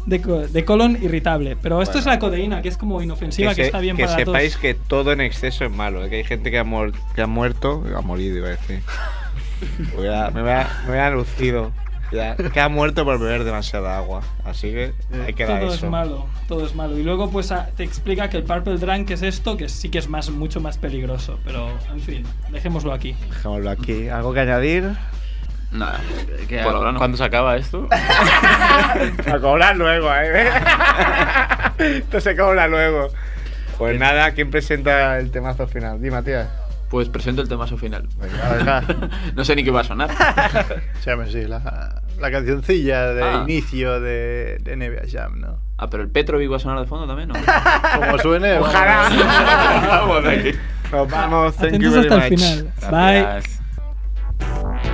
de, 0.06 0.22
co- 0.22 0.48
de 0.48 0.66
colon 0.66 0.98
irritable. 1.02 1.56
Pero 1.62 1.82
esto 1.82 1.94
Bueno. 1.94 2.00
es 2.00 2.06
la 2.08 2.20
codeína, 2.20 2.62
que 2.62 2.70
es 2.70 2.78
como 2.78 3.02
inofensiva, 3.02 3.52
que, 3.52 3.56
se- 3.62 3.66
está 3.68 3.80
bien 3.80 3.96
que 3.98 4.04
para 4.06 4.18
tos. 4.18 4.26
sepáis 4.26 4.58
que 4.58 4.74
todo 4.74 5.12
en 5.12 5.22
exceso 5.22 5.66
es 5.66 5.72
malo. 5.72 6.08
Que 6.10 6.18
hay 6.18 6.24
gente 6.24 6.52
que 6.52 6.60
ha, 6.60 6.66
que 7.16 7.22
ha 7.22 7.28
muerto. 7.28 7.84
Ha 7.96 8.02
morido, 8.02 8.38
iba 8.38 8.48
a 8.48 8.52
decir. 8.52 8.82
Voy 9.96 10.08
a- 10.08 10.30
me, 10.32 10.42
voy 10.42 10.52
a, 10.52 10.68
me 10.86 10.90
voy 10.90 11.00
a 11.00 11.10
lucido. 11.12 11.72
Ya, 12.12 12.36
que 12.36 12.60
ha 12.60 12.68
muerto 12.68 13.06
por 13.06 13.20
beber 13.20 13.44
demasiada 13.46 13.98
agua. 13.98 14.22
Así 14.44 14.70
que 14.72 14.94
hay 15.26 15.34
que 15.34 15.46
dar 15.46 15.62
todo 15.62 15.74
eso. 15.74 15.86
es 15.86 15.92
malo, 15.92 16.26
todo 16.48 16.66
es 16.66 16.76
malo. 16.76 16.98
Y 16.98 17.04
luego 17.04 17.30
pues 17.32 17.52
a- 17.54 17.68
te 17.68 17.84
explica 17.84 18.30
que 18.30 18.38
el 18.38 18.44
Purple 18.44 18.78
Drunk 18.78 19.10
es 19.12 19.22
esto, 19.22 19.56
que 19.56 19.70
sí 19.70 19.90
que 19.90 20.00
es 20.00 20.10
más, 20.10 20.30
mucho 20.30 20.60
más 20.60 20.78
peligroso. 20.78 21.40
Pero, 21.46 21.70
en 21.94 22.00
fin, 22.02 22.24
dejémoslo 22.50 22.92
aquí. 22.92 23.16
Dejémoslo 23.30 23.70
aquí. 23.70 24.10
¿Algo 24.10 24.34
que 24.34 24.40
añadir? 24.42 24.90
Nada. 25.72 26.02
¿Qué 26.50 26.58
Por 26.58 26.68
hago? 26.68 26.78
ahora 26.80 26.92
no. 26.92 26.98
¿Cuándo 26.98 27.16
se 27.18 27.24
acaba 27.24 27.56
esto? 27.56 27.88
A 27.92 29.40
cobrar 29.40 29.78
luego, 29.78 30.10
¿eh? 30.14 30.50
Esto 32.00 32.20
se 32.20 32.36
cobra 32.36 32.68
luego. 32.68 33.08
Pues 33.78 33.98
nada, 33.98 34.32
¿quién 34.34 34.52
presenta 34.52 35.18
el 35.18 35.32
temazo 35.32 35.66
final? 35.68 36.02
Di, 36.02 36.12
Matías. 36.12 36.48
Pues 36.92 37.08
presento 37.10 37.42
el 37.42 37.48
temazo 37.48 37.78
final. 37.78 38.08
Venga, 38.20 38.54
venga. 38.54 39.10
no 39.36 39.44
sé 39.46 39.56
ni 39.56 39.64
qué 39.64 39.72
va 39.72 39.80
a 39.82 39.84
sonar. 39.86 40.10
Se 41.00 41.10
llama 41.10 41.24
así, 41.24 41.46
la, 41.46 42.02
la 42.20 42.32
cancioncilla 42.32 43.14
de 43.14 43.24
Ah. 43.24 43.44
inicio 43.48 44.00
de, 44.02 44.58
de 44.62 44.76
NBA 44.76 45.04
Jam, 45.10 45.40
¿no? 45.40 45.58
Ah, 45.78 45.90
pero 45.90 46.04
el 46.04 46.10
Petrovic 46.10 46.52
va 46.52 46.58
a 46.58 46.60
sonar 46.60 46.80
de 46.82 46.86
fondo 46.86 47.08
también, 47.08 47.30
¿no? 47.30 47.36
Como 47.96 48.18
suene. 48.20 48.58
Ojalá. 48.60 49.10
Vamos 49.90 50.24
de 50.26 50.30
aquí. 50.30 50.52
Nos 50.92 51.10
vamos. 51.10 51.56
Thank 51.56 51.80
you 51.80 51.90
Atentos 51.90 51.94
very 51.94 52.08
hasta 52.10 52.28
el 52.28 52.38
final. 52.38 52.74
Bye. 52.92 53.22
Gracias. 53.22 54.91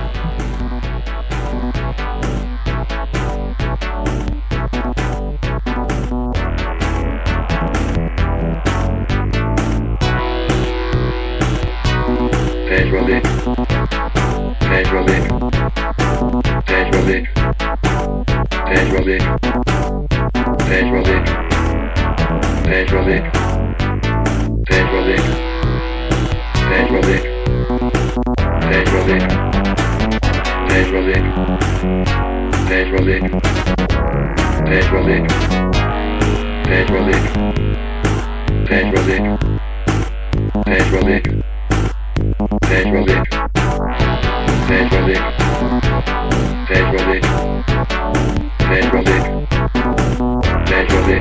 Naturally. 12.88 13.20
Naturally. 14.62 15.20
Naturally. 16.66 17.20
Naturally. 18.64 19.18
Naturally. 20.68 21.18
Naturally. 22.64 23.18
Naturally. 24.64 25.18
Naturally. 26.70 27.18
Naturally. 28.70 29.18
Naturally. 30.68 31.20
Naturally. 32.68 33.18
Naturally. 34.64 35.20
Naturally. 36.64 37.18
Naturally. 38.64 39.18
Naturally. 40.66 41.47
Naturally. 42.68 43.14
Naturally. 44.68 45.14
Naturally. 46.68 46.68
Naturally. 46.68 47.20
Naturally. 48.68 49.18
Naturally. 50.68 51.18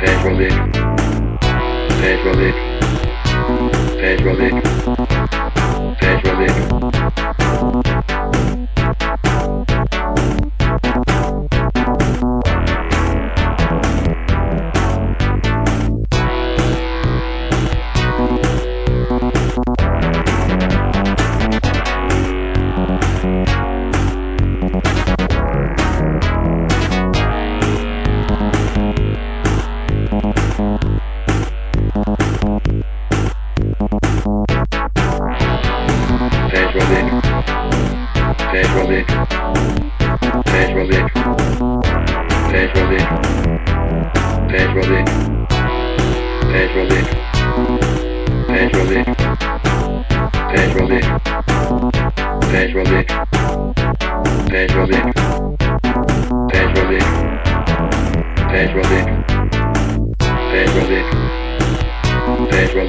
Naturally. 0.00 0.50
Naturally. 2.00 2.52
Naturally. 4.00 4.50
Naturally. 7.60 8.09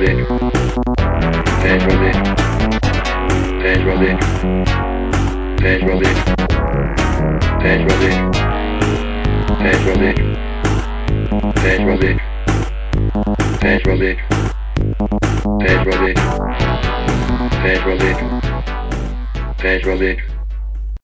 Petrolheiro. 0.01 0.25
Petrolheiro. 1.61 2.23
Petrolheiro. 3.61 4.17
Petrolheiro. 5.61 6.21
Petrolheiro. 7.61 8.31
Petrolheiro. 9.61 10.23
Petrolheiro. 11.61 12.21
Petrolheiro. 13.61 14.21
Petrolheiro. 15.59 16.21
Petrolheiro. 17.61 18.25
Petrolheiro. 19.61 20.30